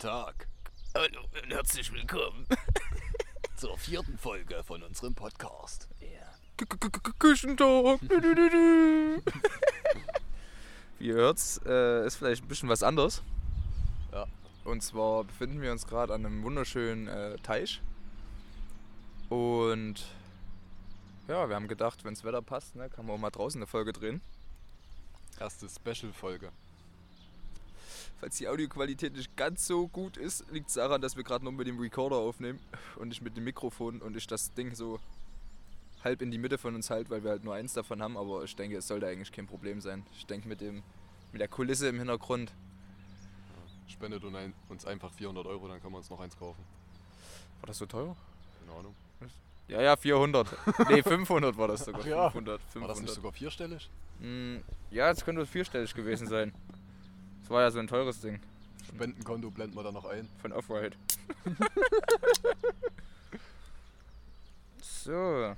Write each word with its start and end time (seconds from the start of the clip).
Tag. 0.00 0.48
Hallo 0.94 1.20
und 1.42 1.52
herzlich 1.52 1.92
willkommen 1.92 2.46
zur 3.56 3.76
vierten 3.76 4.16
Folge 4.16 4.64
von 4.64 4.82
unserem 4.82 5.14
Podcast. 5.14 5.90
Küchentag. 7.18 8.00
Wie 10.98 11.06
ihr 11.06 11.14
hört's, 11.16 11.60
äh, 11.66 12.06
ist 12.06 12.16
vielleicht 12.16 12.42
ein 12.42 12.48
bisschen 12.48 12.70
was 12.70 12.82
anderes. 12.82 13.22
Ja. 14.10 14.24
Und 14.64 14.82
zwar 14.82 15.24
befinden 15.24 15.60
wir 15.60 15.70
uns 15.70 15.86
gerade 15.86 16.14
an 16.14 16.24
einem 16.24 16.44
wunderschönen 16.44 17.06
äh, 17.06 17.36
Teich. 17.36 17.82
Und 19.28 20.06
ja, 21.28 21.46
wir 21.46 21.54
haben 21.54 21.68
gedacht, 21.68 22.06
wenn 22.06 22.14
das 22.14 22.24
Wetter 22.24 22.40
passt, 22.40 22.74
ne, 22.74 22.88
kann 22.88 23.04
man 23.04 23.16
auch 23.16 23.20
mal 23.20 23.28
draußen 23.28 23.58
eine 23.58 23.66
Folge 23.66 23.92
drehen. 23.92 24.22
Erste 25.38 25.68
Special-Folge. 25.68 26.52
Falls 28.20 28.36
die 28.36 28.48
Audioqualität 28.48 29.14
nicht 29.14 29.34
ganz 29.36 29.66
so 29.66 29.88
gut 29.88 30.18
ist, 30.18 30.44
liegt 30.50 30.68
es 30.68 30.74
daran, 30.74 31.00
dass 31.00 31.16
wir 31.16 31.24
gerade 31.24 31.44
noch 31.44 31.52
mit 31.52 31.66
dem 31.66 31.78
Recorder 31.78 32.16
aufnehmen 32.16 32.60
und 32.96 33.08
nicht 33.08 33.22
mit 33.22 33.36
dem 33.36 33.44
Mikrofon 33.44 34.02
und 34.02 34.14
ich 34.14 34.26
das 34.26 34.52
Ding 34.52 34.74
so 34.74 35.00
halb 36.04 36.20
in 36.20 36.30
die 36.30 36.38
Mitte 36.38 36.58
von 36.58 36.74
uns 36.74 36.90
halt, 36.90 37.08
weil 37.08 37.24
wir 37.24 37.30
halt 37.30 37.44
nur 37.44 37.54
eins 37.54 37.72
davon 37.72 38.02
haben, 38.02 38.18
aber 38.18 38.44
ich 38.44 38.54
denke, 38.54 38.76
es 38.76 38.86
sollte 38.86 39.06
eigentlich 39.06 39.32
kein 39.32 39.46
Problem 39.46 39.80
sein. 39.80 40.04
Ich 40.16 40.26
denke 40.26 40.48
mit 40.48 40.60
dem 40.60 40.82
mit 41.32 41.40
der 41.40 41.48
Kulisse 41.48 41.88
im 41.88 41.98
Hintergrund. 41.98 42.52
Spendet 43.86 44.22
uns 44.68 44.84
einfach 44.84 45.12
400 45.12 45.46
Euro, 45.46 45.68
dann 45.68 45.80
können 45.80 45.94
wir 45.94 45.98
uns 45.98 46.10
noch 46.10 46.20
eins 46.20 46.38
kaufen. 46.38 46.62
War 47.60 47.66
das 47.66 47.78
so 47.78 47.86
teuer? 47.86 48.16
Keine 48.60 48.78
Ahnung. 48.78 48.94
Ja, 49.68 49.80
ja, 49.80 49.96
400. 49.96 50.48
nee, 50.88 51.02
500 51.02 51.56
war 51.56 51.68
das 51.68 51.84
sogar. 51.84 52.00
Ach 52.02 52.06
ja. 52.06 52.30
500, 52.30 52.60
500. 52.60 52.80
War 52.82 52.88
das 52.88 53.02
nicht 53.02 53.14
sogar 53.14 53.32
vierstellig? 53.32 53.88
Mm, 54.18 54.56
ja, 54.90 55.10
es 55.10 55.24
könnte 55.24 55.46
vierstellig 55.46 55.94
gewesen 55.94 56.26
sein. 56.26 56.52
Das 57.50 57.56
war 57.56 57.62
ja 57.62 57.70
so 57.72 57.80
ein 57.80 57.88
teures 57.88 58.20
Ding 58.20 58.38
Spendenkonto 58.86 59.50
blenden 59.50 59.74
wir 59.74 59.82
da 59.82 59.90
noch 59.90 60.04
ein. 60.04 60.28
von 60.40 60.52
Off-White. 60.52 60.96
so. 64.80 65.56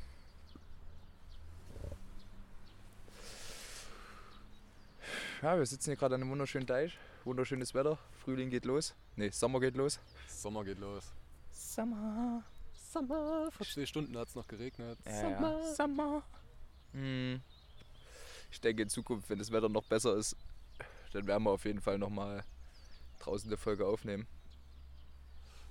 Ja, 5.43 5.59
wir 5.59 5.67
sitzen 5.67 5.91
hier 5.91 5.97
gerade 5.97 6.15
an 6.15 6.23
einem 6.23 6.31
wunderschönen 6.31 6.67
Deich. 6.67 6.97
Wunderschönes 7.25 7.75
Wetter. 7.75 7.99
Frühling 8.25 8.49
geht 8.49 8.65
los. 8.65 8.95
Ne, 9.17 9.31
Sommer 9.31 9.61
geht 9.61 9.77
los. 9.77 10.01
Sommer 10.29 10.65
geht 10.65 10.79
los. 10.79 11.05
Sommer. 11.51 12.43
Sommer. 12.91 13.51
Vor 13.53 13.67
zwei 13.67 13.85
Stunden 13.85 14.17
hat 14.17 14.29
es 14.29 14.35
noch 14.35 14.49
geregnet. 14.49 14.99
Ja, 15.05 15.29
ja. 15.29 15.75
Sommer. 15.75 16.23
Hm. 16.93 17.43
Ich 18.51 18.63
denke 18.63 18.81
in 18.81 18.89
Zukunft, 18.89 19.29
wenn 19.29 19.39
das 19.39 19.53
Wetter 19.53 19.69
noch 19.69 19.85
besser 19.85 20.17
ist, 20.17 20.35
dann 21.13 21.27
werden 21.27 21.45
wir 21.45 21.51
auf 21.51 21.65
jeden 21.65 21.81
Fall 21.81 21.99
nochmal 21.99 22.45
draußen 23.21 23.49
eine 23.49 23.57
Folge 23.57 23.87
aufnehmen. 23.87 24.27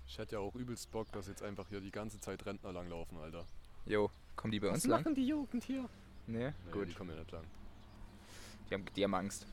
Ich 0.08 0.18
hätte 0.18 0.36
ja 0.36 0.40
auch 0.40 0.56
übelst 0.56 0.92
Bock, 0.92 1.12
dass 1.12 1.28
jetzt 1.28 1.42
einfach 1.44 1.68
hier 1.70 1.80
die 1.82 1.92
ganze 1.92 2.20
Zeit 2.20 2.46
Rentner 2.46 2.74
langlaufen, 2.74 3.18
Alter. 3.18 3.46
Jo, 3.86 4.10
kommen 4.36 4.52
die 4.52 4.60
bei 4.60 4.70
uns 4.70 4.86
lang? 4.86 5.16
die 5.16 5.26
Jugend 5.26 5.64
hier? 5.64 5.88
Nee, 6.28 6.50
Nee, 6.66 6.72
gut. 6.72 6.88
die 6.88 6.94
kommen 6.94 7.12
ja 7.12 7.18
nicht 7.18 7.32
lang. 7.32 7.44
Die 8.70 8.74
haben, 8.74 8.86
die 8.96 9.04
haben 9.04 9.14
Angst. 9.16 9.48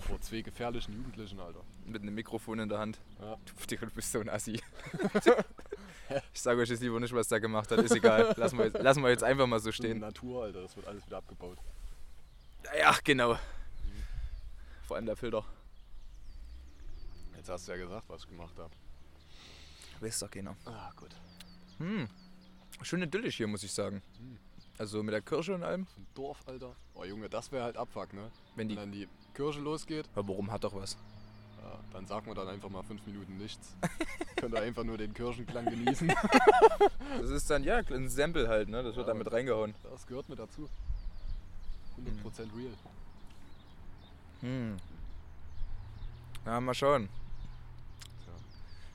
Vor 0.00 0.20
zwei 0.20 0.42
gefährlichen 0.42 0.94
Jugendlichen, 0.94 1.40
Alter. 1.40 1.64
Mit 1.86 2.02
einem 2.02 2.14
Mikrofon 2.14 2.58
in 2.58 2.68
der 2.68 2.78
Hand. 2.78 2.98
Ja. 3.20 3.36
Du, 3.66 3.76
du 3.76 3.86
bist 3.86 4.12
so 4.12 4.20
ein 4.20 4.28
Assi. 4.28 4.60
ich 6.32 6.40
sage 6.40 6.60
euch 6.60 6.68
jetzt 6.68 6.82
lieber 6.82 7.00
nicht, 7.00 7.14
was 7.14 7.28
der 7.28 7.40
gemacht 7.40 7.70
hat. 7.70 7.78
Ist 7.78 7.94
egal. 7.94 8.34
Lassen 8.36 8.58
wir 8.58 8.66
jetzt, 8.66 8.78
lassen 8.82 9.02
wir 9.02 9.08
jetzt 9.10 9.24
einfach 9.24 9.46
mal 9.46 9.58
so 9.60 9.72
Stehen. 9.72 9.92
stehen. 9.92 9.98
Natur, 10.00 10.44
Alter, 10.44 10.62
das 10.62 10.76
wird 10.76 10.86
alles 10.86 11.06
wieder 11.06 11.16
abgebaut. 11.16 11.58
Ja, 12.78 12.94
genau. 13.02 13.38
Vor 14.86 14.96
allem 14.96 15.06
der 15.06 15.16
Filter. 15.16 15.44
Jetzt 17.36 17.48
hast 17.48 17.66
du 17.68 17.72
ja 17.72 17.78
gesagt, 17.78 18.08
was 18.08 18.22
ich 18.22 18.28
gemacht 18.28 18.54
habe. 18.58 18.70
Weiß 20.00 20.18
doch 20.20 20.30
keiner. 20.30 20.56
Ah, 20.66 20.90
gut. 20.96 21.10
Hm. 21.78 22.08
Schön 22.82 23.02
idyllisch 23.02 23.36
hier, 23.36 23.46
muss 23.46 23.62
ich 23.62 23.72
sagen. 23.72 24.02
Hm. 24.18 24.38
Also 24.78 25.02
mit 25.02 25.14
der 25.14 25.22
Kirsche 25.22 25.54
und 25.54 25.62
allem. 25.62 25.86
Ein 25.96 26.06
Dorf, 26.14 26.42
Alter. 26.46 26.74
Oh 26.94 27.04
Junge, 27.04 27.28
das 27.28 27.50
wäre 27.52 27.64
halt 27.64 27.76
Abfuck, 27.76 28.12
ne? 28.12 28.30
Wenn 28.56 28.56
Wenn 28.56 28.68
die. 28.68 28.74
dann 28.74 28.92
die 28.92 29.08
Kirche 29.32 29.60
losgeht, 29.60 30.08
Aber 30.14 30.28
warum 30.28 30.50
hat 30.50 30.64
doch 30.64 30.74
was? 30.74 30.96
ja, 31.62 31.78
dann 31.92 32.06
sagen 32.06 32.26
wir 32.26 32.34
dann 32.34 32.48
einfach 32.48 32.68
mal 32.68 32.82
fünf 32.82 33.06
Minuten 33.06 33.36
nichts. 33.38 33.76
Könnt 34.36 34.54
ihr 34.54 34.60
einfach 34.62 34.84
nur 34.84 34.98
den 34.98 35.14
Kirchenklang 35.14 35.64
genießen. 35.66 36.12
Das 37.20 37.30
ist 37.30 37.48
dann, 37.48 37.62
ja, 37.62 37.76
ein 37.78 38.08
Sample 38.08 38.48
halt, 38.48 38.68
ne? 38.68 38.82
Das 38.82 38.96
wird 38.96 39.06
Ja. 39.06 39.12
dann 39.12 39.18
mit 39.18 39.30
reingehauen. 39.32 39.74
Das 39.84 40.04
gehört 40.06 40.28
mit 40.28 40.38
dazu. 40.38 40.68
100% 41.96 42.40
real. 42.56 42.72
Hm. 44.44 44.76
Ja, 46.44 46.60
mal 46.60 46.74
schauen. 46.74 47.08
Tja. 48.22 48.32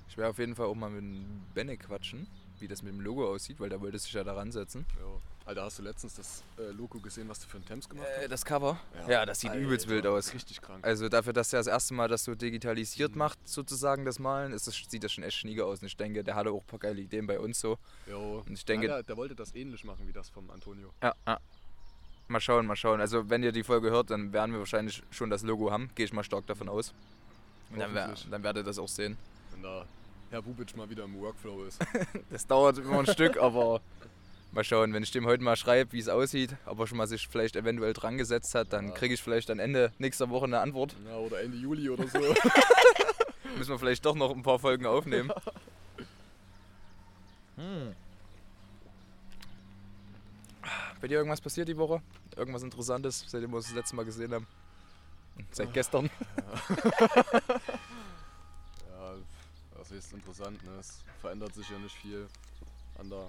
Ich 0.07 0.17
werde 0.17 0.29
auf 0.29 0.37
jeden 0.39 0.55
Fall 0.55 0.67
auch 0.67 0.75
mal 0.75 0.89
mit 0.91 1.01
dem 1.01 1.41
Benne 1.55 1.75
quatschen, 1.77 2.27
wie 2.59 2.67
das 2.67 2.83
mit 2.83 2.93
dem 2.93 3.01
Logo 3.01 3.27
aussieht, 3.27 3.59
weil 3.59 3.69
der 3.69 3.81
wollte 3.81 3.97
sich 3.97 4.13
ja 4.13 4.23
da 4.23 4.33
ransetzen. 4.33 4.85
Jo. 4.99 5.19
Alter, 5.45 5.63
hast 5.63 5.79
du 5.79 5.83
letztens 5.83 6.13
das 6.13 6.43
äh, 6.59 6.69
Logo 6.73 6.99
gesehen, 6.99 7.27
was 7.27 7.39
du 7.39 7.47
für 7.47 7.57
einen 7.57 7.65
Temps 7.65 7.89
gemacht 7.89 8.05
Äh, 8.07 8.21
hast? 8.21 8.31
das 8.31 8.45
Cover? 8.45 8.79
Ja, 9.07 9.25
das 9.25 9.39
sieht 9.39 9.51
übelst 9.55 9.87
wild 9.87 10.05
aus. 10.05 10.31
Richtig 10.31 10.61
krank. 10.61 10.85
Also 10.85 11.09
dafür, 11.09 11.33
dass 11.33 11.51
er 11.51 11.59
das 11.61 11.65
erste 11.65 11.95
Mal 11.95 12.07
das 12.07 12.23
so 12.23 12.35
digitalisiert 12.35 13.13
Mhm. 13.13 13.17
macht, 13.17 13.39
sozusagen 13.47 14.05
das 14.05 14.19
Malen, 14.19 14.53
ist 14.53 14.67
das, 14.67 14.75
sieht 14.75 15.03
das 15.03 15.11
schon 15.11 15.23
echt 15.23 15.37
schnieke 15.37 15.65
aus. 15.65 15.79
Und 15.81 15.87
ich 15.87 15.97
denke, 15.97 16.23
der 16.23 16.35
hatte 16.35 16.51
auch 16.51 16.61
ein 16.61 16.67
paar 16.67 16.77
geile 16.77 17.01
Ideen 17.01 17.25
bei 17.25 17.39
uns 17.39 17.59
so. 17.59 17.79
Jo. 18.05 18.43
Und 18.47 18.51
ich 18.53 18.63
denke- 18.63 18.85
ja, 18.85 18.93
der, 18.97 19.03
der 19.03 19.17
wollte 19.17 19.33
das 19.35 19.55
ähnlich 19.55 19.83
machen 19.83 20.07
wie 20.07 20.13
das 20.13 20.29
vom 20.29 20.51
Antonio. 20.51 20.93
Ja, 21.01 21.15
ja. 21.25 21.39
Mal 22.29 22.39
schauen, 22.39 22.67
mal 22.67 22.75
schauen. 22.75 23.01
Also 23.01 23.27
wenn 23.29 23.41
ihr 23.41 23.51
die 23.51 23.63
Folge 23.63 23.89
hört, 23.89 24.11
dann 24.11 24.31
werden 24.31 24.51
wir 24.51 24.59
wahrscheinlich 24.59 25.01
schon 25.09 25.31
das 25.31 25.41
Logo 25.41 25.71
haben. 25.71 25.89
Gehe 25.95 26.05
ich 26.05 26.13
mal 26.13 26.23
stark 26.23 26.45
davon 26.45 26.69
aus. 26.69 26.93
Und 27.71 27.79
dann, 27.79 27.93
dann 28.29 28.43
werdet 28.43 28.63
ihr 28.63 28.65
das 28.67 28.77
auch 28.77 28.87
sehen. 28.87 29.17
Wenn 29.51 29.63
da 29.63 29.85
Herr 30.29 30.43
Bubic 30.43 30.77
mal 30.77 30.87
wieder 30.89 31.05
im 31.05 31.19
Workflow 31.19 31.63
ist. 31.65 31.79
Das 32.29 32.45
dauert 32.45 32.77
immer 32.77 32.99
ein 32.99 33.07
Stück, 33.07 33.37
aber 33.41 33.81
mal 34.51 34.63
schauen, 34.63 34.93
wenn 34.93 35.01
ich 35.01 35.09
dem 35.09 35.25
heute 35.25 35.41
mal 35.43 35.55
schreibe, 35.55 35.91
wie 35.93 35.99
es 35.99 36.07
aussieht, 36.07 36.55
ob 36.67 36.79
er 36.79 36.85
schon 36.87 36.99
mal 36.99 37.07
sich 37.07 37.27
vielleicht 37.27 37.55
eventuell 37.55 37.93
dran 37.93 38.19
gesetzt 38.19 38.53
hat, 38.53 38.73
dann 38.73 38.89
Ja. 38.89 38.93
kriege 38.93 39.15
ich 39.15 39.23
vielleicht 39.23 39.49
am 39.49 39.57
Ende 39.57 39.91
nächster 39.97 40.29
Woche 40.29 40.45
eine 40.45 40.59
Antwort. 40.59 40.95
ja, 41.07 41.17
oder 41.17 41.41
Ende 41.41 41.57
Juli 41.57 41.89
oder 41.89 42.07
so. 42.07 42.19
Müssen 43.57 43.71
wir 43.71 43.79
vielleicht 43.79 44.05
doch 44.05 44.13
noch 44.15 44.35
ein 44.35 44.43
paar 44.43 44.59
Folgen 44.59 44.85
aufnehmen. 44.85 45.31
Hm. 47.57 47.93
Bei 51.01 51.07
dir 51.07 51.17
irgendwas 51.17 51.39
passiert 51.41 51.67
die 51.67 51.77
Woche? 51.77 52.01
Irgendwas 52.35 52.63
Interessantes, 52.63 53.23
seitdem 53.27 53.51
wir 53.51 53.57
uns 53.57 53.67
das 53.67 53.75
letzte 53.75 53.95
Mal 53.95 54.05
gesehen 54.05 54.33
haben? 54.33 54.47
Seit 55.51 55.73
gestern? 55.73 56.09
Ja, 58.89 59.15
das 59.77 59.91
ist 59.91 60.11
interessant. 60.13 60.61
Ne? 60.65 60.71
Es 60.79 61.03
verändert 61.21 61.53
sich 61.53 61.69
ja 61.69 61.77
nicht 61.79 61.95
viel 61.95 62.27
an 62.99 63.09
der 63.09 63.25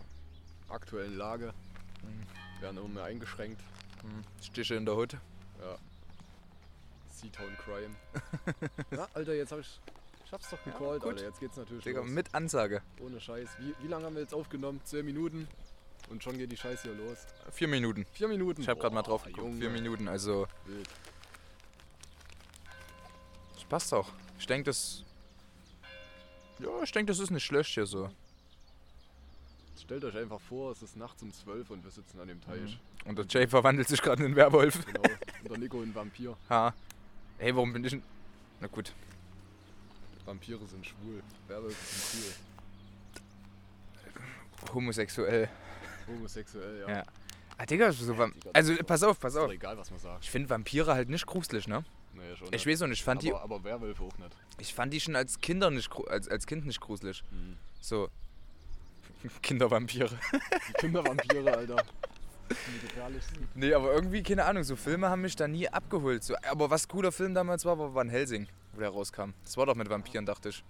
aktuellen 0.69 1.16
Lage. 1.16 1.54
Mhm. 2.03 2.62
Werden 2.62 2.78
immer 2.78 2.88
mehr 2.88 3.04
eingeschränkt. 3.04 3.60
Hm. 4.03 4.25
Stiche 4.42 4.75
in 4.75 4.84
der 4.84 4.97
Hut. 4.97 5.12
Ja. 5.12 5.78
Seatown 7.12 7.56
Crime. 7.64 7.94
ja, 8.91 9.09
Alter, 9.14 9.34
jetzt 9.34 9.53
hab 9.53 9.60
ich. 9.60 9.80
Ich 10.26 10.32
hab's 10.32 10.50
doch 10.50 10.62
gecallt, 10.64 11.03
gut. 11.03 11.12
Alter. 11.12 11.25
Jetzt 11.25 11.41
geht's 11.41 11.56
natürlich 11.56 11.84
Digga, 11.84 12.00
los. 12.00 12.10
mit 12.10 12.34
Ansage. 12.34 12.82
Ohne 13.00 13.20
Scheiß. 13.20 13.48
Wie, 13.59 13.75
wie 13.82 13.88
lange 13.88 14.06
haben 14.06 14.14
wir 14.14 14.22
jetzt 14.22 14.34
aufgenommen? 14.34 14.80
Zehn 14.84 15.04
Minuten. 15.04 15.48
Und 16.10 16.22
schon 16.22 16.37
geht 16.37 16.50
die 16.50 16.56
Scheiße 16.56 16.82
hier 16.82 16.94
los. 16.94 17.19
Vier 17.53 17.69
Minuten. 17.69 18.04
Vier 18.12 18.28
Minuten. 18.28 18.62
Ich 18.62 18.69
habe 18.69 18.81
gerade 18.81 18.94
mal 18.94 19.03
drauf 19.03 19.22
geguckt. 19.25 19.47
Junge. 19.47 19.60
Vier 19.60 19.71
Minuten, 19.71 20.09
also 20.09 20.47
Wild. 20.66 20.88
das 23.54 23.65
passt 23.65 23.94
auch. 23.94 24.09
Ich 24.38 24.47
denke, 24.47 24.65
das. 24.65 25.04
Ja, 26.59 26.82
ich 26.82 26.93
denke, 26.93 27.12
das 27.12 27.21
ist 27.21 27.31
nicht 27.31 27.44
schlecht 27.44 27.71
hier 27.71 27.87
so. 27.87 28.10
Stellt 29.81 30.04
euch 30.04 30.16
einfach 30.16 30.41
vor, 30.41 30.72
es 30.72 30.82
ist 30.82 30.97
nachts 30.97 31.22
um 31.22 31.32
12 31.32 31.71
und 31.71 31.84
wir 31.84 31.91
sitzen 31.91 32.21
an 32.21 32.28
dem 32.28 32.41
Teich. 32.41 32.78
Und 33.04 33.19
der 33.19 33.27
Jay 33.27 33.47
verwandelt 33.47 33.88
sich 33.88 34.03
gerade 34.03 34.21
in 34.22 34.27
einen 34.27 34.37
Werwolf. 34.37 34.84
Genau. 34.84 35.03
Und 35.42 35.51
der 35.51 35.59
Nico 35.59 35.80
ein 35.80 35.95
Vampir. 35.95 36.36
Ha. 36.51 36.74
Hey, 37.39 37.54
warum 37.56 37.72
bin 37.72 37.83
ich 37.83 37.92
denn. 37.92 38.03
Na 38.60 38.66
gut. 38.66 38.92
Vampire 40.27 40.66
sind 40.66 40.86
schwul. 40.86 41.22
Werwölfe 41.48 41.77
sind 41.83 42.36
cool. 44.66 44.74
Homosexuell, 44.74 45.48
ja. 46.86 46.89
Ja. 46.97 47.04
Ah, 47.59 47.66
Digga, 47.66 47.92
so 47.92 48.10
Digga, 48.12 48.30
das 48.45 48.54
Also, 48.54 48.74
pass 48.84 49.03
auf, 49.03 49.21
pass 49.21 49.34
Ist 49.34 49.39
doch 49.39 49.45
auf. 49.47 49.53
egal, 49.53 49.77
was 49.77 49.91
man 49.91 50.01
sagt. 50.01 50.24
Ich 50.24 50.30
finde 50.30 50.48
Vampire 50.48 50.95
halt 50.95 51.10
nicht 51.10 51.27
gruselig, 51.27 51.68
ne? 51.68 51.84
Naja, 52.15 52.36
schon. 52.36 52.47
Ich 52.48 52.53
nicht. 52.53 52.66
weiß 52.66 52.83
auch 52.83 52.86
nicht, 52.86 52.98
ich 53.01 53.04
fand, 53.04 53.22
die, 53.22 53.33
aber, 53.33 53.42
aber 53.42 53.65
Werwölfe 53.65 54.03
auch 54.03 54.16
nicht. 54.18 54.34
ich 54.59 54.72
fand 54.74 54.92
die 54.92 55.01
schon 55.01 55.15
als 55.15 55.41
Kinder 55.41 55.71
nicht 55.71 55.91
als, 56.09 56.28
als 56.28 56.47
Kind 56.47 56.66
nicht 56.66 56.80
gruselig. 56.80 57.22
Mhm. 57.30 57.57
So. 57.80 58.09
Kindervampire. 59.42 60.18
Kindervampire, 60.78 61.53
Alter. 61.54 61.84
Nee, 63.54 63.74
aber 63.74 63.92
irgendwie, 63.92 64.22
keine 64.22 64.45
Ahnung, 64.45 64.65
so 64.65 64.74
Filme 64.77 65.09
haben 65.09 65.21
mich 65.22 65.36
da 65.36 65.47
nie 65.47 65.68
abgeholt. 65.68 66.24
So, 66.24 66.34
aber 66.51 66.71
was 66.71 66.89
cooler 66.89 67.13
Film 67.13 67.34
damals 67.34 67.65
war, 67.65 67.78
war 67.78 67.95
Van 67.95 68.09
Helsing, 68.09 68.48
wo 68.72 68.80
der 68.80 68.89
rauskam. 68.89 69.30
Das 69.45 69.56
war 69.56 69.66
doch 69.66 69.74
mit 69.77 69.89
Vampiren, 69.89 70.27
dachte 70.27 70.48
ich. 70.48 70.65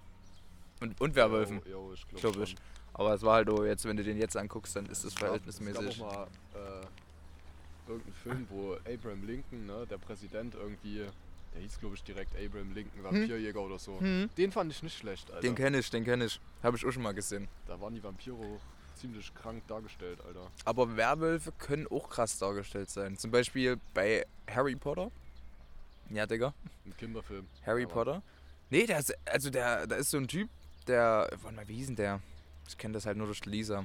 Und, 0.80 1.00
und 1.00 1.14
Werwölfen, 1.14 1.60
Jo, 1.66 1.88
jo, 1.88 1.92
ich 1.94 2.06
glaube 2.08 2.42
ich. 2.42 2.54
Aber 2.94 3.14
es 3.14 3.22
war 3.22 3.34
halt, 3.34 3.48
oh, 3.50 3.64
jetzt, 3.64 3.84
wenn 3.84 3.96
du 3.96 4.04
den 4.04 4.18
jetzt 4.18 4.36
anguckst, 4.36 4.76
dann 4.76 4.86
ist 4.86 5.04
es 5.04 5.14
verhältnismäßig. 5.14 6.02
auch 6.02 6.12
mal 6.12 6.26
äh, 6.54 7.88
irgendeinen 7.90 8.14
Film, 8.14 8.46
wo 8.50 8.74
Abraham 8.74 9.26
Lincoln, 9.26 9.66
ne, 9.66 9.86
der 9.88 9.98
Präsident, 9.98 10.54
irgendwie 10.54 11.06
Der 11.54 11.62
hieß, 11.62 11.80
glaube 11.80 11.94
ich, 11.96 12.02
direkt 12.04 12.32
Abraham 12.36 12.72
Lincoln, 12.74 13.02
Vampirjäger 13.02 13.60
oder 13.60 13.78
so. 13.78 13.98
Hm. 14.00 14.28
Den 14.36 14.52
fand 14.52 14.70
ich 14.72 14.82
nicht 14.82 14.96
schlecht, 14.98 15.28
Alter. 15.30 15.40
Den 15.40 15.54
kenne 15.54 15.78
ich, 15.78 15.90
den 15.90 16.04
kenne 16.04 16.26
ich. 16.26 16.40
Habe 16.62 16.76
ich 16.76 16.84
auch 16.86 16.92
schon 16.92 17.02
mal 17.02 17.14
gesehen. 17.14 17.48
da 17.66 17.80
waren 17.80 17.94
die 17.94 18.02
Vampire 18.02 18.36
auch 18.36 18.60
ziemlich 18.96 19.34
krank 19.34 19.62
dargestellt, 19.66 20.20
Alter. 20.26 20.48
Aber 20.64 20.96
Werwölfe 20.96 21.52
können 21.58 21.86
auch 21.88 22.08
krass 22.10 22.38
dargestellt 22.38 22.90
sein. 22.90 23.16
Zum 23.16 23.30
Beispiel 23.30 23.78
bei 23.94 24.26
Harry 24.48 24.76
Potter. 24.76 25.10
Ja, 26.10 26.26
Digga. 26.26 26.52
Ein 26.84 26.96
Kinderfilm. 26.96 27.46
Harry 27.64 27.84
Aber- 27.84 27.92
Potter. 27.94 28.22
Nee, 28.68 28.86
der 28.86 28.98
ist, 29.00 29.12
also 29.26 29.50
der, 29.50 29.86
da 29.88 29.96
ist 29.96 30.10
so 30.10 30.18
ein 30.18 30.28
Typ, 30.28 30.48
der, 30.86 31.28
warte 31.42 31.56
mal, 31.56 31.66
wie 31.66 31.74
hieß 31.76 31.86
denn 31.88 31.96
der? 31.96 32.20
Ich 32.70 32.78
kenne 32.78 32.94
das 32.94 33.04
halt 33.06 33.16
nur 33.16 33.26
durch 33.26 33.44
Lisa. 33.44 33.84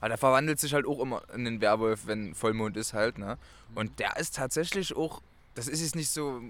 Aber 0.00 0.08
der 0.10 0.18
verwandelt 0.18 0.60
sich 0.60 0.74
halt 0.74 0.86
auch 0.86 1.00
immer 1.00 1.22
in 1.34 1.44
den 1.44 1.60
Werwolf, 1.60 2.06
wenn 2.06 2.34
Vollmond 2.34 2.76
ist 2.76 2.92
halt, 2.92 3.18
ne? 3.18 3.36
Und 3.74 3.98
der 3.98 4.16
ist 4.16 4.36
tatsächlich 4.36 4.94
auch, 4.94 5.20
das 5.54 5.66
ist 5.66 5.80
jetzt 5.80 5.96
nicht 5.96 6.10
so, 6.10 6.40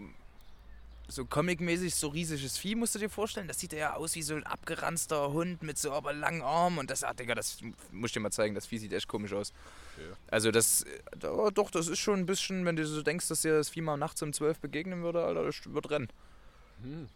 so 1.07 1.25
comicmäßig, 1.25 1.95
so 1.95 2.09
riesiges 2.09 2.59
Vieh, 2.59 2.75
musst 2.75 2.95
du 2.95 2.99
dir 2.99 3.09
vorstellen. 3.09 3.49
Das 3.49 3.59
sieht 3.59 3.73
ja 3.73 3.95
aus 3.95 4.15
wie 4.17 4.23
so 4.23 4.35
ein 4.35 4.45
abgeranzter 4.45 5.33
Hund 5.33 5.63
mit 5.63 5.79
so 5.79 5.93
aber 5.93 6.13
langen 6.13 6.43
Armen 6.43 6.79
und 6.79 6.91
das, 6.91 7.05
ah, 7.05 7.15
Digga, 7.15 7.35
das 7.35 7.61
muss 7.91 8.09
ich 8.11 8.13
dir 8.15 8.21
mal 8.21 8.31
zeigen, 8.31 8.55
das 8.55 8.67
Vieh 8.67 8.77
sieht 8.79 8.93
echt 8.93 9.09
komisch 9.09 9.33
aus. 9.33 9.55
Okay. 9.97 10.09
Also 10.31 10.51
das, 10.51 10.85
da- 11.19 11.51
doch, 11.51 11.71
das 11.71 11.89
ist 11.89 12.01
schon 12.01 12.19
ein 12.19 12.27
bisschen, 12.27 12.67
wenn 12.67 12.77
du 12.77 12.87
so 12.87 13.01
denkst, 13.03 13.29
dass 13.29 13.41
dir 13.41 13.57
das 13.57 13.71
Vieh 13.71 13.81
mal 13.81 13.97
nachts 13.97 14.21
um 14.21 14.33
12 14.35 14.59
begegnen 14.59 15.03
würde, 15.03 15.25
Alter, 15.25 15.45
das 15.45 15.57
wird 15.65 15.89
rennen. 15.91 16.09
Hm. 16.83 17.09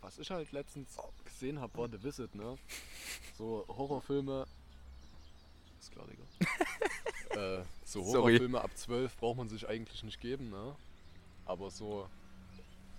Was 0.00 0.18
ich 0.18 0.30
halt 0.30 0.50
letztens 0.52 0.88
gesehen 1.38 1.60
habe, 1.60 1.76
war 1.76 1.88
The 1.88 2.02
Visit, 2.02 2.34
ne? 2.34 2.56
So 3.36 3.66
Horrorfilme. 3.68 4.46
Ist 5.78 5.92
klar, 5.92 6.06
Digga. 6.06 6.24
äh, 7.60 7.64
so 7.84 8.02
Sorry. 8.02 8.32
Horrorfilme 8.32 8.60
ab 8.60 8.70
12 8.74 9.16
braucht 9.18 9.36
man 9.36 9.48
sich 9.48 9.68
eigentlich 9.68 10.02
nicht 10.02 10.18
geben, 10.18 10.48
ne? 10.48 10.74
Aber 11.44 11.70
so 11.70 12.08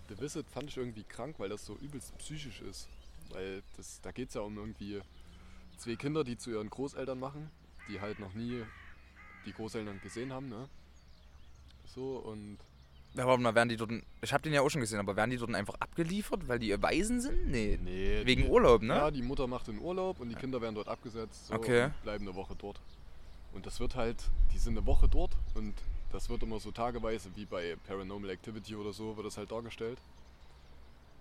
The 0.09 0.19
Visit 0.19 0.47
fand 0.49 0.69
ich 0.69 0.77
irgendwie 0.77 1.03
krank, 1.03 1.39
weil 1.39 1.49
das 1.49 1.65
so 1.65 1.75
übelst 1.77 2.15
psychisch 2.19 2.61
ist. 2.61 2.87
Weil 3.31 3.63
das, 3.75 4.01
da 4.01 4.11
geht 4.11 4.29
es 4.29 4.35
ja 4.35 4.41
um 4.41 4.55
irgendwie 4.57 5.01
zwei 5.77 5.95
Kinder, 5.95 6.23
die 6.23 6.37
zu 6.37 6.51
ihren 6.51 6.69
Großeltern 6.69 7.19
machen, 7.19 7.49
die 7.89 7.99
halt 7.99 8.19
noch 8.19 8.33
nie 8.33 8.63
die 9.47 9.53
Großeltern 9.53 9.99
gesehen 10.01 10.31
haben, 10.31 10.47
ne? 10.47 10.69
So 11.85 12.17
und 12.17 12.59
Ja, 13.13 13.25
warte 13.25 13.41
mal, 13.41 13.55
werden 13.55 13.69
die 13.69 13.77
dort, 13.77 13.91
ich 14.21 14.31
habe 14.33 14.43
den 14.43 14.53
ja 14.53 14.61
auch 14.61 14.69
schon 14.69 14.81
gesehen, 14.81 14.99
aber 14.99 15.15
werden 15.15 15.31
die 15.31 15.37
dort 15.37 15.53
einfach 15.55 15.73
abgeliefert, 15.79 16.47
weil 16.47 16.59
die 16.59 16.79
Waisen 16.81 17.19
sind? 17.19 17.49
Nee. 17.49 17.79
Nee, 17.83 18.21
Wegen 18.25 18.43
die, 18.43 18.47
Urlaub, 18.49 18.83
ne? 18.83 18.93
Ja, 18.95 19.11
die 19.11 19.23
Mutter 19.23 19.47
macht 19.47 19.67
den 19.67 19.79
Urlaub 19.79 20.19
und 20.19 20.29
die 20.29 20.35
Kinder 20.35 20.61
werden 20.61 20.75
dort 20.75 20.87
abgesetzt 20.87 21.47
so, 21.47 21.55
Okay. 21.55 21.85
und 21.85 22.03
bleiben 22.03 22.27
eine 22.27 22.35
Woche 22.35 22.55
dort. 22.55 22.79
Und 23.53 23.65
das 23.65 23.79
wird 23.79 23.95
halt, 23.95 24.17
die 24.53 24.59
sind 24.59 24.77
eine 24.77 24.85
Woche 24.85 25.07
dort 25.07 25.31
und 25.55 25.73
das 26.11 26.29
wird 26.29 26.43
immer 26.43 26.59
so 26.59 26.69
tageweise, 26.71 27.29
wie 27.35 27.45
bei 27.45 27.75
Paranormal 27.87 28.29
Activity 28.29 28.75
oder 28.75 28.93
so, 28.93 29.17
wird 29.17 29.25
das 29.25 29.37
halt 29.37 29.51
dargestellt. 29.51 29.97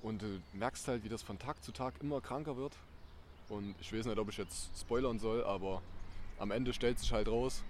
Und 0.02 0.20
du 0.22 0.40
merkst 0.52 0.86
halt, 0.88 1.02
wie 1.02 1.08
das 1.08 1.22
von 1.22 1.38
Tag 1.38 1.62
zu 1.64 1.72
Tag 1.72 1.94
immer 2.02 2.20
kranker 2.20 2.56
wird. 2.56 2.72
Und 3.48 3.74
ich 3.80 3.92
weiß 3.92 4.04
nicht, 4.06 4.18
ob 4.18 4.28
ich 4.28 4.36
jetzt 4.36 4.70
spoilern 4.78 5.18
soll, 5.18 5.42
aber 5.44 5.80
am 6.38 6.50
Ende 6.50 6.72
stellt 6.74 6.98
sich 6.98 7.12
halt 7.12 7.28
raus, 7.28 7.62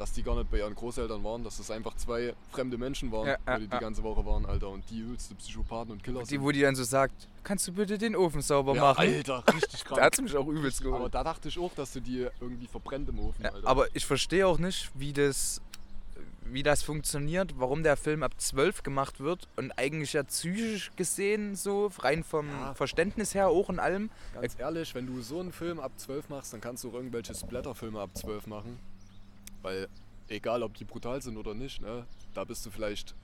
dass 0.00 0.12
die 0.12 0.22
gar 0.22 0.34
nicht 0.34 0.50
bei 0.50 0.58
ihren 0.58 0.74
Großeltern 0.74 1.22
waren, 1.22 1.44
dass 1.44 1.58
das 1.58 1.70
einfach 1.70 1.94
zwei 1.96 2.34
fremde 2.52 2.78
Menschen 2.78 3.12
waren, 3.12 3.26
Ja, 3.28 3.36
ja, 3.46 3.58
die 3.58 3.66
die 3.66 3.72
ja. 3.74 3.78
ganze 3.80 4.02
Woche 4.02 4.24
waren, 4.24 4.46
Alter. 4.46 4.70
Und 4.70 4.82
die 4.90 4.98
übelste 5.00 5.34
Psychopathen 5.34 5.92
und 5.92 6.02
Killer 6.02 6.22
Die, 6.22 6.40
wo 6.40 6.50
die 6.50 6.62
dann 6.62 6.74
so 6.74 6.84
sagt, 6.84 7.12
kannst 7.44 7.68
du 7.68 7.72
bitte 7.72 7.98
den 7.98 8.16
Ofen 8.16 8.40
sauber 8.40 8.74
ja, 8.74 8.80
machen? 8.80 9.00
Alter, 9.00 9.44
richtig 9.54 9.84
krank. 9.84 9.98
Da 10.00 10.06
hat 10.06 10.18
mich 10.20 10.34
auch 10.34 10.46
übelst 10.48 10.80
Aber 10.80 10.90
geholt. 10.96 11.14
da 11.14 11.22
dachte 11.22 11.48
ich 11.48 11.58
auch, 11.58 11.72
dass 11.74 11.92
du 11.92 12.00
die 12.00 12.26
irgendwie 12.40 12.66
verbrennt 12.66 13.08
im 13.10 13.18
Ofen, 13.18 13.44
Alter. 13.44 13.68
aber 13.68 13.94
ich 13.94 14.06
verstehe 14.06 14.46
auch 14.46 14.58
nicht, 14.58 14.90
wie 14.94 15.12
das, 15.12 15.60
wie 16.46 16.62
das 16.62 16.82
funktioniert, 16.82 17.52
warum 17.58 17.82
der 17.82 17.96
Film 17.98 18.22
ab 18.22 18.32
12 18.38 18.82
gemacht 18.82 19.20
wird 19.20 19.48
und 19.56 19.70
eigentlich 19.72 20.14
ja 20.14 20.22
psychisch 20.22 20.90
gesehen 20.96 21.54
so, 21.56 21.90
rein 21.98 22.24
vom 22.24 22.48
Ja. 22.48 22.72
Verständnis 22.74 23.34
her 23.34 23.48
auch 23.48 23.68
in 23.68 23.78
allem. 23.78 24.10
Ganz 24.32 24.58
ehrlich, 24.58 24.94
wenn 24.94 25.06
du 25.06 25.20
so 25.20 25.40
einen 25.40 25.52
Film 25.52 25.78
ab 25.78 25.92
12 25.98 26.30
machst, 26.30 26.54
dann 26.54 26.60
kannst 26.62 26.84
du 26.84 26.88
auch 26.90 26.94
irgendwelche 26.94 27.34
Splatterfilme 27.34 28.00
ab 28.00 28.10
12 28.14 28.46
machen. 28.46 28.78
Weil, 29.62 29.88
egal 30.28 30.62
ob 30.62 30.74
die 30.74 30.84
brutal 30.84 31.20
sind 31.22 31.36
oder 31.36 31.54
nicht, 31.54 31.80
ne, 31.80 32.06
da 32.34 32.44
bist 32.44 32.64
du 32.66 32.70
vielleicht. 32.70 33.14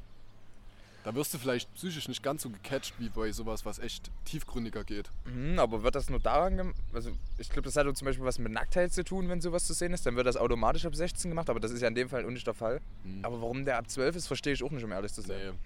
Da 1.05 1.15
wirst 1.15 1.33
du 1.33 1.39
vielleicht 1.39 1.73
psychisch 1.75 2.09
nicht 2.09 2.21
ganz 2.21 2.43
so 2.43 2.51
gecatcht 2.51 2.95
wie 2.99 3.09
bei 3.09 3.31
sowas, 3.31 3.65
was 3.65 3.79
echt 3.79 4.11
tiefgründiger 4.25 4.83
geht. 4.83 5.09
Mhm, 5.25 5.57
aber 5.57 5.85
wird 5.85 5.95
das 5.95 6.11
nur 6.11 6.19
daran 6.19 6.57
gemacht? 6.57 6.75
Also 6.93 7.13
ich 7.39 7.49
glaube, 7.49 7.63
das 7.63 7.77
hat 7.77 7.87
auch 7.87 7.93
zum 7.93 8.07
Beispiel 8.07 8.25
was 8.25 8.41
mit 8.41 8.51
Nacktheit 8.51 8.93
zu 8.93 9.05
tun, 9.05 9.29
wenn 9.29 9.41
sowas 9.41 9.67
zu 9.69 9.73
sehen 9.73 9.93
ist. 9.93 10.05
Dann 10.05 10.17
wird 10.17 10.27
das 10.27 10.37
automatisch 10.37 10.85
ab 10.85 10.97
16 10.97 11.31
gemacht, 11.31 11.49
aber 11.49 11.61
das 11.61 11.71
ist 11.71 11.81
ja 11.81 11.87
in 11.87 11.95
dem 11.95 12.09
Fall 12.09 12.25
auch 12.25 12.31
nicht 12.31 12.45
der 12.45 12.55
Fall. 12.55 12.81
Hm. 13.05 13.25
Aber 13.25 13.41
warum 13.41 13.65
der 13.65 13.79
ab 13.79 13.89
12 13.89 14.17
ist, 14.17 14.27
verstehe 14.27 14.55
ich 14.55 14.65
auch 14.65 14.73
nicht, 14.73 14.83
um 14.83 14.91
ehrlich 14.91 15.13
zu 15.13 15.21
sein. 15.21 15.53
Nee. 15.53 15.59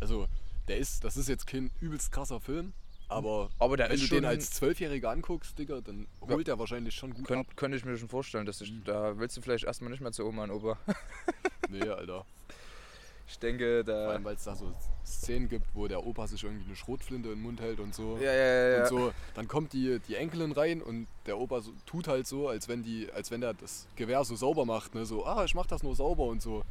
Also, 0.00 0.28
der 0.66 0.78
ist, 0.78 1.04
das 1.04 1.18
ist 1.18 1.28
jetzt 1.28 1.46
kein 1.46 1.70
übelst 1.80 2.10
krasser 2.10 2.40
Film, 2.40 2.72
aber, 3.08 3.50
Aber 3.58 3.76
der 3.76 3.90
wenn 3.90 4.00
du 4.00 4.06
den 4.08 4.24
als 4.24 4.50
Zwölfjähriger 4.50 5.10
anguckst, 5.10 5.58
Digga, 5.58 5.80
dann 5.80 6.06
holt 6.20 6.46
der 6.48 6.58
wahrscheinlich 6.58 6.94
schon 6.94 7.14
gut 7.14 7.24
ab. 7.24 7.28
könnt, 7.28 7.56
könnte 7.56 7.76
ich 7.76 7.84
mir 7.84 7.96
schon 7.96 8.08
vorstellen, 8.08 8.46
dass 8.46 8.60
ich, 8.60 8.72
da 8.84 9.18
willst 9.18 9.36
du 9.36 9.40
vielleicht 9.40 9.64
erstmal 9.64 9.90
nicht 9.90 10.00
mehr 10.00 10.12
zu 10.12 10.24
Oma 10.26 10.44
und 10.44 10.50
Opa. 10.50 10.78
Nee, 11.68 11.88
Alter. 11.88 12.24
Ich 13.28 13.40
denke, 13.40 13.82
Vor 13.84 13.92
da... 13.92 14.08
allem, 14.10 14.24
weil 14.24 14.36
es 14.36 14.44
da 14.44 14.54
so 14.54 14.72
Szenen 15.04 15.48
gibt, 15.48 15.66
wo 15.74 15.88
der 15.88 16.06
Opa 16.06 16.28
sich 16.28 16.44
irgendwie 16.44 16.64
eine 16.64 16.76
Schrotflinte 16.76 17.28
in 17.30 17.34
den 17.34 17.42
Mund 17.42 17.60
hält 17.60 17.80
und 17.80 17.92
so. 17.92 18.16
Ja, 18.18 18.32
ja, 18.32 18.44
ja. 18.44 18.68
ja. 18.68 18.82
Und 18.82 18.88
so, 18.88 19.12
dann 19.34 19.48
kommt 19.48 19.72
die, 19.72 19.98
die 20.06 20.14
Enkelin 20.14 20.52
rein 20.52 20.80
und 20.80 21.08
der 21.26 21.36
Opa 21.36 21.60
so, 21.60 21.72
tut 21.86 22.06
halt 22.06 22.28
so, 22.28 22.48
als 22.48 22.68
wenn 22.68 22.84
die, 22.84 23.10
als 23.12 23.32
wenn 23.32 23.42
er 23.42 23.52
das 23.54 23.88
Gewehr 23.96 24.24
so 24.24 24.36
sauber 24.36 24.64
macht, 24.64 24.94
ne? 24.94 25.04
So, 25.06 25.26
ah, 25.26 25.44
ich 25.44 25.56
mach 25.56 25.66
das 25.66 25.82
nur 25.82 25.96
sauber 25.96 26.24
und 26.24 26.40
so. 26.40 26.62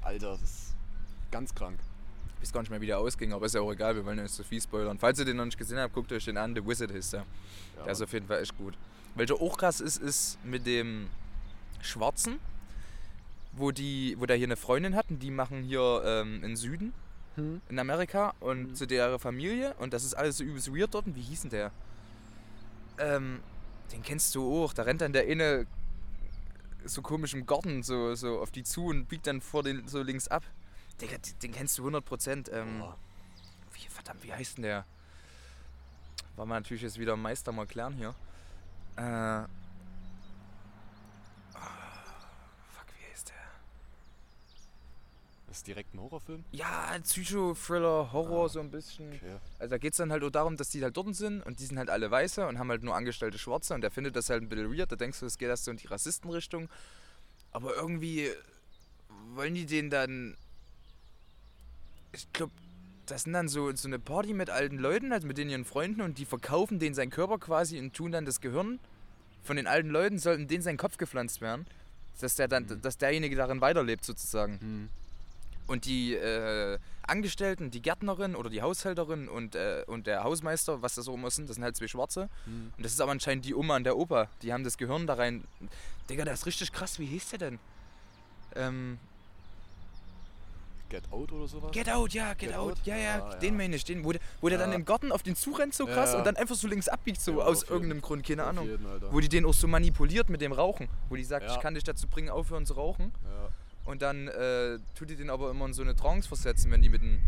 Alter, 0.00 0.30
das 0.30 0.42
ist 0.42 0.74
ganz 1.30 1.54
krank. 1.54 1.78
Ich 2.40 2.42
weiß 2.48 2.52
gar 2.52 2.60
nicht 2.60 2.70
mehr, 2.70 2.80
wie 2.80 2.86
der 2.86 2.98
ausging, 2.98 3.32
aber 3.32 3.46
ist 3.46 3.54
ja 3.54 3.60
auch 3.60 3.72
egal, 3.72 3.96
wir 3.96 4.04
wollen 4.04 4.16
ja 4.18 4.22
nicht 4.22 4.34
so 4.34 4.44
viel 4.44 4.60
spoilern. 4.60 4.98
Falls 4.98 5.18
ihr 5.18 5.24
den 5.24 5.36
noch 5.36 5.44
nicht 5.44 5.58
gesehen 5.58 5.78
habt, 5.78 5.92
guckt 5.94 6.12
euch 6.12 6.24
den 6.24 6.36
an, 6.36 6.54
The 6.54 6.64
Wizard 6.64 6.92
heißt 6.92 7.14
der. 7.14 7.24
Ja, 7.76 7.82
Der 7.84 7.92
ist 7.92 8.00
auf 8.02 8.12
jeden 8.12 8.26
Fall 8.28 8.40
echt 8.42 8.56
gut. 8.56 8.74
Welcher 9.16 9.34
auch 9.40 9.56
krass 9.58 9.80
ist, 9.80 9.96
ist 10.00 10.38
mit 10.44 10.64
dem 10.66 11.08
Schwarzen, 11.80 12.38
wo, 13.52 13.72
die, 13.72 14.14
wo 14.18 14.26
der 14.26 14.36
hier 14.36 14.46
eine 14.46 14.56
Freundin 14.56 14.94
hat 14.94 15.06
und 15.10 15.18
die 15.20 15.30
machen 15.32 15.62
hier 15.62 16.02
ähm, 16.04 16.44
in 16.44 16.54
Süden, 16.56 16.92
Hm? 17.34 17.60
in 17.68 17.78
Amerika 17.78 18.34
und 18.40 18.62
Mhm. 18.70 18.74
zu 18.74 18.86
der 18.86 19.18
Familie 19.18 19.74
und 19.78 19.92
das 19.92 20.04
ist 20.04 20.14
alles 20.14 20.36
so 20.38 20.44
übelst 20.44 20.72
weird 20.74 20.94
dort. 20.94 21.06
Und 21.06 21.16
Wie 21.16 21.20
hieß 21.22 21.42
denn 21.42 21.50
der? 21.50 21.72
Ähm, 22.98 23.40
den 23.92 24.02
kennst 24.02 24.34
du 24.34 24.64
auch. 24.64 24.72
Da 24.72 24.82
rennt 24.82 25.00
dann 25.00 25.12
der 25.12 25.24
eine 25.26 25.66
so 26.84 27.02
komisch 27.02 27.34
im 27.34 27.46
Garten 27.46 27.82
so, 27.82 28.14
so 28.14 28.40
auf 28.40 28.50
die 28.50 28.62
zu 28.62 28.86
und 28.86 29.06
biegt 29.08 29.26
dann 29.26 29.40
vor 29.40 29.62
den 29.62 29.86
so 29.88 30.02
links 30.02 30.28
ab. 30.28 30.42
Digga, 31.00 31.16
den- 31.42 31.52
kennst 31.52 31.78
du 31.78 31.84
100%. 31.84 32.48
Ähm, 32.52 32.82
wie, 33.72 33.86
verdammt, 33.88 34.22
wie 34.24 34.32
heißt 34.32 34.56
denn 34.58 34.62
der? 34.64 34.84
Wollen 36.36 36.48
wir 36.48 36.54
natürlich 36.54 36.82
jetzt 36.82 36.98
wieder 36.98 37.16
Meister 37.16 37.52
mal 37.52 37.66
klären 37.66 37.94
hier. 37.94 38.14
Äh. 38.96 39.00
ah, 39.02 39.48
fuck, 41.54 42.86
wie 42.98 43.10
heißt 43.12 43.28
der? 43.28 43.34
Das 45.46 45.58
ist 45.58 45.66
direkt 45.66 45.94
ein 45.94 46.00
Horrorfilm? 46.00 46.44
Ja, 46.52 46.96
Psycho-Thriller, 47.02 48.12
Horror 48.12 48.46
Ah, 48.46 48.48
so 48.48 48.60
ein 48.60 48.70
bisschen. 48.70 49.12
Okay. 49.14 49.36
Also 49.58 49.70
da 49.70 49.78
geht 49.78 49.92
es 49.92 49.96
dann 49.98 50.10
halt 50.12 50.22
auch 50.24 50.30
darum, 50.30 50.56
dass 50.56 50.70
die 50.70 50.82
halt 50.82 50.96
dort 50.96 51.14
sind 51.14 51.42
und 51.42 51.58
die 51.60 51.66
sind 51.66 51.78
halt 51.78 51.90
alle 51.90 52.10
Weiße 52.10 52.46
und 52.46 52.58
haben 52.58 52.70
halt 52.70 52.82
nur 52.82 52.94
angestellte 52.94 53.38
Schwarze 53.38 53.74
und 53.74 53.80
der 53.80 53.90
findet 53.90 54.14
das 54.16 54.30
halt 54.30 54.42
ein 54.42 54.48
bisschen 54.48 54.76
weird. 54.76 54.90
Da 54.92 54.96
denkst 54.96 55.20
du, 55.20 55.26
es 55.26 55.38
geht 55.38 55.48
erst 55.48 55.64
so 55.64 55.70
in 55.70 55.76
die 55.76 55.86
Rassistenrichtung. 55.86 56.68
Aber 57.52 57.74
irgendwie 57.74 58.30
wollen 59.34 59.54
die 59.54 59.66
den 59.66 59.90
dann. 59.90 60.36
Ich 62.12 62.32
glaube, 62.32 62.52
das 63.06 63.22
sind 63.22 63.32
dann 63.32 63.48
so, 63.48 63.74
so 63.74 63.88
eine 63.88 63.98
Party 63.98 64.34
mit 64.34 64.50
alten 64.50 64.78
Leuten, 64.78 65.12
also 65.12 65.26
mit 65.26 65.38
denen 65.38 65.50
ihren 65.50 65.64
Freunden 65.64 66.00
und 66.02 66.18
die 66.18 66.24
verkaufen 66.24 66.78
denen 66.78 66.94
seinen 66.94 67.10
Körper 67.10 67.38
quasi 67.38 67.78
und 67.78 67.94
tun 67.94 68.12
dann 68.12 68.24
das 68.24 68.40
Gehirn 68.40 68.78
von 69.42 69.56
den 69.56 69.66
alten 69.66 69.88
Leuten, 69.90 70.18
sollten 70.18 70.46
denen 70.46 70.62
sein 70.62 70.76
Kopf 70.76 70.98
gepflanzt 70.98 71.40
werden. 71.40 71.66
Dass, 72.20 72.34
der 72.34 72.48
dann, 72.48 72.64
Mhm. 72.64 72.82
dass 72.82 72.98
derjenige 72.98 73.36
darin 73.36 73.60
weiterlebt 73.60 74.04
sozusagen. 74.04 74.58
Hm. 74.60 74.88
Und 75.68 75.84
die 75.84 76.14
äh, 76.14 76.78
Angestellten, 77.06 77.70
die 77.70 77.80
Gärtnerin 77.80 78.34
oder 78.34 78.50
die 78.50 78.60
Haushälterin 78.60 79.28
und, 79.28 79.54
äh, 79.54 79.84
und 79.86 80.08
der 80.08 80.24
Hausmeister, 80.24 80.82
was 80.82 80.96
das 80.96 81.06
auch 81.06 81.14
immer 81.14 81.30
sind, 81.30 81.48
das 81.48 81.54
sind 81.54 81.62
halt 81.62 81.76
zwei 81.76 81.86
Schwarze. 81.86 82.28
Hm. 82.44 82.72
Und 82.76 82.84
das 82.84 82.92
ist 82.92 83.00
aber 83.00 83.12
anscheinend 83.12 83.44
die 83.44 83.54
Oma 83.54 83.76
und 83.76 83.84
der 83.84 83.96
Opa. 83.96 84.28
Die 84.42 84.52
haben 84.52 84.64
das 84.64 84.78
Gehirn 84.78 85.06
da 85.06 85.14
rein. 85.14 85.44
Digga, 86.10 86.24
der 86.24 86.34
ist 86.34 86.46
richtig 86.46 86.72
krass. 86.72 86.98
Wie 86.98 87.06
hieß 87.06 87.28
der 87.30 87.38
denn? 87.38 87.58
Ähm, 88.56 88.98
Get 90.88 91.04
Out 91.12 91.32
oder 91.32 91.46
sowas? 91.46 91.70
Get 91.72 91.88
Out, 91.90 92.12
ja, 92.14 92.28
Get, 92.34 92.38
Get 92.50 92.54
Out. 92.54 92.72
Out? 92.78 92.86
Ja, 92.86 92.96
ja, 92.96 93.22
Ah, 93.24 93.34
den 93.36 93.54
ja. 93.54 93.58
meine 93.58 93.76
ich. 93.76 93.84
Den, 93.84 94.04
wo 94.04 94.12
der, 94.12 94.20
wo 94.40 94.48
der 94.48 94.58
dann 94.58 94.72
im 94.72 94.84
Garten 94.84 95.12
auf 95.12 95.22
den 95.22 95.36
zurennt 95.36 95.74
so 95.74 95.84
krass 95.86 96.12
ja. 96.12 96.18
und 96.18 96.24
dann 96.26 96.36
einfach 96.36 96.54
so 96.54 96.66
links 96.68 96.88
abbiegt, 96.88 97.20
so 97.20 97.42
aus 97.42 97.60
jeden- 97.62 97.72
irgendeinem 97.72 98.00
Grund, 98.02 98.24
keine 98.26 98.42
Auf 98.44 98.48
Ahnung. 98.50 98.68
jeden. 98.68 98.86
Wo 99.12 99.20
die 99.20 99.28
den 99.28 99.44
auch 99.44 99.54
so 99.54 99.66
manipuliert 99.68 100.28
mit 100.30 100.40
dem 100.40 100.52
Rauchen. 100.52 100.88
Wo 101.08 101.16
die 101.16 101.24
sagt, 101.24 101.50
ich 101.50 101.60
kann 101.60 101.74
dich 101.74 101.84
dazu 101.84 102.06
bringen, 102.08 102.30
aufhören 102.30 102.64
zu 102.66 102.74
rauchen. 102.74 103.12
Und 103.84 104.02
dann 104.02 104.28
äh, 104.28 104.78
tut 104.94 105.08
die 105.10 105.16
den 105.16 105.30
aber 105.30 105.50
immer 105.50 105.64
in 105.66 105.72
so 105.72 105.82
eine 105.82 105.96
Trance 105.96 106.28
versetzen, 106.28 106.70
wenn 106.70 106.82
die 106.82 106.88
mit 106.90 107.02
dem. 107.02 107.20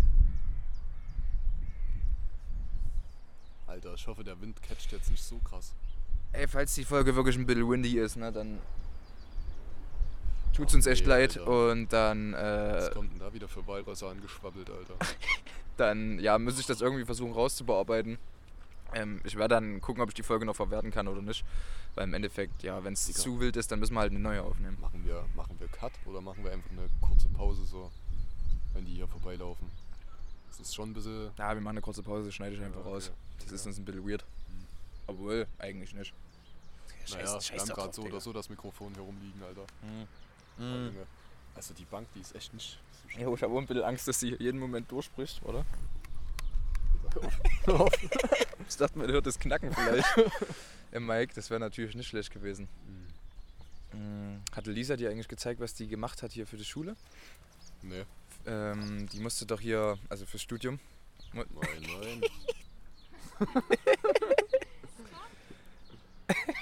Alter, 3.66 3.94
ich 3.94 4.06
hoffe, 4.06 4.24
der 4.24 4.40
Wind 4.40 4.60
catcht 4.62 4.90
jetzt 4.92 5.10
nicht 5.10 5.22
so 5.22 5.38
krass. 5.38 5.72
Ey, 6.32 6.46
falls 6.48 6.74
die 6.74 6.84
Folge 6.84 7.14
wirklich 7.16 7.36
ein 7.36 7.46
bisschen 7.46 7.68
windy 7.68 7.98
ist, 7.98 8.16
ne, 8.16 8.32
dann 8.32 8.58
Tut's 10.60 10.74
uns 10.74 10.86
echt 10.86 11.06
leid. 11.06 11.38
Alter. 11.38 11.70
Und 11.70 11.88
dann, 11.92 12.32
Was 12.34 12.88
äh, 12.88 12.90
kommt 12.92 13.12
denn 13.12 13.18
da 13.18 13.32
wieder 13.32 13.48
für 13.48 13.66
Walrösser 13.66 14.08
angeschwabbelt, 14.10 14.68
Alter? 14.70 14.94
dann 15.78 16.18
ja, 16.18 16.38
muss 16.38 16.58
ich 16.58 16.66
das 16.66 16.80
irgendwie 16.82 17.04
versuchen 17.04 17.32
rauszubearbeiten. 17.32 18.18
Ähm, 18.92 19.20
ich 19.24 19.36
werde 19.36 19.54
dann 19.54 19.80
gucken, 19.80 20.02
ob 20.02 20.10
ich 20.10 20.14
die 20.14 20.22
Folge 20.22 20.44
noch 20.44 20.56
verwerten 20.56 20.90
kann 20.90 21.08
oder 21.08 21.22
nicht. 21.22 21.44
Weil 21.94 22.04
im 22.04 22.14
Endeffekt, 22.14 22.62
ja, 22.62 22.84
wenn 22.84 22.92
es 22.92 23.10
zu 23.12 23.40
wild 23.40 23.56
ist, 23.56 23.72
dann 23.72 23.78
müssen 23.80 23.94
wir 23.94 24.00
halt 24.00 24.10
eine 24.12 24.20
neue 24.20 24.42
aufnehmen. 24.42 24.76
Machen 24.80 25.02
wir, 25.04 25.24
machen 25.34 25.56
wir 25.58 25.68
Cut 25.68 25.92
oder 26.04 26.20
machen 26.20 26.44
wir 26.44 26.52
einfach 26.52 26.70
eine 26.70 26.88
kurze 27.00 27.28
Pause 27.28 27.64
so, 27.64 27.90
wenn 28.74 28.84
die 28.84 28.94
hier 28.94 29.08
vorbeilaufen? 29.08 29.70
Das 30.48 30.60
ist 30.60 30.74
schon 30.74 30.90
ein 30.90 30.94
bisschen. 30.94 31.30
Ja, 31.38 31.54
wir 31.54 31.60
machen 31.60 31.70
eine 31.76 31.80
kurze 31.80 32.02
Pause, 32.02 32.30
schneide 32.30 32.54
ich 32.56 32.62
einfach 32.62 32.84
Ja, 32.84 32.90
raus. 32.90 33.10
okay. 33.10 33.44
Das 33.44 33.52
ist 33.52 33.64
Ja. 33.64 33.70
uns 33.70 33.78
ein 33.78 33.84
bisschen 33.84 34.06
weird. 34.06 34.22
Hm. 34.22 34.66
Obwohl, 35.06 35.46
eigentlich 35.58 35.94
nicht. 35.94 36.12
Naja, 37.12 37.38
wir 37.40 37.60
haben 37.60 37.68
gerade 37.68 37.92
so 37.92 38.02
oder 38.02 38.20
so 38.20 38.32
das 38.32 38.48
Mikrofon 38.50 38.92
hier 38.94 39.02
rumliegen, 39.02 39.42
Alter. 39.42 39.62
Mhm. 39.82 40.06
Mhm. 40.58 40.96
Also 41.54 41.74
die 41.74 41.84
Bank, 41.84 42.08
die 42.14 42.20
ist 42.20 42.34
echt 42.34 42.52
nicht. 42.54 42.78
so 43.14 43.20
Jo, 43.20 43.34
ich 43.34 43.42
habe 43.42 43.52
auch 43.52 43.58
ein 43.58 43.66
bisschen 43.66 43.82
Angst, 43.84 44.08
dass 44.08 44.20
sie 44.20 44.34
jeden 44.38 44.58
Moment 44.60 44.90
durchspricht, 44.90 45.42
oder? 45.44 45.64
Ich 48.68 48.76
dachte, 48.76 48.98
man 48.98 49.10
hört 49.10 49.26
das 49.26 49.36
Knacken 49.38 49.72
vielleicht 49.74 50.06
im 50.92 51.06
Mic. 51.06 51.34
Das 51.34 51.50
wäre 51.50 51.58
natürlich 51.58 51.96
nicht 51.96 52.06
schlecht 52.06 52.32
gewesen. 52.32 52.68
Hm. 53.92 54.00
Mhm. 54.00 54.42
Hatte 54.54 54.70
Lisa 54.70 54.94
dir 54.96 55.10
eigentlich 55.10 55.26
gezeigt, 55.26 55.58
was 55.60 55.74
die 55.74 55.88
gemacht 55.88 56.22
hat 56.22 56.30
hier 56.30 56.46
für 56.46 56.56
die 56.56 56.64
Schule? 56.64 56.94
Nee, 57.82 58.04
Ähm, 58.46 59.08
die 59.08 59.18
musste 59.18 59.44
doch 59.44 59.58
hier, 59.60 59.98
also 60.08 60.24
fürs 60.24 60.42
Studium. 60.42 60.78
nein, 61.32 61.46
nein. 61.50 62.20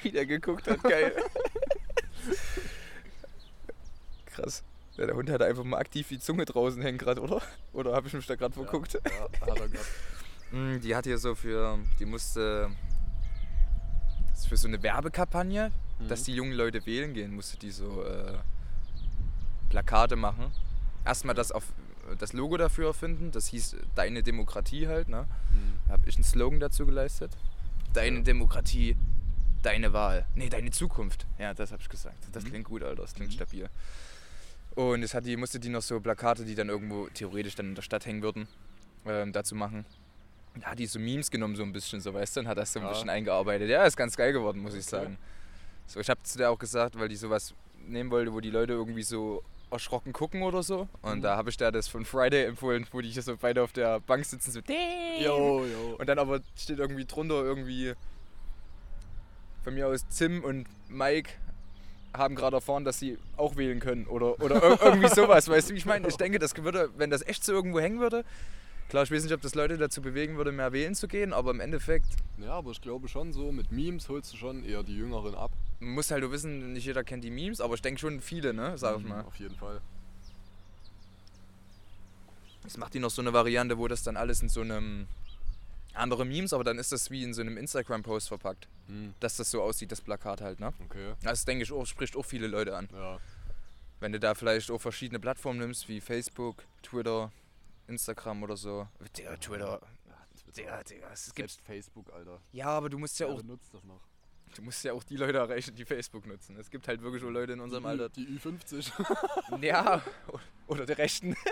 Wieder 0.03 0.25
geguckt 0.25 0.67
hat, 0.67 0.83
geil. 0.83 1.15
Krass. 4.43 4.63
Ja, 4.97 5.07
der 5.07 5.15
Hund 5.15 5.31
hatte 5.31 5.45
einfach 5.45 5.65
mal 5.65 5.79
aktiv 5.79 6.09
die 6.09 6.19
Zunge 6.19 6.45
draußen 6.45 6.83
hängen 6.83 6.99
gerade, 6.99 7.21
oder? 7.21 7.41
Oder 7.73 7.95
habe 7.95 8.09
ich 8.09 8.15
mich 8.15 8.27
da 8.27 8.35
gerade 8.35 8.55
verguckt? 8.55 8.95
Ja, 8.95 9.01
ja, 9.05 9.51
hat 9.53 9.61
er 9.61 9.69
gehabt. 9.69 9.87
Mm, 10.51 10.81
Die 10.81 10.97
hat 10.97 11.05
hier 11.05 11.19
so 11.19 11.35
für, 11.35 11.79
die 12.01 12.05
musste 12.07 12.71
für 14.49 14.57
so 14.57 14.67
eine 14.69 14.83
Werbekampagne, 14.83 15.71
dass 16.09 16.21
Mhm. 16.23 16.25
die 16.25 16.35
jungen 16.35 16.53
Leute 16.53 16.85
wählen 16.87 17.13
gehen, 17.15 17.35
musste 17.35 17.59
die 17.59 17.71
so 17.71 18.03
äh, 18.05 18.35
Plakate 19.71 20.17
machen. 20.17 20.53
Erstmal 21.05 21.35
das 21.35 21.53
auf 21.53 21.65
das 22.19 22.33
Logo 22.33 22.57
dafür 22.57 22.87
erfinden, 22.89 23.31
das 23.33 23.49
hieß 23.49 23.77
Deine 23.95 24.23
Demokratie 24.23 24.89
halt, 24.89 25.09
ne? 25.11 25.27
Hm. 25.51 25.79
Da 25.87 25.93
habe 25.95 26.09
ich 26.09 26.15
einen 26.15 26.25
Slogan 26.25 26.59
dazu 26.61 26.87
geleistet. 26.87 27.37
Deine. 27.93 28.23
Demokratie, 28.23 28.97
deine 29.63 29.93
Wahl. 29.93 30.25
Nee, 30.35 30.49
deine 30.49 30.71
Zukunft. 30.71 31.27
Ja, 31.39 31.53
das 31.53 31.71
habe 31.73 31.83
ich 31.83 31.89
gesagt. 31.91 32.17
Das 32.33 32.45
Mhm. 32.45 32.49
klingt 32.49 32.65
gut, 32.65 32.83
Alter. 32.83 33.03
Das 33.03 33.13
klingt 33.15 33.33
Mhm. 33.33 33.35
stabil. 33.37 33.69
Und 34.79 35.03
es 35.03 35.13
hat 35.13 35.27
die, 35.27 35.37
musste 35.37 35.59
die 35.59 35.71
noch 35.71 35.83
so 35.83 35.99
Plakate, 35.99 36.45
die 36.45 36.55
dann 36.55 36.69
irgendwo 36.69 37.09
theoretisch 37.09 37.57
dann 37.57 37.67
in 37.71 37.75
der 37.75 37.83
Stadt 37.83 38.07
hängen 38.07 38.23
würden, 38.23 38.47
ähm, 39.07 39.33
dazu 39.33 39.57
machen. 39.57 39.85
Da 40.55 40.69
hat 40.71 40.79
die 40.79 40.87
so 40.87 41.01
Memes 41.01 41.33
genommen, 41.33 41.57
so 41.57 41.65
ein 41.65 41.73
bisschen, 41.73 42.01
so 42.01 42.15
weißt 42.15 42.37
du, 42.37 42.41
und 42.41 42.47
hat 42.49 42.59
das 42.59 42.73
so 42.73 42.79
ein 42.79 42.85
Ja. 42.87 42.93
bisschen 42.93 43.11
eingearbeitet. 43.11 43.69
Ja, 43.69 43.83
ist 43.85 43.97
ganz 43.97 44.17
geil 44.17 44.33
geworden, 44.33 44.61
muss 44.61 44.75
ich 44.75 44.87
Okay. 44.87 44.91
sagen. 44.91 45.19
So, 45.89 45.99
ich 45.99 46.09
habe 46.09 46.23
zu 46.23 46.39
der 46.39 46.53
auch 46.53 46.59
gesagt, 46.61 46.97
weil 46.97 47.09
die 47.09 47.17
sowas 47.17 47.55
nehmen 47.89 48.13
wollte, 48.13 48.33
wo 48.33 48.39
die 48.39 48.51
Leute 48.51 48.75
irgendwie 48.75 49.03
so 49.03 49.43
erschrocken 49.73 50.13
gucken 50.13 50.43
oder 50.43 50.63
so. 50.63 50.89
Und 51.03 51.19
Mhm. 51.19 51.23
da 51.23 51.37
habe 51.37 51.51
ich 51.51 51.57
der 51.57 51.73
das 51.73 51.89
von 51.89 52.05
Friday 52.05 52.45
empfohlen, 52.45 52.87
wo 52.93 53.01
die 53.01 53.11
so 53.11 53.37
beide 53.37 53.65
auf 53.65 53.73
der 53.73 53.99
Bank 53.99 54.25
sitzen, 54.27 54.53
so. 54.53 54.61
Jo, 54.61 55.65
jo. 55.67 55.97
Und 55.99 56.07
dann 56.09 56.21
aber 56.21 56.39
steht 56.57 56.79
irgendwie 56.79 57.05
drunter 57.05 57.43
irgendwie 57.43 57.95
von 59.65 59.75
mir 59.75 59.89
aus 59.89 60.07
Tim 60.07 60.45
und 60.45 60.69
Mike 60.89 61.33
haben 62.17 62.35
gerade 62.35 62.57
erfahren, 62.57 62.85
dass 62.85 62.99
sie 62.99 63.19
auch 63.37 63.57
wählen 63.57 63.81
können 63.81 64.07
oder, 64.07 64.41
oder 64.41 64.57
ir- 64.63 64.83
irgendwie 64.85 65.09
sowas, 65.09 65.49
weißt 65.49 65.71
du, 65.71 65.75
ich 65.75 65.87
meine? 65.87 66.09
Ich 66.09 66.17
denke, 66.17 66.39
das 66.39 66.57
würde, 66.57 66.91
wenn 66.97 67.11
das 67.11 67.23
echt 67.27 67.45
so 67.45 67.53
irgendwo 67.53 67.81
hängen 67.81 68.01
würde, 68.01 68.25
klar, 68.89 69.03
ich 69.05 69.11
weiß 69.11 69.23
nicht, 69.25 69.35
ob 69.35 69.41
das 69.43 69.55
Leute 69.55 69.77
dazu 69.77 70.01
bewegen 70.03 70.37
würde, 70.37 70.51
mehr 70.53 70.73
wählen 70.73 70.95
zu 70.95 71.07
gehen, 71.09 71.33
aber 71.33 71.51
im 71.51 71.61
Endeffekt 71.61 72.07
Ja, 72.39 72.53
aber 72.53 72.71
ich 72.71 72.81
glaube 72.81 73.09
schon 73.09 73.33
so, 73.33 73.53
mit 73.53 73.71
Memes 73.73 74.09
holst 74.09 74.33
du 74.33 74.37
schon 74.37 74.65
eher 74.65 74.83
die 74.83 74.97
Jüngeren 74.97 75.35
ab. 75.35 75.51
man 75.81 75.91
muss 75.91 76.11
halt 76.11 76.23
nur 76.23 76.33
wissen, 76.33 76.73
nicht 76.73 76.87
jeder 76.87 77.05
kennt 77.05 77.23
die 77.25 77.31
Memes, 77.31 77.61
aber 77.61 77.75
ich 77.75 77.83
denke 77.83 78.01
schon 78.01 78.21
viele, 78.21 78.55
ne, 78.55 78.79
sag 78.79 78.97
ich 78.99 79.03
Mhm, 79.05 79.09
mal. 79.11 79.23
Auf 79.23 79.37
jeden 79.39 79.55
Fall. 79.57 79.81
Jetzt 82.65 82.79
macht 82.79 82.95
die 82.95 82.99
noch 82.99 83.11
so 83.11 83.23
eine 83.23 83.33
Variante, 83.33 83.79
wo 83.79 83.89
das 83.89 84.03
dann 84.03 84.17
alles 84.17 84.43
in 84.43 84.49
so 84.49 84.61
einem 84.61 85.07
andere 85.95 86.25
Memes, 86.25 86.53
aber 86.53 86.65
dann 86.65 86.79
ist 86.79 86.93
das 86.93 87.11
wie 87.11 87.23
in 87.23 87.35
so 87.35 87.41
einem 87.41 87.57
Instagram-Post 87.57 88.29
verpackt, 88.29 88.69
Hm, 88.87 89.15
dass 89.21 89.37
das 89.37 89.51
so 89.51 89.63
aussieht, 89.63 89.93
das 89.93 90.01
Plakat 90.01 90.41
halt, 90.41 90.61
ne? 90.61 90.73
okay. 90.85 91.15
Das 91.23 91.45
denke 91.45 91.65
ich 91.65 91.73
auch, 91.73 91.85
spricht 91.87 92.17
auch 92.17 92.25
viele 92.25 92.47
Leute 92.47 92.77
an. 92.77 92.89
Ja. 92.93 93.19
Wenn 94.01 94.13
du 94.13 94.21
da 94.21 94.35
vielleicht 94.35 94.71
auch 94.71 94.81
verschiedene 94.81 95.19
Plattformen 95.19 95.59
nimmst, 95.59 95.89
wie 95.89 96.01
Facebook, 96.01 96.65
Twitter, 96.83 97.33
Instagram 97.89 98.43
oder 98.45 98.57
so. 98.57 98.87
Digga, 99.17 99.37
Twitter. 99.37 99.81
Digga, 100.57 100.83
Digga, 100.83 101.11
es 101.13 101.27
gibt. 101.35 101.51
Selbst 101.51 101.61
Facebook, 101.67 102.13
Alter. 102.13 102.41
Ja, 102.53 102.67
aber 102.67 102.89
du 102.89 102.99
musst 102.99 103.19
ja 103.19 103.27
Wer 103.27 103.35
auch, 103.35 103.39
benutzt 103.43 103.75
das 103.75 103.85
noch? 103.85 104.01
du 104.55 104.63
musst 104.63 104.83
ja 104.85 104.93
auch 104.93 105.03
die 105.05 105.17
Leute 105.17 105.39
erreichen, 105.39 105.75
die 105.75 105.85
Facebook 105.85 106.27
nutzen. 106.27 106.57
Es 106.57 106.71
gibt 106.71 106.89
halt 106.89 107.03
wirklich 107.03 107.23
auch 107.23 107.29
Leute 107.31 107.53
in 107.53 107.61
unserem 107.61 107.83
die, 107.83 107.89
Alter. 107.89 108.09
Die 108.11 108.27
Ü50. 108.27 109.63
Ja, 109.63 110.03
oder 110.67 110.87
die 110.87 110.93
Rechten. 110.93 111.37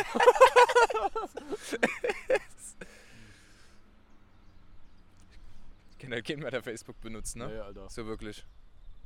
kenne 5.99 6.17
halt 6.17 6.27
keinen 6.27 6.41
mehr, 6.41 6.51
der 6.51 6.63
Facebook 6.63 7.01
benutzt, 7.01 7.37
ne? 7.37 7.47
Nee, 7.49 7.59
Alter. 7.59 7.89
So 7.89 8.07
wirklich. 8.07 8.45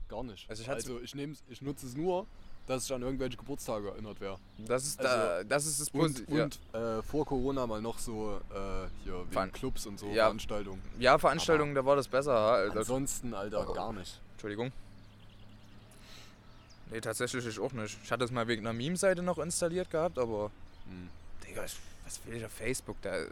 Gar 0.08 0.24
nicht. 0.24 0.48
Also 0.50 0.62
Also 0.70 0.80
ich 0.88 0.94
hatte- 0.96 1.04
ich, 1.04 1.14
nehm's, 1.14 1.42
ich 1.48 1.62
nutze 1.62 1.86
es 1.86 1.94
nur, 1.96 2.26
dass 2.66 2.84
ich 2.84 2.92
an 2.92 3.02
irgendwelche 3.02 3.36
Geburtstage 3.36 3.88
erinnert 3.90 4.20
wäre. 4.20 4.38
Das 4.58 4.84
ist, 4.84 4.98
Also- 5.00 5.08
da, 5.16 5.44
das, 5.44 5.66
ist 5.66 5.80
das 5.80 5.88
Und, 5.90 6.00
Positive. 6.00 6.36
Ja. 6.38 6.44
und 6.44 6.58
äh, 6.74 7.02
vor 7.02 7.24
Corona 7.26 7.66
mal 7.66 7.80
noch 7.80 7.98
so 7.98 8.40
äh, 8.50 8.88
hier 9.04 9.24
wegen 9.30 9.52
Clubs 9.52 9.86
und 9.86 9.98
so 9.98 10.06
Ja. 10.08 10.24
Veranstaltungen. 10.24 10.82
ja, 10.98 11.16
Veranstaltungen, 11.18 11.74
da 11.74 11.84
war 11.84 11.96
das 11.96 12.08
besser. 12.08 12.34
Also, 12.34 12.78
Ansonsten, 12.78 13.34
Alter, 13.34 13.64
gar 13.72 13.92
nicht. 13.92 14.20
Entschuldigung. 14.32 14.72
Nee, 16.90 17.00
tatsächlich 17.00 17.46
ich 17.46 17.58
auch 17.60 17.72
nicht. 17.72 17.98
Ich 18.02 18.10
hatte 18.10 18.24
es 18.24 18.32
mal 18.32 18.48
wegen 18.48 18.66
einer 18.66 18.72
Meme-Seite 18.76 19.22
noch 19.22 19.38
installiert 19.38 19.90
gehabt, 19.90 20.18
aber. 20.18 20.50
Hm. 20.88 21.08
Digga, 21.46 21.62
was 21.62 22.20
will 22.26 22.34
ich 22.36 22.44
auf 22.44 22.50
Facebook? 22.52 22.96
Da. 23.02 23.16
Ja. 23.16 23.26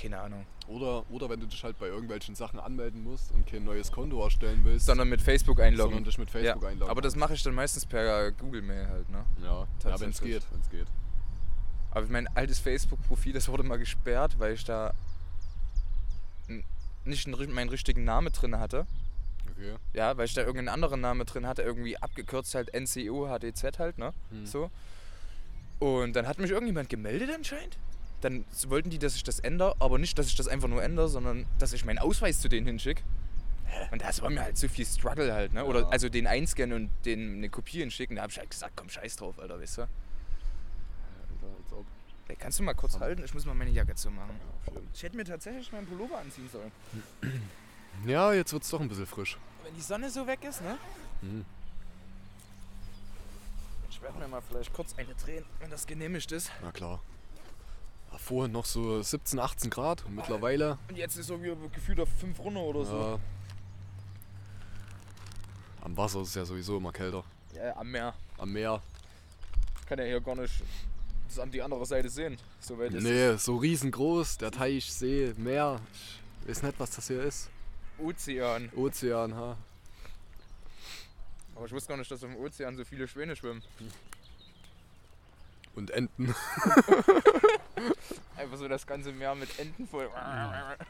Keine 0.00 0.20
Ahnung. 0.20 0.46
Oder, 0.68 1.04
oder 1.10 1.28
wenn 1.28 1.40
du 1.40 1.46
dich 1.46 1.62
halt 1.64 1.78
bei 1.78 1.86
irgendwelchen 1.86 2.34
Sachen 2.34 2.60
anmelden 2.60 3.02
musst 3.02 3.32
und 3.32 3.46
kein 3.46 3.64
neues 3.64 3.90
Konto 3.90 4.22
erstellen 4.22 4.60
willst, 4.64 4.86
Sondern 4.86 5.08
mit 5.08 5.20
Facebook 5.20 5.60
einloggen. 5.60 5.92
sondern 5.92 6.04
dich 6.04 6.18
mit 6.18 6.30
Facebook 6.30 6.62
ja. 6.62 6.68
einloggen. 6.68 6.90
Aber 6.90 7.00
das 7.00 7.16
mache 7.16 7.34
ich 7.34 7.42
dann 7.42 7.54
meistens 7.54 7.86
per 7.86 8.32
Google 8.32 8.62
Mail 8.62 8.86
halt, 8.88 9.10
ne? 9.10 9.24
Ja, 9.42 9.66
ja 9.84 10.00
wenn 10.00 10.10
es 10.10 10.20
geht, 10.20 10.46
wenn 10.52 10.60
es 10.60 10.70
geht. 10.70 10.86
Aber 11.90 12.06
mein 12.08 12.28
altes 12.36 12.58
Facebook-Profil, 12.58 13.32
das 13.32 13.48
wurde 13.48 13.62
mal 13.62 13.78
gesperrt, 13.78 14.38
weil 14.38 14.54
ich 14.54 14.64
da 14.64 14.92
nicht 17.04 17.26
meinen 17.26 17.68
richtigen 17.70 18.04
Namen 18.04 18.32
drin 18.32 18.58
hatte. 18.58 18.86
Okay. 19.50 19.74
Ja, 19.94 20.16
weil 20.16 20.26
ich 20.26 20.34
da 20.34 20.42
irgendeinen 20.42 20.68
anderen 20.68 21.00
Namen 21.00 21.26
drin 21.26 21.46
hatte, 21.46 21.62
irgendwie 21.62 21.96
abgekürzt 21.96 22.54
halt 22.54 22.72
NCO, 22.74 23.28
HDZ 23.28 23.78
halt, 23.78 23.98
ne? 23.98 24.12
Hm. 24.30 24.46
So. 24.46 24.70
Und 25.78 26.14
dann 26.14 26.26
hat 26.26 26.38
mich 26.38 26.50
irgendjemand 26.50 26.88
gemeldet 26.88 27.30
anscheinend. 27.34 27.78
Dann 28.20 28.44
wollten 28.66 28.90
die, 28.90 28.98
dass 28.98 29.14
ich 29.14 29.22
das 29.22 29.38
ändere, 29.38 29.76
aber 29.78 29.98
nicht, 29.98 30.18
dass 30.18 30.26
ich 30.26 30.34
das 30.34 30.48
einfach 30.48 30.68
nur 30.68 30.82
ändere, 30.82 31.08
sondern 31.08 31.46
dass 31.58 31.72
ich 31.72 31.84
meinen 31.84 31.98
Ausweis 31.98 32.40
zu 32.40 32.48
denen 32.48 32.66
hinschicke. 32.66 33.02
Und 33.92 34.02
das 34.02 34.22
war 34.22 34.30
mir 34.30 34.42
halt 34.42 34.56
zu 34.56 34.68
viel 34.68 34.86
Struggle 34.86 35.32
halt, 35.32 35.52
ne? 35.52 35.64
Oder 35.64 35.80
Ja. 35.82 35.88
also 35.88 36.08
den 36.08 36.26
einscannen 36.26 36.74
und 36.74 36.90
den 37.04 37.36
eine 37.36 37.48
Kopie 37.50 37.78
hinschicken. 37.80 38.16
Da 38.16 38.22
hab 38.22 38.30
ich 38.30 38.38
halt 38.38 38.50
gesagt, 38.50 38.72
komm, 38.76 38.88
scheiß 38.88 39.16
drauf, 39.16 39.38
Alter, 39.38 39.60
weißt 39.60 39.78
du? 39.78 39.82
Alter, 39.82 39.90
als 41.62 41.72
ob. 41.72 41.86
Ey, 42.28 42.36
kannst 42.36 42.58
du 42.58 42.62
mal 42.64 42.74
kurz 42.74 42.98
halten? 42.98 43.22
Ich 43.24 43.34
muss 43.34 43.44
mal 43.46 43.54
meine 43.54 43.70
Jacke 43.70 43.94
zu 43.94 44.10
machen. 44.10 44.40
Ja. 44.66 44.72
Ich 44.92 45.02
hätte 45.02 45.16
mir 45.16 45.24
tatsächlich 45.24 45.70
meinen 45.70 45.86
Pullover 45.86 46.18
anziehen 46.18 46.48
sollen. 46.50 46.72
ja, 48.06 48.32
jetzt 48.32 48.52
wird 48.52 48.62
es 48.64 48.70
doch 48.70 48.80
ein 48.80 48.88
bisschen 48.88 49.06
frisch. 49.06 49.38
Wenn 49.64 49.74
die 49.74 49.80
Sonne 49.82 50.10
so 50.10 50.26
weg 50.26 50.42
ist, 50.44 50.62
ne? 50.62 50.76
Hm. 51.20 51.44
Ich 53.90 54.02
werde 54.02 54.18
mir 54.18 54.28
mal 54.28 54.40
vielleicht 54.42 54.72
kurz 54.72 54.94
eine 54.96 55.14
drehen, 55.14 55.44
wenn 55.60 55.70
das 55.70 55.86
genehmigt 55.86 56.32
ist. 56.32 56.50
Na 56.62 56.70
klar. 56.72 57.00
Vorhin 58.18 58.52
noch 58.52 58.66
so 58.66 59.00
17, 59.00 59.38
18 59.38 59.70
Grad 59.70 60.04
und 60.04 60.16
mittlerweile. 60.16 60.76
Und 60.88 60.98
jetzt 60.98 61.16
ist 61.16 61.28
so 61.28 61.42
wie 61.42 61.54
gefühlt 61.72 62.00
auf 62.00 62.08
5 62.20 62.38
runter 62.40 62.60
oder 62.60 62.84
so. 62.84 62.98
Ja, 63.00 63.18
am 65.82 65.96
Wasser 65.96 66.20
ist 66.20 66.28
es 66.28 66.34
ja 66.34 66.44
sowieso 66.44 66.76
immer 66.76 66.92
kälter. 66.92 67.24
Ja, 67.54 67.74
am 67.76 67.90
Meer. 67.90 68.12
Am 68.36 68.52
Meer. 68.52 68.82
Ich 69.80 69.86
kann 69.86 69.98
ja 69.98 70.04
hier 70.04 70.20
gar 70.20 70.34
nicht 70.34 70.62
das 71.28 71.38
an 71.38 71.50
die 71.50 71.62
andere 71.62 71.86
Seite 71.86 72.10
sehen. 72.10 72.36
So 72.60 72.78
weit 72.78 72.92
ist 72.92 73.02
Nee, 73.02 73.36
so 73.36 73.56
riesengroß. 73.56 74.38
Der 74.38 74.50
Teich, 74.50 74.92
See, 74.92 75.32
Meer. 75.36 75.80
Ich 76.42 76.48
weiß 76.48 76.62
nicht, 76.64 76.78
was 76.78 76.90
das 76.90 77.06
hier 77.06 77.22
ist. 77.22 77.48
Ozean. 77.98 78.70
Ozean, 78.76 79.34
ha. 79.34 79.56
Aber 81.54 81.66
ich 81.66 81.72
wusste 81.72 81.88
gar 81.88 81.96
nicht, 81.96 82.10
dass 82.10 82.22
im 82.22 82.36
Ozean 82.36 82.76
so 82.76 82.84
viele 82.84 83.08
Schwäne 83.08 83.34
schwimmen. 83.34 83.62
Und 85.78 85.90
Enten. 85.92 86.26
Einfach 88.36 88.56
so 88.56 88.66
das 88.66 88.84
ganze 88.84 89.12
Meer 89.12 89.36
mit 89.36 89.56
Enten 89.60 89.86
voll. 89.86 90.10
Ah, 90.12 90.70
Alter 90.72 90.82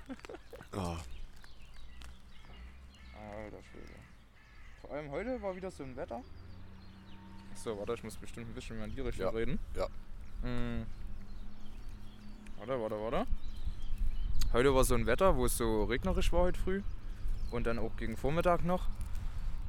Schwede. 3.70 3.94
Vor 4.80 4.90
allem 4.92 5.10
heute 5.10 5.42
war 5.42 5.54
wieder 5.54 5.70
so 5.70 5.82
ein 5.82 5.94
Wetter. 5.94 6.22
So, 7.54 7.78
warte, 7.78 7.92
ich 7.92 8.02
muss 8.02 8.16
bestimmt 8.16 8.48
ein 8.48 8.54
bisschen 8.54 8.76
mehr 8.78 8.86
in 8.86 8.94
die 8.94 9.02
Richtung 9.02 9.26
Ja. 9.26 9.30
reden. 9.30 9.58
Ja. 9.76 9.88
Mm. 10.48 10.86
Warte, 12.56 12.80
warte, 12.80 12.94
warte. 12.98 13.26
Heute 14.54 14.74
war 14.74 14.84
so 14.84 14.94
ein 14.94 15.04
Wetter, 15.04 15.36
wo 15.36 15.44
es 15.44 15.58
so 15.58 15.84
regnerisch 15.84 16.32
war 16.32 16.44
heute 16.44 16.58
früh. 16.58 16.80
Und 17.50 17.66
dann 17.66 17.78
auch 17.78 17.94
gegen 17.98 18.16
Vormittag 18.16 18.64
noch. 18.64 18.88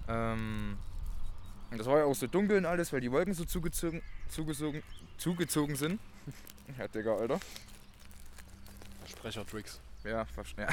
Ähm, 0.08 0.78
und 1.72 1.78
das 1.78 1.88
war 1.88 1.98
ja 2.00 2.06
auch 2.06 2.16
so 2.16 2.26
dunkel 2.28 2.58
und 2.58 2.66
alles, 2.66 2.94
weil 2.94 3.02
die 3.02 3.12
Wolken 3.12 3.34
so 3.34 3.44
zugezogen, 3.46 4.02
zugezogen, 4.30 4.82
zugezogen 5.20 5.76
sind. 5.76 6.00
ja, 6.78 6.88
Digga, 6.88 7.16
Alter. 7.16 7.40
Sprechertricks. 9.08 9.80
Ja, 10.04 10.26
fast, 10.26 10.56
ja. 10.58 10.70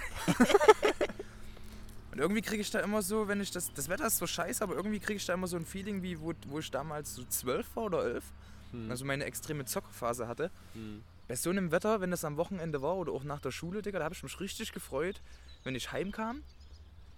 Und 2.13 2.19
irgendwie 2.21 2.43
kriege 2.43 2.63
ich 2.63 2.71
da 2.71 2.81
immer 2.81 3.03
so, 3.03 3.29
wenn 3.29 3.41
ich 3.41 3.51
das. 3.51 3.73
Das 3.75 3.89
Wetter 3.89 4.07
ist 4.07 4.17
so 4.17 4.27
scheiße, 4.27 4.63
aber 4.63 4.75
irgendwie 4.75 5.01
kriege 5.01 5.17
ich 5.17 5.27
da 5.27 5.35
immer 5.35 5.49
so 5.49 5.57
ein 5.57 5.67
Feeling, 5.67 6.03
wie 6.03 6.19
wo, 6.21 6.33
wo 6.47 6.61
ich 6.61 6.71
damals 6.71 7.15
so 7.15 7.25
zwölf 7.25 7.67
war 7.75 7.85
oder 7.85 8.05
elf. 8.05 8.25
Hm. 8.71 8.91
Also 8.91 9.05
meine 9.05 9.25
extreme 9.25 9.65
Zockerphase 9.65 10.27
hatte. 10.29 10.51
hm. 10.73 11.03
Bei 11.29 11.35
so 11.35 11.51
einem 11.51 11.73
Wetter, 11.73 12.01
wenn 12.01 12.13
das 12.13 12.25
am 12.25 12.37
Wochenende 12.37 12.83
war 12.83 12.95
oder 12.97 13.11
auch 13.11 13.25
nach 13.25 13.41
der 13.41 13.51
Schule, 13.51 13.83
Digga, 13.83 13.99
da 13.99 14.05
habe 14.05 14.15
ich 14.15 14.23
mich 14.23 14.39
richtig 14.39 14.73
gefreut, 14.73 15.21
wenn 15.65 15.75
ich 15.75 15.91
heimkam. 15.91 16.45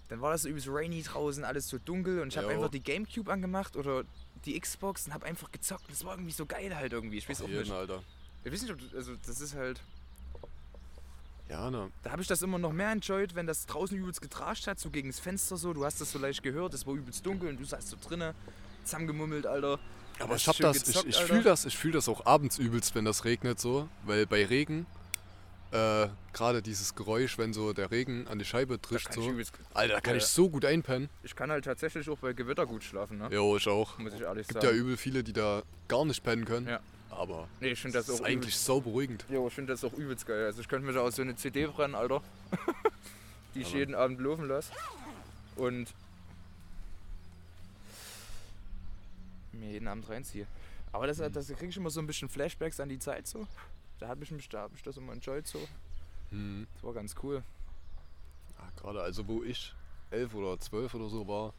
Dann 0.09 0.21
war 0.23 0.33
das 0.33 0.43
so 0.43 0.49
übelst 0.49 0.69
rainy 0.71 1.03
draußen, 1.03 1.45
alles 1.45 1.69
so 1.69 1.79
dunkel 1.79 2.21
und 2.21 2.29
ich 2.29 2.39
habe 2.39 2.49
einfach 2.49 2.71
die 2.71 2.83
Gamecube 2.83 3.31
angemacht 3.31 3.77
oder 3.77 4.05
die 4.45 4.59
Xbox 4.59 5.07
und 5.07 5.15
habe 5.15 5.27
einfach 5.27 5.51
gezockt. 5.53 5.85
Das 5.91 6.05
war 6.05 6.15
irgendwie 6.15 6.33
so 6.33 6.47
geil 6.47 6.75
halt 6.75 6.93
irgendwie. 6.93 7.19
Ich 7.19 7.29
weiß 7.29 7.43
auch 7.43 7.49
Jeden, 7.49 7.61
nicht. 7.61 7.73
Alter. 7.73 8.03
Ich 8.45 8.53
weiß 8.53 8.63
nicht, 8.63 8.73
ob, 8.73 8.79
du- 8.79 8.97
also 8.97 9.15
das 9.27 9.41
ist 9.41 9.55
halt. 9.55 9.81
Ja, 11.49 11.71
ne. 11.71 11.91
Da 12.03 12.11
habe 12.11 12.21
ich 12.23 12.29
das 12.29 12.43
immer 12.43 12.59
noch 12.59 12.73
mehr 12.73 12.91
enjoyed, 12.93 13.35
wenn 13.35 13.47
das 13.47 13.65
draußen 13.67 13.97
übelst 13.97 14.21
getrascht 14.21 14.67
hat, 14.67 14.79
so 14.79 14.91
gegen 14.91 15.09
das 15.09 15.19
Fenster 15.19 15.57
so. 15.57 15.73
Du 15.73 15.85
hast 15.85 16.01
das 16.01 16.13
so 16.13 16.19
leicht 16.19 16.43
gehört, 16.43 16.75
es 16.75 16.87
war 16.87 16.95
übelst 16.95 17.25
dunkel 17.25 17.49
und 17.49 17.59
du 17.59 17.65
saßt 17.65 17.89
so 17.89 17.97
drinnen, 18.03 18.35
zusammengemummelt, 18.85 19.47
Alter. 19.47 19.79
Aber 20.19 20.37
ich 20.37 20.47
hab 20.47 20.57
das, 20.59 20.77
ich, 20.79 20.85
gezockt, 20.85 21.09
ich 21.09 21.17
Alter. 21.17 21.27
fühle 21.29 21.43
das, 21.45 21.65
ich 21.65 21.77
fühl 21.77 21.93
das 21.93 22.09
auch 22.09 22.27
abends 22.27 22.59
übelst, 22.59 22.95
wenn 22.95 23.05
das 23.05 23.25
regnet 23.25 23.61
so. 23.61 23.89
Weil 24.05 24.27
bei 24.27 24.45
Regen, 24.45 24.87
äh, 25.73 26.09
gerade 26.33 26.63
dieses 26.63 26.95
Geräusch, 26.95 27.37
wenn 27.39 27.53
so 27.53 27.73
der 27.73 27.91
Regen 27.91 28.27
an 28.29 28.39
die 28.39 28.45
Scheibe 28.45 28.81
trischt 28.81 29.09
ich, 29.11 29.15
so. 29.17 29.29
übelst, 29.31 29.53
Alter, 29.75 29.95
da 29.95 30.01
kann 30.01 30.15
Ja. 30.15 30.19
ich 30.19 30.27
so 30.27 30.49
gut 30.49 30.65
einpennen. 30.65 31.09
ich 31.23 31.35
kann 31.37 31.51
halt 31.51 31.65
tatsächlich 31.65 32.09
auch 32.09 32.19
bei 32.19 32.33
Gewitter 32.33 32.65
gut 32.67 32.83
schlafen, 32.85 33.19
ne? 33.19 33.29
Jo, 33.31 33.57
ich 33.57 33.67
auch. 33.69 33.99
Muss 33.99 34.15
ich 34.15 34.21
ehrlich 34.23 34.49
Gibt 34.49 34.63
ja 34.63 34.71
sagen. 34.71 34.81
übel 34.81 34.97
viele, 34.97 35.23
die 35.23 35.33
da 35.33 35.63
gar 35.89 36.05
nicht 36.05 36.23
pennen 36.23 36.45
können. 36.45 36.69
Ja. 36.69 36.81
Aber 37.11 37.49
nee, 37.61 37.69
ich 37.73 37.81
finde 37.81 37.99
das 37.99 38.07
das 38.07 38.17
ist 38.17 38.21
auch 38.21 38.27
eigentlich 38.27 38.57
so 38.57 38.81
beruhigend. 38.81 39.25
jo, 39.29 39.49
ich 39.49 39.53
finde 39.55 39.73
das 39.73 39.83
auch 39.85 39.93
übelst 39.95 40.27
geil. 40.27 40.45
Also 40.47 40.61
ich 40.61 40.69
könnte 40.69 40.87
mir 40.87 40.93
da 40.93 41.01
auch 41.01 41.11
so 41.11 41.23
eine 41.23 41.35
CD 41.37 41.67
brennen, 41.67 41.95
Alter. 41.95 42.23
die 43.55 43.61
ich 43.63 43.69
Aber- 43.69 43.77
jeden 43.79 43.95
Abend 43.95 44.21
laufen 44.21 44.47
lasse. 44.47 44.73
Und 45.57 45.93
mir 49.53 49.71
jeden 49.73 49.89
Abend 49.89 50.09
reinziehe. 50.09 50.47
Aber 50.93 51.07
das, 51.07 51.19
das 51.19 51.49
kriege 51.49 51.67
ich 51.67 51.77
immer 51.77 51.91
so 51.91 52.01
ein 52.01 52.07
bisschen 52.07 52.29
Flashbacks 52.29 52.81
an 52.81 52.89
die 52.89 52.99
Zeit 52.99 53.27
so. 53.27 53.47
Da 53.99 54.09
habe 54.09 54.25
ich 54.25 54.31
mich, 54.31 54.49
da 54.49 54.61
habe 54.61 54.75
ich 54.75 54.83
das 54.83 54.97
immer 54.97 55.13
enjoyed 55.13 55.47
so. 55.47 55.61
Hm. 56.31 56.67
Das 56.75 56.83
war 56.83 56.93
ganz 56.93 57.15
cool. 57.23 57.43
Ja, 58.59 58.69
gerade 58.77 59.03
also 59.03 59.27
wo 59.27 59.43
ich 59.43 59.75
elf 60.11 60.35
oder 60.35 60.59
zwölf 60.59 60.95
oder 60.95 61.09
so 61.09 61.27
war, 61.27 61.53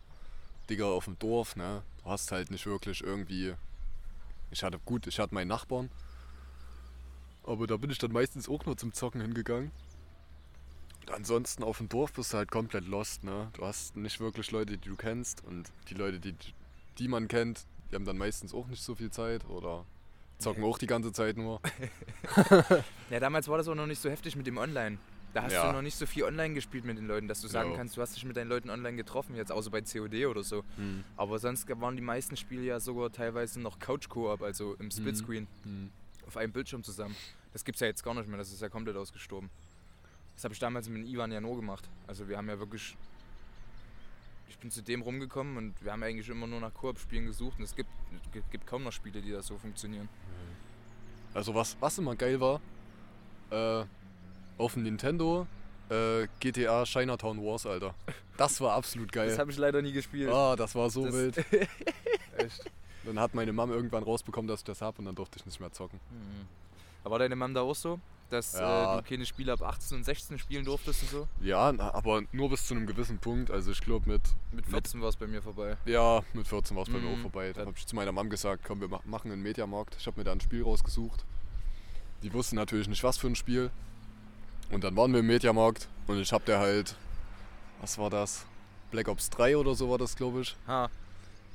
Digga, 0.70 0.86
auf 0.86 1.06
dem 1.06 1.18
Dorf, 1.18 1.56
ne? 1.56 1.84
Du 2.04 2.10
hast 2.10 2.32
halt 2.32 2.52
nicht 2.52 2.66
wirklich 2.66 3.04
irgendwie. 3.04 3.56
Ich 4.52 4.64
hatte 4.64 4.80
gut, 4.80 5.08
ich 5.08 5.20
hatte 5.20 5.34
meinen 5.34 5.48
Nachbarn. 5.48 5.90
Aber 7.44 7.66
da 7.68 7.78
bin 7.78 7.90
ich 7.90 7.98
dann 7.98 8.12
meistens 8.12 8.48
auch 8.48 8.66
nur 8.66 8.78
zum 8.78 8.94
Zocken 8.94 9.22
hingegangen. 9.22 9.72
Und 11.02 11.12
ansonsten 11.12 11.64
auf 11.64 11.80
dem 11.80 11.90
Dorf 11.90 12.14
bist 12.14 12.34
du 12.34 12.38
halt 12.38 12.52
komplett 12.52 12.86
lost, 12.86 13.24
ne? 13.24 13.50
Du 13.54 13.66
hast 13.66 13.96
nicht 13.96 14.20
wirklich 14.20 14.52
Leute, 14.52 14.78
die 14.78 14.90
du 14.90 14.96
kennst 14.96 15.44
und 15.44 15.72
die 15.90 15.96
Leute, 15.96 16.20
die, 16.20 16.36
die 17.00 17.08
man 17.08 17.28
kennt, 17.28 17.66
die 17.90 17.96
haben 17.96 18.06
dann 18.06 18.18
meistens 18.18 18.54
auch 18.54 18.68
nicht 18.68 18.84
so 18.84 18.94
viel 18.94 19.10
Zeit 19.10 19.46
oder 19.50 19.86
zocken 20.40 20.64
auch 20.64 20.78
die 20.78 20.88
ganze 20.88 21.12
Zeit 21.12 21.38
nur. 21.38 21.62
Ja, 23.10 23.20
damals 23.20 23.48
war 23.48 23.58
das 23.58 23.68
auch 23.68 23.76
noch 23.76 23.88
nicht 23.88 24.02
so 24.02 24.10
heftig 24.10 24.36
mit 24.36 24.46
dem 24.48 24.58
Online. 24.58 24.98
Da 25.34 25.44
hast 25.44 25.54
Ja. 25.54 25.68
du 25.68 25.74
noch 25.74 25.82
nicht 25.82 25.96
so 25.96 26.06
viel 26.06 26.24
online 26.24 26.54
gespielt 26.56 26.86
mit 26.86 26.98
den 26.98 27.06
Leuten, 27.08 27.28
dass 27.28 27.42
du 27.42 27.48
sagen 27.48 27.72
Ja. 27.72 27.78
kannst, 27.78 27.98
du 27.98 28.02
hast 28.02 28.16
dich 28.16 28.26
mit 28.26 28.36
deinen 28.38 28.50
Leuten 28.50 28.70
online 28.70 28.98
getroffen, 28.98 29.36
jetzt 29.36 29.52
außer 29.52 29.70
bei 29.70 29.82
COD 29.82 30.26
oder 30.26 30.44
so. 30.44 30.64
Hm. 30.76 31.04
Aber 31.18 31.38
sonst 31.40 31.68
waren 31.82 31.96
die 31.96 32.02
meisten 32.02 32.36
Spiele 32.38 32.64
ja 32.64 32.80
sogar 32.80 33.12
teilweise 33.12 33.60
noch 33.60 33.78
Couch-Koop, 33.80 34.42
also 34.42 34.76
im 34.80 34.90
Splitscreen, 34.90 35.48
Hm. 35.64 35.92
auf 36.28 36.38
einem 36.38 36.52
Bildschirm 36.52 36.84
zusammen. 36.84 37.16
Das 37.54 37.64
gibt's 37.64 37.82
ja 37.82 37.88
jetzt 37.88 38.04
gar 38.04 38.14
nicht 38.16 38.28
mehr, 38.28 38.38
das 38.38 38.52
ist 38.52 38.62
ja 38.62 38.70
komplett 38.70 38.96
ausgestorben. 38.96 39.50
Das 40.36 40.44
habe 40.46 40.54
ich 40.54 40.60
damals 40.60 40.88
mit 40.90 41.04
dem 41.04 41.08
Ivan 41.08 41.32
ja 41.32 41.42
nur 41.42 41.56
gemacht. 41.58 41.88
Also 42.08 42.28
wir 42.28 42.38
haben 42.38 42.48
ja 42.48 42.58
wirklich. 42.60 42.96
Ich 44.48 44.58
bin 44.58 44.72
zu 44.72 44.82
dem 44.82 45.02
rumgekommen 45.04 45.58
und 45.58 45.84
wir 45.84 45.92
haben 45.92 46.02
eigentlich 46.04 46.28
immer 46.30 46.48
nur 46.48 46.60
nach 46.60 46.74
Koop-Spielen 46.74 47.26
gesucht 47.28 47.58
und 47.60 47.64
es 47.66 47.76
gibt, 47.76 47.90
gibt- 48.34 48.50
gibt 48.52 48.66
kaum 48.68 48.84
noch 48.84 48.92
Spiele, 48.92 49.22
die 49.22 49.32
da 49.32 49.42
so 49.44 49.58
funktionieren. 49.58 50.10
Also 51.34 51.54
was, 51.56 51.78
was 51.80 51.98
immer 51.98 52.16
geil 52.16 52.40
war, 52.40 52.60
äh, 53.52 53.86
auf 54.58 54.74
dem 54.74 54.84
Nintendo 54.84 55.48
äh, 55.90 56.28
GTA 56.40 56.84
Chinatown 56.86 57.44
Wars, 57.44 57.66
Alter. 57.66 57.94
Das 58.38 58.60
war 58.62 58.74
absolut 58.74 59.12
geil. 59.12 59.30
Das 59.30 59.40
habe 59.40 59.52
ich 59.52 59.58
leider 59.58 59.82
nie 59.82 59.92
gespielt. 59.92 60.32
Ah, 60.32 60.56
das 60.56 60.76
war 60.76 60.90
so 60.90 61.06
Das- 61.06 61.14
wild. 61.14 61.38
Echt. 62.38 62.72
Dann 63.06 63.20
hat 63.20 63.34
meine 63.34 63.54
Mom 63.54 63.72
irgendwann 63.72 64.04
rausbekommen, 64.04 64.48
dass 64.48 64.60
ich 64.60 64.66
das 64.66 64.82
hab 64.82 65.00
und 65.00 65.06
dann 65.06 65.16
durfte 65.16 65.40
ich 65.40 65.46
nicht 65.46 65.60
mehr 65.60 65.72
zocken. 65.72 66.00
Mhm. 66.12 66.48
Aber 67.04 67.12
war 67.14 67.20
deine 67.20 67.36
Mom 67.36 67.54
da 67.54 67.62
auch 67.62 67.76
so, 67.76 68.00
dass 68.30 68.54
Ja. 68.54 68.94
äh, 68.98 69.02
du 69.02 69.10
keine 69.10 69.26
Spiele 69.26 69.54
ab 69.54 69.62
18 69.62 69.98
und 69.98 70.04
16 70.04 70.40
spielen 70.40 70.66
durftest 70.66 71.04
und 71.04 71.10
so? 71.10 71.28
Ja, 71.42 71.72
na, 71.72 71.94
aber 71.94 72.22
nur 72.32 72.50
bis 72.50 72.66
zu 72.68 72.74
einem 72.76 72.86
gewissen 72.88 73.18
Punkt. 73.20 73.52
Also 73.52 73.72
ich 73.72 73.82
glaube 73.82 74.10
mit, 74.10 74.22
Mit 74.52 74.66
14 74.68 75.02
war 75.02 75.10
es 75.10 75.16
bei 75.16 75.28
mir 75.28 75.42
vorbei. 75.42 75.78
ja, 75.86 76.22
mit 76.34 76.48
14 76.48 76.76
war 76.76 76.84
es 76.84 76.90
bei 76.90 77.00
mir 77.00 77.10
Mhm. 77.10 77.16
auch 77.16 77.22
vorbei. 77.22 77.52
Dann 77.54 77.68
habe 77.68 77.78
ich 77.78 77.86
zu 77.88 77.96
meiner 77.96 78.12
Mom 78.12 78.30
gesagt, 78.30 78.64
komm, 78.66 78.82
wir 78.82 78.88
ma- 78.88 79.02
machen 79.06 79.32
einen 79.32 79.42
Mediamarkt. 79.42 79.96
Ich 80.00 80.08
habe 80.08 80.20
mir 80.20 80.24
da 80.24 80.32
ein 80.32 80.42
Spiel 80.42 80.64
rausgesucht. 80.64 81.26
Die 82.24 82.34
wussten 82.34 82.56
natürlich 82.56 82.88
nicht, 82.88 83.04
was 83.04 83.18
für 83.18 83.28
ein 83.28 83.36
Spiel. 83.36 83.72
Und 84.72 84.84
dann 84.84 84.96
waren 84.96 85.12
wir 85.14 85.22
im 85.22 85.28
Mediamarkt 85.28 85.88
und 86.08 86.20
ich 86.20 86.32
habe 86.32 86.44
der 86.46 86.60
halt, 86.60 86.96
was 87.82 87.98
war 87.98 88.10
das? 88.10 88.46
Black 88.92 89.08
Ops 89.08 89.30
3 89.30 89.56
oder 89.58 89.74
so 89.76 89.90
war 89.90 89.98
das, 89.98 90.16
glaube 90.16 90.42
ich. 90.42 90.56
Ha, 90.68 90.90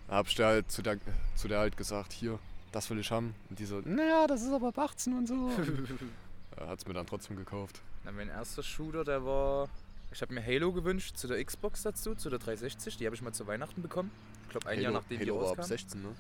Da 0.08 0.14
hab 0.16 0.26
ich 0.26 0.34
der 0.34 0.46
halt 0.46 0.70
zu 0.70 0.82
der, 0.82 0.98
zu 1.36 1.48
der 1.48 1.58
halt 1.60 1.76
gesagt, 1.76 2.12
hier, 2.12 2.38
das 2.72 2.90
will 2.90 2.98
ich 2.98 3.10
haben. 3.10 3.34
Und 3.50 3.58
die 3.58 3.64
so, 3.66 3.80
naja, 3.84 4.26
das 4.26 4.42
ist 4.42 4.52
aber 4.52 4.68
ab 4.68 4.78
18 4.78 5.16
und 5.16 5.28
so. 5.28 5.50
ja, 6.58 6.68
hat's 6.68 6.86
mir 6.86 6.94
dann 6.94 7.06
trotzdem 7.06 7.36
gekauft. 7.36 7.80
Na, 8.04 8.12
mein 8.12 8.28
erster 8.28 8.62
Shooter, 8.62 9.04
der 9.04 9.24
war. 9.24 9.68
Ich 10.12 10.22
habe 10.22 10.32
mir 10.34 10.44
Halo 10.44 10.72
gewünscht 10.72 11.16
zu 11.16 11.26
der 11.26 11.42
Xbox 11.44 11.82
dazu, 11.82 12.14
zu 12.14 12.30
der 12.30 12.38
360. 12.38 12.96
Die 12.98 13.06
habe 13.06 13.16
ich 13.16 13.22
mal 13.22 13.32
zu 13.32 13.46
Weihnachten 13.46 13.82
bekommen. 13.82 14.12
Ich 14.44 14.48
glaube, 14.50 14.68
ein 14.68 14.80
Jahr 14.80 14.92
nachdem 14.92 15.18
Halo 15.20 15.34
die 15.34 15.40
war 15.40 15.50
ab 15.52 15.58
rauskam. 15.58 15.68
16, 15.68 16.02
ne? 16.02 16.14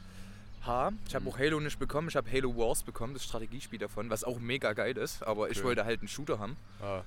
Ha, 0.66 0.92
ich 1.06 1.14
habe 1.14 1.24
Mhm. 1.24 1.30
auch 1.30 1.38
Halo 1.38 1.60
nicht 1.60 1.78
bekommen. 1.78 2.08
Ich 2.08 2.16
habe 2.16 2.30
Halo 2.30 2.56
Wars 2.56 2.82
bekommen, 2.82 3.12
das 3.14 3.22
Strategiespiel 3.24 3.78
davon, 3.78 4.10
was 4.10 4.24
auch 4.24 4.38
mega 4.40 4.72
geil 4.72 4.96
ist. 4.96 5.22
Aber 5.22 5.50
ich 5.50 5.58
Okay. 5.58 5.66
wollte 5.68 5.84
halt 5.84 6.00
einen 6.00 6.08
Shooter 6.08 6.38
haben. 6.38 6.56
Ah, 6.80 7.02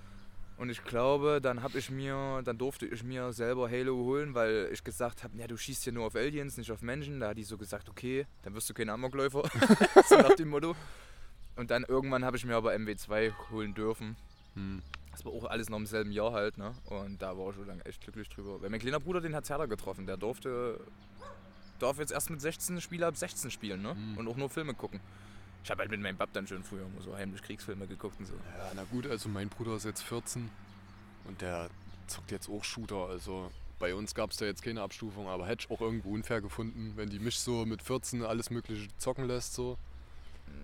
Und 0.60 0.70
ich 0.72 0.84
glaube, 0.84 1.40
dann 1.42 1.62
habe 1.62 1.78
ich 1.78 1.92
mir, 1.92 2.42
dann 2.44 2.58
durfte 2.58 2.88
ich 2.88 3.04
mir 3.04 3.32
selber 3.32 3.70
Halo 3.70 3.96
holen, 3.96 4.34
weil 4.34 4.70
ich 4.72 4.84
gesagt 4.84 5.24
habe, 5.24 5.38
ja, 5.38 5.46
du 5.46 5.56
schießt 5.56 5.84
hier 5.84 5.94
nur 5.94 6.06
auf 6.08 6.16
Aliens, 6.16 6.58
nicht 6.58 6.72
auf 6.72 6.82
Menschen. 6.82 7.20
Da 7.20 7.30
hat 7.30 7.38
die 7.38 7.44
so 7.44 7.58
gesagt, 7.60 7.90
okay, 7.90 8.26
dann 8.42 8.56
wirst 8.56 8.68
du 8.70 8.74
kein 8.74 8.90
Amokläufer. 8.90 9.44
so 10.10 10.16
nach 10.18 10.34
dem 10.36 10.50
Motto. 10.50 10.76
Und 11.58 11.72
dann 11.72 11.84
irgendwann 11.84 12.24
habe 12.24 12.38
ich 12.38 12.46
mir 12.46 12.56
aber 12.56 12.74
MW2 12.74 13.34
holen 13.52 13.74
dürfen. 13.74 14.16
hm. 14.54 14.82
Das 15.12 15.26
war 15.26 15.32
auch 15.32 15.46
alles 15.46 15.68
noch 15.68 15.78
im 15.78 15.88
selben 15.88 16.12
Jahr 16.12 16.32
halt, 16.32 16.60
ne? 16.60 16.76
Und 16.86 17.20
da 17.24 17.36
war 17.36 17.50
ich 17.50 17.56
schon 17.56 17.66
lange 17.66 17.84
echt 17.86 18.02
glücklich 18.02 18.30
drüber. 18.30 18.62
Weil 18.62 18.70
mein 18.70 18.80
kleiner 18.80 19.00
Bruder, 19.00 19.20
den 19.20 19.34
hat 19.34 19.50
Herder 19.50 19.68
getroffen. 19.68 20.06
Der 20.06 20.16
durfte, 20.16 20.80
darf 21.80 21.98
jetzt 21.98 22.12
erst 22.12 22.30
mit 22.30 22.40
16 22.40 22.80
Spiele 22.82 23.08
ab 23.08 23.18
16 23.18 23.50
spielen, 23.50 23.82
ne? 23.82 23.96
Mhm. 23.96 24.18
Und 24.20 24.28
auch 24.28 24.38
nur 24.38 24.48
Filme 24.48 24.76
gucken. 24.76 25.00
Ich 25.64 25.72
habe 25.72 25.82
halt 25.82 25.90
mit 25.90 26.02
meinem 26.02 26.18
Bab 26.18 26.32
dann 26.34 26.46
schon 26.46 26.64
früher 26.64 26.86
immer 26.86 27.02
so 27.02 27.16
heimlich 27.16 27.42
Kriegsfilme 27.42 27.88
geguckt 27.88 28.20
und 28.20 28.28
so. 28.28 28.36
Ja, 28.36 28.72
na 28.76 28.84
gut, 28.84 29.08
also 29.08 29.28
mein 29.28 29.50
Bruder 29.50 29.76
ist 29.76 29.86
jetzt 29.86 30.04
14 30.04 30.50
und 31.26 31.42
der 31.42 31.70
zockt 32.06 32.32
jetzt 32.32 32.48
auch 32.48 32.64
Shooter. 32.64 33.08
Also 33.08 33.52
bei 33.80 33.96
uns 33.96 34.14
gab 34.14 34.30
es 34.30 34.38
da 34.38 34.46
jetzt 34.46 34.62
keine 34.62 34.82
Abstufung, 34.82 35.28
aber 35.28 35.48
hätte 35.48 35.66
ich 35.66 35.72
auch 35.72 35.82
irgendwo 35.82 36.14
unfair 36.14 36.42
gefunden, 36.42 36.94
wenn 36.96 37.10
die 37.10 37.20
mich 37.20 37.40
so 37.40 37.66
mit 37.66 37.82
14 37.82 38.24
alles 38.24 38.52
Mögliche 38.52 38.88
zocken 38.98 39.26
lässt. 39.26 39.56
so 39.56 39.78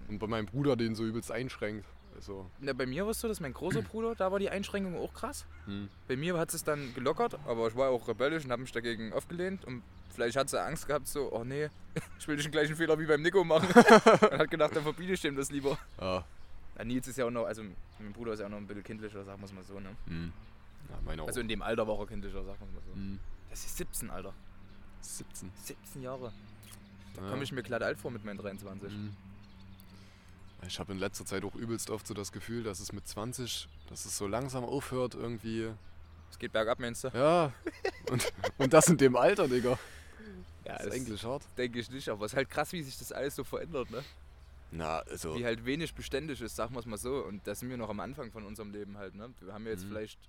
Und 0.10 0.20
bei 0.20 0.28
meinem 0.28 0.46
Bruder 0.46 0.76
den 0.76 0.96
so 0.96 1.04
übelst 1.06 1.32
einschränkt. 1.32 1.86
Also, 2.16 2.50
Ja, 2.62 2.74
bei 2.74 2.86
mir 2.86 3.04
war 3.06 3.12
es 3.12 3.20
so, 3.20 3.28
dass 3.28 3.40
mein 3.40 3.54
großer 3.54 3.82
Bruder, 3.82 4.14
da 4.16 4.32
war 4.32 4.38
die 4.40 4.50
Einschränkung 4.50 4.96
auch 4.98 5.14
krass. 5.14 5.46
hm. 5.66 5.90
Bei 6.08 6.16
mir 6.16 6.38
hat 6.38 6.54
es 6.54 6.64
dann 6.64 6.94
gelockert, 6.94 7.40
aber 7.48 7.68
ich 7.68 7.76
war 7.76 7.90
auch 7.90 8.08
rebellisch 8.08 8.46
und 8.46 8.52
habe 8.52 8.62
mich 8.62 8.72
dagegen 8.72 9.12
aufgelehnt. 9.14 9.66
Und 9.66 9.82
vielleicht 10.14 10.38
hat 10.38 10.50
sie 10.50 10.62
Angst 10.62 10.88
gehabt, 10.88 11.08
so, 11.08 11.32
oh 11.34 11.44
nee, 11.44 11.70
ich 12.20 12.28
will 12.28 12.36
nicht 12.36 12.46
den 12.46 12.52
gleichen 12.52 12.76
Fehler 12.76 13.00
wie 13.00 13.06
beim 13.08 13.22
Nico 13.24 13.44
machen. 13.44 13.68
und 14.32 14.38
hat 14.38 14.52
gedacht, 14.52 14.76
dann 14.76 14.84
verbiete 14.84 15.14
ich 15.14 15.22
dem 15.22 15.36
das 15.36 15.50
lieber. 15.52 15.78
Ja, 16.00 16.24
Nils 16.84 17.08
ist 17.08 17.18
ja 17.18 17.26
auch 17.26 17.32
noch, 17.32 17.46
also 17.46 17.64
mein 18.00 18.14
Bruder 18.14 18.34
ist 18.34 18.40
ja 18.42 18.46
auch 18.46 18.52
noch 18.52 18.58
ein 18.58 18.68
bisschen 18.68 18.84
kindlicher, 18.84 19.24
sagen 19.24 19.42
wir 19.42 19.46
es 19.46 19.54
mal 19.54 19.64
so, 19.64 19.80
ne? 19.80 19.90
hm. 20.08 20.32
ja. 21.18 21.24
Also 21.26 21.40
in 21.40 21.48
dem 21.48 21.62
Alter 21.64 21.88
war 21.88 21.98
er 22.00 22.06
kindlicher, 22.08 22.44
sagen 22.44 22.60
wir 22.60 22.68
es 22.68 22.74
mal 22.74 22.82
so. 22.86 22.94
hm. 22.94 23.20
Das 23.50 23.66
ist 23.66 23.78
17, 23.78 24.10
Alter. 24.12 24.34
17. 25.02 25.52
17 25.64 26.02
Jahre. 26.04 26.32
Da 27.16 27.22
Ja. 27.24 27.30
komme 27.30 27.44
ich 27.44 27.52
mir 27.52 27.62
glatt 27.64 27.82
alt 27.84 27.98
vor 28.00 28.12
mit 28.12 28.24
meinen 28.24 28.38
23. 28.38 28.92
Mhm. 28.92 29.16
Ich 30.68 30.80
habe 30.80 30.92
in 30.94 31.00
letzter 31.00 31.26
Zeit 31.26 31.44
auch 31.44 31.56
übelst 31.56 31.90
oft 31.90 32.08
so 32.08 32.14
das 32.14 32.32
Gefühl, 32.32 32.64
dass 32.64 32.80
es 32.80 32.92
mit 32.94 33.08
20, 33.08 33.68
dass 33.90 34.06
es 34.06 34.18
so 34.18 34.28
langsam 34.28 34.64
aufhört 34.64 35.16
irgendwie. 35.16 35.72
Es 36.32 36.40
geht 36.40 36.52
bergab, 36.54 36.80
meinst 36.80 37.04
du? 37.04 37.10
Ja, 37.10 37.54
und, 38.10 38.34
und 38.58 38.74
das 38.74 38.88
in 38.88 38.98
dem 38.98 39.16
Alter, 39.16 39.48
Digga. 39.48 39.78
Ja, 40.66 40.78
das 40.78 40.88
ist 40.88 40.94
eigentlich 40.94 41.24
hart. 41.26 41.44
denke 41.58 41.80
ich 41.80 41.90
nicht, 41.92 42.08
aber 42.10 42.26
es 42.26 42.32
ist 42.34 42.38
halt 42.38 42.50
krass, 42.50 42.72
wie 42.72 42.82
sich 42.82 42.98
das 42.98 43.12
alles 43.12 43.36
so 43.36 43.44
verändert, 43.44 43.92
ne? 43.92 44.02
Na, 44.72 45.00
also. 45.00 45.36
Wie 45.36 45.46
halt 45.46 45.64
wenig 45.66 45.94
beständig 45.94 46.42
ist, 46.42 46.56
sagen 46.56 46.74
wir 46.74 46.80
es 46.80 46.86
mal 46.88 46.98
so. 46.98 47.18
Und 47.26 47.46
da 47.46 47.54
sind 47.54 47.70
wir 47.70 47.78
noch 47.78 47.90
am 47.90 48.00
Anfang 48.00 48.32
von 48.32 48.44
unserem 48.46 48.72
Leben 48.72 48.98
halt, 48.98 49.14
ne? 49.14 49.32
Wir 49.42 49.54
haben 49.54 49.66
ja 49.66 49.72
jetzt 49.72 49.84
Mhm. 49.84 49.90
vielleicht 49.90 50.20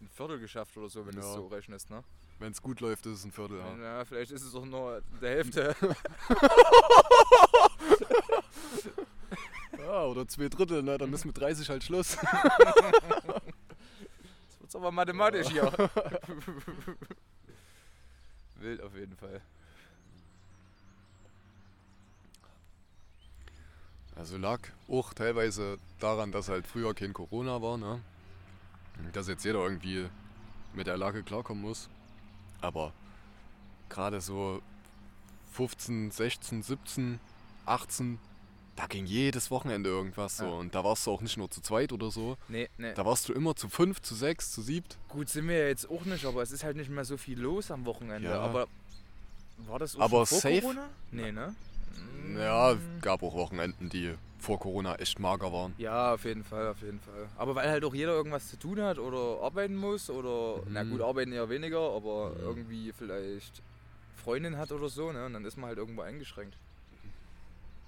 ein 0.00 0.08
Viertel 0.08 0.40
geschafft 0.40 0.76
oder 0.76 0.88
so, 0.88 1.06
wenn 1.06 1.12
du 1.12 1.20
es 1.20 1.26
Ja. 1.26 1.34
so 1.34 1.46
rechnest, 1.46 1.90
ne? 1.90 2.02
Wenn 2.40 2.50
es 2.50 2.60
gut 2.60 2.80
läuft, 2.80 3.06
ist 3.06 3.18
es 3.18 3.24
ein 3.24 3.30
Viertel. 3.30 3.58
Ja. 3.58 3.76
Ja, 3.76 4.04
vielleicht 4.04 4.32
ist 4.32 4.42
es 4.42 4.52
auch 4.56 4.64
nur 4.64 5.02
der 5.20 5.30
Hälfte. 5.30 5.76
ja, 9.84 10.04
oder 10.04 10.26
zwei 10.26 10.48
Drittel, 10.48 10.82
ne? 10.82 10.96
Dann 10.98 11.12
ist 11.12 11.24
mit 11.24 11.38
30 11.38 11.68
halt 11.68 11.84
Schluss. 11.84 12.16
Jetzt 14.48 14.60
wird's 14.60 14.76
aber 14.76 14.90
mathematisch 14.90 15.48
hier. 15.48 15.64
Wild 18.56 18.82
auf 18.82 18.94
jeden 18.96 19.16
Fall. 19.16 19.42
Also 24.16 24.38
lag 24.38 24.60
auch 24.88 25.12
teilweise 25.12 25.76
daran, 25.98 26.32
dass 26.32 26.48
halt 26.48 26.66
früher 26.66 26.94
kein 26.94 27.12
Corona 27.12 27.60
war, 27.60 27.76
ne? 27.76 28.00
Dass 29.12 29.28
jetzt 29.28 29.44
jeder 29.44 29.58
irgendwie 29.58 30.08
mit 30.72 30.86
der 30.86 30.96
Lage 30.96 31.24
klarkommen 31.24 31.62
muss. 31.62 31.90
Aber 32.60 32.92
gerade 33.88 34.20
so 34.20 34.62
15, 35.52 36.12
16, 36.12 36.62
17, 36.62 37.20
18, 37.66 38.18
da 38.76 38.86
ging 38.86 39.06
jedes 39.06 39.50
Wochenende 39.50 39.88
irgendwas 39.90 40.36
so. 40.38 40.44
Ja. 40.44 40.50
Und 40.50 40.74
da 40.74 40.82
warst 40.84 41.06
du 41.06 41.12
auch 41.12 41.20
nicht 41.20 41.36
nur 41.36 41.50
zu 41.50 41.60
zweit 41.60 41.92
oder 41.92 42.10
so. 42.10 42.36
Nee, 42.48 42.68
nee. 42.78 42.92
Da 42.94 43.04
warst 43.06 43.28
du 43.28 43.32
immer 43.32 43.54
zu 43.54 43.68
fünf, 43.68 44.02
zu 44.02 44.14
sechs, 44.14 44.50
zu 44.52 44.62
siebt. 44.62 44.98
Gut 45.08 45.28
sind 45.28 45.46
wir 45.48 45.58
ja 45.58 45.68
jetzt 45.68 45.88
auch 45.90 46.04
nicht, 46.04 46.24
aber 46.24 46.42
es 46.42 46.50
ist 46.50 46.64
halt 46.64 46.76
nicht 46.76 46.90
mehr 46.90 47.04
so 47.04 47.16
viel 47.16 47.38
los 47.40 47.70
am 47.70 47.84
Wochenende. 47.86 48.28
Ja. 48.28 48.40
Aber 48.40 48.66
war 49.58 49.78
das 49.78 49.94
auch 49.96 50.00
Aber 50.00 50.26
vor 50.26 50.38
safe? 50.38 50.60
Corona? 50.60 50.88
Nee, 51.12 51.30
ne? 51.32 51.54
Ja, 52.36 52.74
gab 53.00 53.22
auch 53.22 53.34
Wochenenden, 53.34 53.88
die 53.88 54.14
vor 54.40 54.58
Corona 54.58 54.96
echt 54.96 55.18
mager 55.20 55.52
waren. 55.52 55.72
Ja, 55.78 56.14
auf 56.14 56.24
jeden 56.24 56.44
Fall, 56.44 56.68
auf 56.68 56.82
jeden 56.82 57.00
Fall. 57.00 57.28
Aber 57.36 57.54
weil 57.54 57.68
halt 57.70 57.84
auch 57.84 57.94
jeder 57.94 58.12
irgendwas 58.12 58.48
zu 58.50 58.58
tun 58.58 58.80
hat 58.82 58.98
oder 58.98 59.42
arbeiten 59.42 59.76
muss 59.76 60.10
oder, 60.10 60.62
na 60.68 60.84
Mhm. 60.84 60.90
gut, 60.90 61.00
arbeiten 61.00 61.32
eher 61.32 61.48
weniger, 61.48 61.78
aber 61.80 62.30
Mhm. 62.30 62.40
irgendwie 62.40 62.92
vielleicht 62.92 63.62
Freundin 64.22 64.56
hat 64.58 64.72
oder 64.72 64.88
so, 64.88 65.12
ne? 65.12 65.24
Und 65.26 65.34
dann 65.34 65.44
ist 65.44 65.56
man 65.56 65.68
halt 65.68 65.78
irgendwo 65.78 66.02
eingeschränkt. 66.02 66.56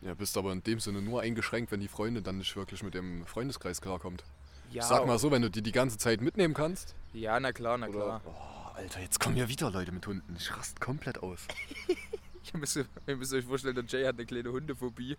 Ja, 0.02 0.14
bist 0.14 0.36
aber 0.36 0.52
in 0.52 0.62
dem 0.62 0.78
Sinne 0.80 1.02
nur 1.02 1.22
eingeschränkt, 1.22 1.72
wenn 1.72 1.80
die 1.80 1.88
Freundin 1.88 2.22
dann 2.22 2.38
nicht 2.38 2.54
wirklich 2.56 2.82
mit 2.82 2.94
dem 2.94 3.26
Freundeskreis 3.26 3.80
klarkommt. 3.80 4.24
Ja, 4.70 4.82
Ich 4.82 4.88
sag 4.88 5.06
mal 5.06 5.18
so, 5.18 5.30
wenn 5.30 5.42
du 5.42 5.50
die 5.50 5.62
die 5.62 5.72
ganze 5.72 5.98
Zeit 5.98 6.20
mitnehmen 6.20 6.54
kannst. 6.54 6.94
Ja, 7.12 7.38
na 7.40 7.52
klar, 7.52 7.78
na 7.78 7.88
klar. 7.88 8.20
oh, 8.24 8.74
Alter, 8.76 9.00
jetzt 9.00 9.20
kommen 9.20 9.36
ja 9.36 9.48
wieder 9.48 9.70
Leute 9.70 9.92
mit 9.92 10.06
Hunden. 10.06 10.36
Ich 10.38 10.54
rast 10.56 10.80
komplett 10.80 11.22
aus. 11.22 11.40
Ihr 12.52 12.60
müsst, 12.60 12.76
ihr 12.76 13.16
müsst 13.16 13.32
euch 13.32 13.44
vorstellen, 13.44 13.74
der 13.74 13.84
Jay 13.84 14.04
hat 14.06 14.14
eine 14.14 14.24
kleine 14.24 14.52
Hundephobie. 14.52 15.16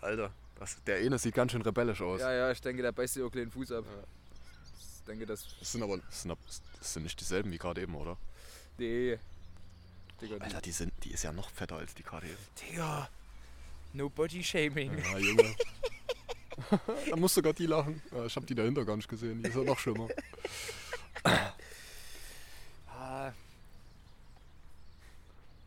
Alter, 0.00 0.32
das, 0.58 0.82
der 0.84 0.96
eine 0.96 1.18
sieht 1.18 1.34
ganz 1.34 1.52
schön 1.52 1.60
rebellisch 1.60 2.00
aus. 2.00 2.20
Ja, 2.20 2.32
ja, 2.32 2.50
ich 2.50 2.62
denke, 2.62 2.80
der 2.82 2.92
beißt 2.92 3.16
dir 3.16 3.20
auch 3.20 3.24
einen 3.24 3.32
kleinen 3.32 3.50
Fuß 3.50 3.72
ab. 3.72 3.84
Ich 4.80 5.04
denke, 5.06 5.26
das. 5.26 5.46
Das 5.58 5.70
sind 5.70 5.82
aber 5.82 5.98
das 5.98 6.22
sind, 6.22 6.34
das 6.78 6.94
sind 6.94 7.02
nicht 7.02 7.20
dieselben 7.20 7.52
wie 7.52 7.58
gerade 7.58 7.82
eben, 7.82 7.94
oder? 7.94 8.16
Nee. 8.78 9.18
Digga, 10.20 10.36
Alter, 10.38 10.60
die, 10.62 10.72
sind, 10.72 10.92
die 11.04 11.10
ist 11.10 11.24
ja 11.24 11.32
noch 11.32 11.50
fetter 11.50 11.76
als 11.76 11.94
die 11.94 12.02
gerade 12.04 12.26
eben. 12.26 12.38
Digga. 12.70 13.08
No 13.92 14.08
body 14.08 14.42
shaming. 14.42 14.96
Ja, 14.98 15.18
Junge. 15.18 15.54
da 17.10 17.16
muss 17.16 17.34
sogar 17.34 17.52
die 17.52 17.66
lachen. 17.66 18.00
Ja, 18.12 18.24
ich 18.26 18.34
hab 18.36 18.46
die 18.46 18.54
dahinter 18.54 18.84
gar 18.84 18.96
nicht 18.96 19.08
gesehen. 19.08 19.42
Die 19.42 19.48
ist 19.48 19.56
ja 19.56 19.62
noch 19.62 19.78
schlimmer. 19.78 20.08
Ah. 22.88 23.32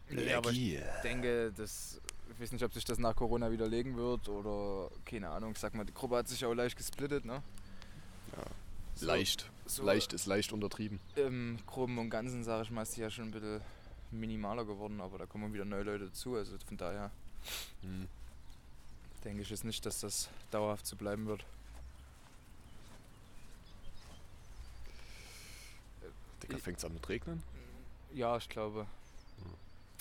Nee, 0.09 0.33
aber 0.33 0.51
ich 0.51 0.79
denke, 1.03 1.51
dass. 1.55 1.99
Ich 2.33 2.41
weiß 2.41 2.51
nicht, 2.51 2.63
ob 2.65 2.73
sich 2.73 2.83
das 2.83 2.97
nach 2.99 3.15
Corona 3.15 3.49
widerlegen 3.49 3.95
wird 3.95 4.27
oder 4.27 4.91
keine 5.05 5.29
Ahnung. 5.29 5.53
Ich 5.53 5.59
sag 5.59 5.73
mal, 5.73 5.85
die 5.85 5.93
Gruppe 5.93 6.17
hat 6.17 6.27
sich 6.27 6.43
auch 6.43 6.53
leicht 6.53 6.75
gesplittet, 6.75 7.23
ne? 7.23 7.41
So- 8.95 9.05
leicht. 9.05 9.49
so- 9.65 9.83
Leicht 9.83 10.11
ist 10.11 10.25
leicht 10.25 10.51
untertrieben. 10.51 10.99
Im 11.15 11.57
Groben 11.65 11.97
und 11.97 12.09
Ganzen, 12.09 12.43
sage 12.43 12.63
ich 12.63 12.71
mal, 12.71 12.81
ist 12.81 12.97
die 12.97 13.01
ja 13.01 13.09
schon 13.09 13.25
ein 13.25 13.31
bisschen 13.31 13.61
minimaler 14.11 14.65
geworden, 14.65 14.99
aber 14.99 15.17
da 15.17 15.25
kommen 15.25 15.53
wieder 15.53 15.63
neue 15.65 15.83
Leute 15.83 16.05
dazu. 16.07 16.35
Also 16.35 16.57
von 16.67 16.75
daher 16.75 17.09
Hm. 17.81 18.08
denke 19.23 19.41
ich 19.41 19.49
jetzt 19.49 19.63
nicht, 19.63 19.86
dass 19.86 19.99
das 20.01 20.29
dauerhaft 20.51 20.86
so 20.86 20.95
bleiben 20.95 21.27
wird. 21.27 21.45
Digga, 26.43 26.58
fängt's 26.58 26.86
an 26.86 26.93
mit 26.93 27.08
Regnen? 27.10 27.43
Ja, 28.13 28.38
ich 28.38 28.49
glaube. 28.49 28.88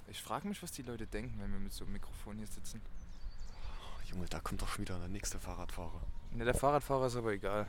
Ich 0.08 0.20
frage 0.20 0.46
mich, 0.46 0.62
was 0.62 0.70
die 0.70 0.82
Leute 0.82 1.06
denken, 1.06 1.40
wenn 1.40 1.52
wir 1.52 1.58
mit 1.58 1.72
so 1.72 1.84
einem 1.84 1.94
Mikrofon 1.94 2.36
hier 2.36 2.46
sitzen. 2.46 2.80
Oh, 3.80 4.10
Junge, 4.10 4.26
da 4.26 4.38
kommt 4.40 4.60
doch 4.60 4.68
schon 4.68 4.82
wieder 4.82 4.98
der 4.98 5.08
nächste 5.08 5.40
Fahrradfahrer. 5.40 6.00
Ne, 6.32 6.44
der 6.44 6.54
Fahrradfahrer 6.54 7.06
ist 7.06 7.16
aber 7.16 7.32
egal. 7.32 7.66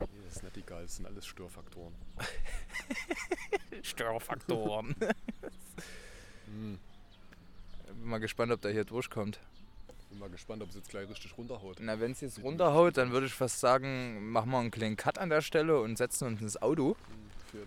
Nee, 0.00 0.06
das 0.24 0.36
ist 0.36 0.42
nicht 0.42 0.56
egal, 0.58 0.82
das 0.82 0.96
sind 0.96 1.06
alles 1.06 1.26
Störfaktoren. 1.26 1.94
Störfaktoren. 3.82 4.94
Hm. 6.46 6.78
Bin 7.98 8.08
mal 8.08 8.18
gespannt, 8.18 8.52
ob 8.52 8.60
der 8.62 8.72
hier 8.72 8.84
durchkommt. 8.84 9.40
Bin 10.10 10.18
mal 10.18 10.30
gespannt, 10.30 10.62
ob 10.62 10.70
es 10.70 10.76
jetzt 10.76 10.88
gleich 10.88 11.08
richtig 11.08 11.36
runterhaut. 11.36 11.78
Na, 11.80 12.00
wenn 12.00 12.12
es 12.12 12.20
jetzt 12.20 12.42
runterhaut, 12.42 12.96
dann 12.96 13.10
würde 13.10 13.26
ich 13.26 13.34
fast 13.34 13.60
sagen, 13.60 14.30
machen 14.30 14.50
wir 14.50 14.58
einen 14.58 14.70
kleinen 14.70 14.96
Cut 14.96 15.18
an 15.18 15.28
der 15.28 15.42
Stelle 15.42 15.80
und 15.80 15.98
setzen 15.98 16.28
uns 16.28 16.40
ins 16.40 16.60
Auto. 16.62 16.96
Für 17.50 17.66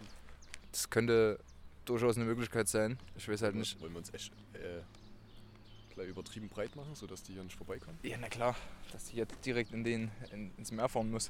Das 0.71 0.89
könnte 0.89 1.39
durchaus 1.85 2.15
eine 2.15 2.25
Möglichkeit 2.25 2.67
sein. 2.67 2.97
Ich 3.15 3.27
weiß 3.27 3.41
halt 3.41 3.55
nicht. 3.55 3.79
Wollen 3.81 3.91
wir 3.93 3.99
uns 3.99 4.13
echt 4.13 4.31
äh, 4.53 4.81
gleich 5.93 6.07
übertrieben 6.07 6.49
breit 6.49 6.75
machen, 6.75 6.95
sodass 6.95 7.23
die 7.23 7.33
hier 7.33 7.43
nicht 7.43 7.57
vorbeikommen? 7.57 7.97
Ja, 8.03 8.17
na 8.19 8.29
klar, 8.29 8.55
dass 8.91 9.05
die 9.05 9.17
jetzt 9.17 9.45
direkt 9.45 9.73
in 9.73 9.83
den, 9.83 10.11
in, 10.31 10.51
ins 10.57 10.71
Meer 10.71 10.87
fahren 10.87 11.11
muss. 11.11 11.29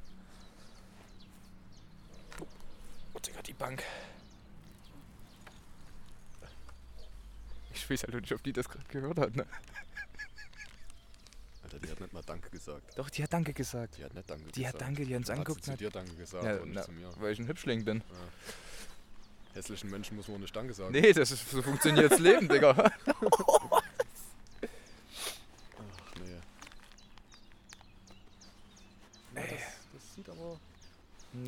Oh, 3.14 3.20
Digga, 3.20 3.42
die 3.42 3.54
Bank. 3.54 3.84
Ich 7.82 7.90
weiß 7.90 8.04
halt 8.04 8.14
nicht, 8.22 8.32
ob 8.32 8.44
die 8.44 8.54
das 8.54 8.70
gerade 8.70 8.86
gehört 8.90 9.18
hat. 9.20 9.36
Ne? 9.36 9.44
Alter, 11.64 11.80
die 11.80 11.90
hat 11.90 12.00
nicht 12.00 12.14
mal 12.14 12.22
Danke 12.24 12.50
gesagt. 12.52 12.96
Doch, 12.98 13.10
die 13.10 13.24
hat 13.24 13.34
Danke 13.34 13.54
gesagt. 13.54 13.98
Die 13.98 14.04
hat 14.04 14.14
nicht 14.14 14.30
Danke 14.30 14.44
Die 14.52 14.62
gesagt. 14.62 14.74
hat 14.76 14.82
Danke, 14.82 15.06
die 15.06 15.14
hat 15.16 15.18
uns 15.20 15.28
Dann 15.28 15.40
hat 15.40 15.46
sie 15.46 15.52
angeguckt. 15.52 15.64
zu 15.66 15.72
und 15.72 15.80
dir 15.82 15.90
Danke 15.90 16.14
gesagt, 16.16 16.44
Ja, 16.44 16.54
nicht 16.64 16.76
na, 16.76 16.84
zu 16.84 16.92
mir. 16.92 17.10
Weil 17.18 17.34
ich 17.34 17.40
ein 17.40 17.48
Hübschling 17.48 17.84
bin. 17.84 18.04
Hässlichen 19.54 19.90
Menschen 19.90 20.16
muss 20.16 20.28
man 20.28 20.42
nicht 20.42 20.56
Danke 20.56 20.74
sagen. 20.76 20.92
Nee, 20.92 21.12
das 21.12 21.32
ist, 21.32 21.50
so 21.50 21.62
funktioniert 21.64 22.12
das 22.12 22.20
Leben, 22.20 22.48
Digga. 22.48 22.70
Ach 23.10 23.82
nee. 26.20 26.40
Ja, 29.36 29.42
Ey. 29.42 29.50
das, 29.50 29.60
das 29.94 30.16
sieht 30.16 30.30
aber... 30.30 30.60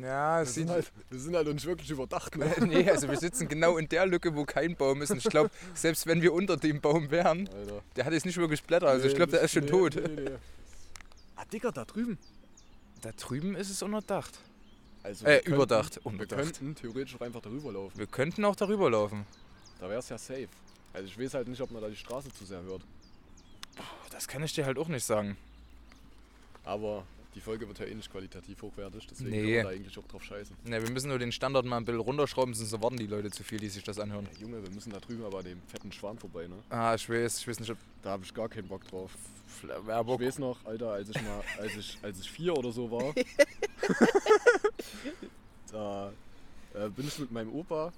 Ja, 0.00 0.38
Wir 0.40 0.46
sind, 0.46 0.70
halt, 0.70 0.90
wir 1.10 1.18
sind 1.20 1.36
halt 1.36 1.46
nicht 1.46 1.66
wirklich 1.66 1.90
überdacht, 1.90 2.36
ne? 2.38 2.50
nee, 2.66 2.88
also 2.88 3.06
wir 3.08 3.18
sitzen 3.18 3.48
genau 3.48 3.76
in 3.76 3.86
der 3.88 4.06
Lücke, 4.06 4.34
wo 4.34 4.44
kein 4.46 4.74
Baum 4.76 5.02
ist. 5.02 5.10
Und 5.10 5.18
ich 5.18 5.24
glaube, 5.24 5.50
selbst 5.74 6.06
wenn 6.06 6.22
wir 6.22 6.32
unter 6.32 6.56
dem 6.56 6.80
Baum 6.80 7.10
wären, 7.10 7.46
Alter. 7.48 7.82
der 7.96 8.04
hat 8.06 8.12
jetzt 8.14 8.24
nicht 8.24 8.38
wirklich 8.38 8.62
Blätter. 8.62 8.88
Also 8.88 9.06
ich 9.06 9.12
Nee, 9.12 9.16
glaube, 9.18 9.32
der 9.32 9.42
ist 9.42 9.52
schon 9.52 9.64
nee, 9.64 9.70
tot. 9.70 9.96
Nee, 9.96 10.22
nee. 10.22 10.30
Ah, 11.36 11.44
Digga, 11.52 11.70
da 11.70 11.84
drüben. 11.84 12.16
Da 13.02 13.10
drüben 13.12 13.54
ist 13.56 13.68
es 13.68 13.82
unterdacht. 13.82 14.38
Also 15.02 15.26
Äh, 15.26 15.28
wir 15.28 15.34
könnten- 15.40 15.54
überdacht. 15.54 15.96
Wir 15.96 16.06
Unterdacht. 16.06 16.40
könnten 16.40 16.74
theoretisch 16.76 17.16
auch 17.16 17.20
einfach 17.20 17.42
darüber 17.42 17.70
laufen. 17.72 17.98
Wir 17.98 18.06
könnten 18.06 18.42
auch 18.46 18.56
darüber 18.56 18.88
laufen. 18.90 19.26
Da 19.80 19.88
wäre 19.90 19.98
es 19.98 20.08
ja 20.08 20.16
safe. 20.16 20.48
Also 20.94 21.08
ich 21.08 21.18
weiß 21.18 21.34
halt 21.34 21.48
nicht, 21.48 21.60
ob 21.60 21.70
man 21.70 21.82
da 21.82 21.88
die 21.90 21.96
Straße 21.96 22.32
zu 22.32 22.46
sehr 22.46 22.62
hört. 22.62 22.80
Das 24.10 24.26
kann 24.28 24.42
ich 24.42 24.54
dir 24.54 24.64
halt 24.64 24.78
auch 24.78 24.88
nicht 24.88 25.04
sagen. 25.04 25.36
Aber 26.64 27.04
die 27.34 27.40
Folge 27.40 27.66
wird 27.66 27.78
ja 27.78 27.86
eh 27.86 27.94
nicht 27.94 28.10
qualitativ 28.10 28.62
hochwertig, 28.62 29.06
deswegen 29.08 29.30
Nee. 29.30 29.56
kann 29.56 29.64
man 29.64 29.72
da 29.74 29.78
eigentlich 29.80 29.98
auch 29.98 30.06
drauf 30.06 30.22
scheißen. 30.22 30.56
Ne, 30.64 30.82
wir 30.82 30.90
müssen 30.90 31.08
nur 31.08 31.18
den 31.18 31.32
Standard 31.32 31.64
mal 31.64 31.76
ein 31.78 31.84
bisschen 31.84 32.00
runterschrauben, 32.00 32.54
sonst 32.54 32.72
erwarten 32.72 32.96
die 32.96 33.06
Leute 33.06 33.30
zu 33.30 33.42
viel, 33.42 33.58
die 33.58 33.68
sich 33.68 33.82
das 33.84 33.98
anhören. 33.98 34.28
Ja, 34.34 34.40
Junge, 34.40 34.62
wir 34.62 34.70
müssen 34.70 34.90
da 34.92 35.00
drüben 35.00 35.24
aber 35.24 35.42
dem 35.42 35.60
fetten 35.66 35.90
Schwan 35.92 36.18
vorbei, 36.18 36.46
ne? 36.46 36.56
Ah, 36.70 36.94
ich 36.94 37.08
weiß, 37.08 37.38
ich 37.40 37.48
weiß 37.48 37.60
nicht, 37.60 37.70
ob. 37.70 37.78
Da 38.02 38.10
habe 38.10 38.24
ich 38.24 38.32
gar 38.34 38.48
keinen 38.48 38.68
Bock 38.68 38.86
drauf. 38.86 39.10
Werbung. 39.86 40.20
Ich 40.20 40.26
weiß 40.28 40.38
noch, 40.40 40.64
Alter, 40.64 40.90
als 40.92 41.08
ich 41.08 41.22
mal, 41.22 41.42
als 41.60 41.76
ich, 41.76 41.98
als 42.02 42.20
ich 42.20 42.30
vier 42.30 42.56
oder 42.56 42.70
so 42.72 42.90
war, 42.90 43.14
da 45.72 46.12
äh, 46.74 46.88
bin 46.90 47.06
ich 47.06 47.18
mit 47.18 47.32
meinem 47.32 47.52
Opa 47.52 47.92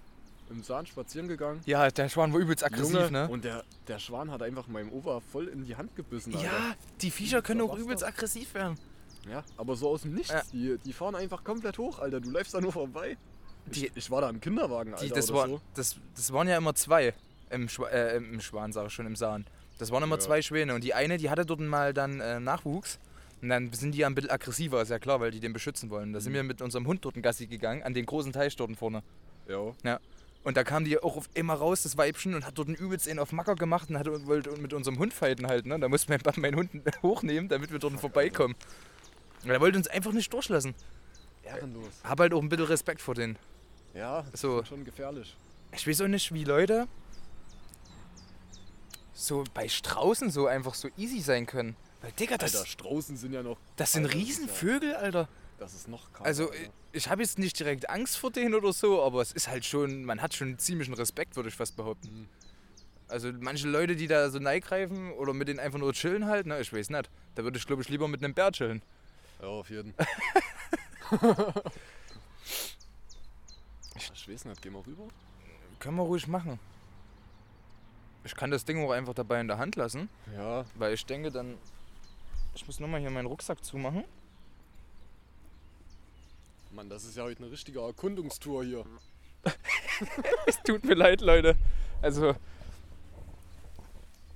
im 0.50 0.62
Sahn 0.62 0.86
spazieren 0.86 1.26
gegangen. 1.28 1.60
Ja, 1.66 1.90
der 1.90 2.08
Schwan 2.08 2.32
war 2.32 2.38
übelst 2.40 2.64
aggressiv, 2.64 2.94
Junge, 2.94 3.10
ne? 3.10 3.28
Und 3.28 3.44
der, 3.44 3.64
der 3.88 3.98
Schwan 3.98 4.30
hat 4.30 4.42
einfach 4.42 4.68
meinem 4.68 4.92
Opa 4.92 5.20
voll 5.20 5.48
in 5.48 5.64
die 5.64 5.74
Hand 5.76 5.96
gebissen. 5.96 6.34
Alter. 6.34 6.46
Ja, 6.46 6.74
die 7.00 7.10
Viecher 7.10 7.42
können 7.42 7.62
auch 7.62 7.76
übelst 7.76 8.04
aggressiv 8.04 8.54
werden. 8.54 8.78
Ja. 9.30 9.44
Aber 9.56 9.76
so 9.76 9.88
aus 9.90 10.02
dem 10.02 10.14
Nichts. 10.14 10.30
Ja. 10.32 10.42
Die, 10.52 10.78
die 10.84 10.92
fahren 10.92 11.14
einfach 11.14 11.42
komplett 11.44 11.78
hoch, 11.78 11.98
Alter. 11.98 12.20
Du 12.20 12.30
läufst 12.30 12.54
da 12.54 12.60
nur 12.60 12.72
vorbei. 12.72 13.16
Die- 13.66 13.86
ich, 13.86 13.92
ich 13.96 14.10
war 14.10 14.20
da 14.20 14.30
im 14.30 14.40
Kinderwagen, 14.40 14.92
Alter. 14.94 15.04
Die, 15.04 15.10
das, 15.12 15.30
oder 15.30 15.38
war, 15.40 15.48
so. 15.48 15.60
das, 15.74 15.96
das 16.14 16.32
waren 16.32 16.48
ja 16.48 16.56
immer 16.56 16.74
zwei 16.74 17.14
im, 17.50 17.68
Schwa 17.68 17.88
äh, 17.88 18.16
im 18.16 18.40
Schwan, 18.40 18.72
sag 18.72 18.86
ich 18.86 18.92
schon, 18.92 19.06
im 19.06 19.16
Sahn. 19.16 19.44
Das 19.78 19.90
waren 19.90 20.02
immer 20.02 20.16
Ja. 20.16 20.20
zwei 20.20 20.42
Schwäne 20.42 20.74
und 20.74 20.82
die 20.84 20.94
eine, 20.94 21.16
die 21.18 21.28
hatte 21.30 21.44
dort 21.44 21.60
mal 21.60 21.92
dann 21.92 22.20
äh, 22.20 22.40
Nachwuchs. 22.40 22.98
Und 23.42 23.50
dann 23.50 23.70
sind 23.74 23.92
die 23.92 23.98
ja 23.98 24.06
ein 24.06 24.14
bisschen 24.14 24.30
aggressiver, 24.30 24.80
ist 24.80 24.88
ja 24.88 24.98
klar, 24.98 25.20
weil 25.20 25.30
die 25.30 25.40
den 25.40 25.52
beschützen 25.52 25.90
wollen. 25.90 26.12
Da 26.14 26.20
sind 26.20 26.32
Mhm. 26.32 26.36
wir 26.36 26.42
mit 26.44 26.62
unserem 26.62 26.86
Hund 26.86 27.04
dort 27.04 27.16
in 27.16 27.22
Gassi 27.22 27.46
gegangen, 27.46 27.82
an 27.82 27.92
den 27.92 28.06
großen 28.06 28.32
Teich 28.32 28.56
dort 28.56 28.74
vorne. 28.76 29.02
Ja. 29.48 30.00
Und 30.42 30.56
da 30.56 30.64
kam 30.64 30.84
die 30.84 30.98
auch 31.02 31.16
auf 31.16 31.28
immer 31.34 31.54
raus, 31.54 31.82
das 31.82 31.96
Weibchen, 31.98 32.34
und 32.34 32.46
hat 32.46 32.56
dort 32.56 32.68
einen 32.68 32.76
übelst 32.76 33.08
einen 33.08 33.18
auf 33.18 33.32
Macker 33.32 33.54
gemacht 33.56 33.90
und 33.90 33.98
hat, 33.98 34.06
wollte 34.26 34.50
mit 34.58 34.72
unserem 34.72 34.98
Hund 34.98 35.12
fighten 35.12 35.46
halt. 35.48 35.66
Ne? 35.66 35.78
Da 35.78 35.88
musste 35.88 36.10
mein 36.10 36.20
meinen 36.40 36.56
Hund 36.56 36.70
hochnehmen, 37.02 37.48
damit 37.48 37.70
wir 37.72 37.78
dort 37.78 38.00
vorbeikommen. 38.00 38.54
Und 38.54 38.60
er 39.54 39.60
wollte 39.60 39.78
uns 39.78 39.88
einfach 39.88 40.12
nicht 40.12 40.32
durchlassen. 40.32 40.74
Ehrenlos. 41.42 41.92
Hab 42.04 42.18
halt 42.20 42.32
auch 42.34 42.42
ein 42.42 42.48
bisschen 42.48 42.66
Respekt 42.66 43.00
vor 43.00 43.14
denen. 43.14 43.38
Ja, 43.94 44.22
das 44.30 44.40
So. 44.40 44.60
ist 44.60 44.68
schon 44.68 44.84
gefährlich. 44.84 45.36
Ich 45.72 45.86
weiß 45.86 46.02
auch 46.02 46.08
nicht, 46.08 46.32
wie 46.32 46.44
Leute 46.44 46.86
so 49.14 49.44
bei 49.54 49.68
Straußen 49.68 50.30
so 50.30 50.46
einfach 50.46 50.74
so 50.74 50.88
easy 50.96 51.20
sein 51.20 51.46
können. 51.46 51.76
Weil, 52.02 52.12
Digga, 52.12 52.36
das, 52.36 52.54
Alter, 52.54 52.66
Straußen 52.66 53.16
sind 53.16 53.32
ja 53.32 53.42
noch. 53.42 53.56
das 53.76 53.92
sind 53.92 54.04
Alter, 54.04 54.16
Riesenvögel, 54.16 54.94
Alter. 54.94 55.20
Ja, 55.20 55.28
das 55.58 55.74
ist 55.74 55.88
noch 55.88 56.12
krasser. 56.12 56.26
Also, 56.26 56.50
Alter. 56.50 56.70
ich, 56.92 57.08
habe 57.08 57.22
jetzt 57.22 57.38
nicht 57.38 57.58
direkt 57.58 57.88
Angst 57.88 58.18
vor 58.18 58.30
denen 58.30 58.54
oder 58.54 58.72
so, 58.72 59.02
aber 59.02 59.22
es 59.22 59.32
ist 59.32 59.48
halt 59.48 59.64
schon, 59.64 60.04
man 60.04 60.20
hat 60.20 60.34
schon 60.34 60.58
ziemlichen 60.58 60.92
Respekt, 60.94 61.36
würde 61.36 61.48
ich 61.48 61.54
fast 61.54 61.76
behaupten. 61.76 62.08
Mhm. 62.08 62.28
Also, 63.08 63.32
manche 63.32 63.68
Leute, 63.68 63.96
die 63.96 64.08
da 64.08 64.28
so 64.30 64.38
neigreifen 64.38 65.12
oder 65.12 65.32
mit 65.32 65.48
denen 65.48 65.60
einfach 65.60 65.78
nur 65.78 65.92
chillen 65.94 66.26
halt, 66.26 66.46
ne, 66.46 66.60
ich 66.60 66.72
weiß 66.72 66.90
nicht. 66.90 67.08
Da 67.36 67.44
würde 67.44 67.56
ich, 67.58 67.66
glaube 67.66 67.80
ich, 67.82 67.88
lieber 67.88 68.08
mit 68.08 68.22
einem 68.22 68.34
Bär 68.34 68.52
chillen. 68.52 68.82
Ja, 69.40 69.48
auf 69.48 69.70
jeden. 69.70 69.94
ich 73.96 74.28
weiß 74.28 74.44
nicht, 74.46 74.62
gehen 74.62 74.72
wir 74.72 74.86
rüber? 74.86 75.08
Können 75.78 75.96
wir 75.96 76.02
ruhig 76.04 76.26
machen. 76.26 76.58
Ich 78.24 78.34
kann 78.34 78.50
das 78.50 78.64
Ding 78.64 78.84
auch 78.84 78.90
einfach 78.90 79.14
dabei 79.14 79.40
in 79.40 79.46
der 79.46 79.58
Hand 79.58 79.76
lassen, 79.76 80.08
Ja, 80.34 80.64
weil 80.74 80.94
ich 80.94 81.06
denke 81.06 81.30
dann, 81.30 81.56
ich 82.56 82.66
muss 82.66 82.80
nochmal 82.80 83.00
hier 83.00 83.10
meinen 83.10 83.26
Rucksack 83.26 83.62
zumachen. 83.62 84.04
Mann, 86.72 86.88
das 86.90 87.04
ist 87.04 87.16
ja 87.16 87.22
heute 87.22 87.42
eine 87.42 87.52
richtige 87.52 87.80
Erkundungstour 87.80 88.64
hier. 88.64 88.84
Es 90.46 90.60
tut 90.62 90.84
mir 90.84 90.94
leid, 90.94 91.20
Leute. 91.22 91.56
Also, 92.02 92.34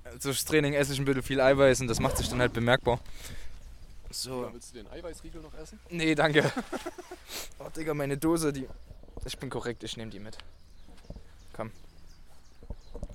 also 0.03 0.29
das 0.29 0.45
Training 0.45 0.73
esse 0.73 0.93
ich 0.93 0.99
ein 0.99 1.05
bisschen 1.05 1.21
viel 1.21 1.39
Eiweiß 1.39 1.81
und 1.81 1.87
das 1.87 1.99
macht 1.99 2.17
sich 2.17 2.29
dann 2.29 2.39
halt 2.39 2.53
bemerkbar. 2.53 2.99
So. 4.11 4.43
Ja, 4.45 4.53
willst 4.53 4.71
du 4.71 4.75
den 4.77 4.87
Eiweißriegel 4.91 5.41
noch 5.41 5.53
essen? 5.55 5.79
Nee, 5.89 6.15
danke. 6.15 6.51
Oh, 7.59 7.69
Digga, 7.69 7.93
meine 7.93 8.17
Dose, 8.17 8.51
die. 8.51 8.67
Ich 9.23 9.37
bin 9.37 9.49
korrekt, 9.49 9.83
ich 9.83 9.95
nehme 9.95 10.09
die 10.11 10.19
mit. 10.19 10.37
Komm. 11.53 11.71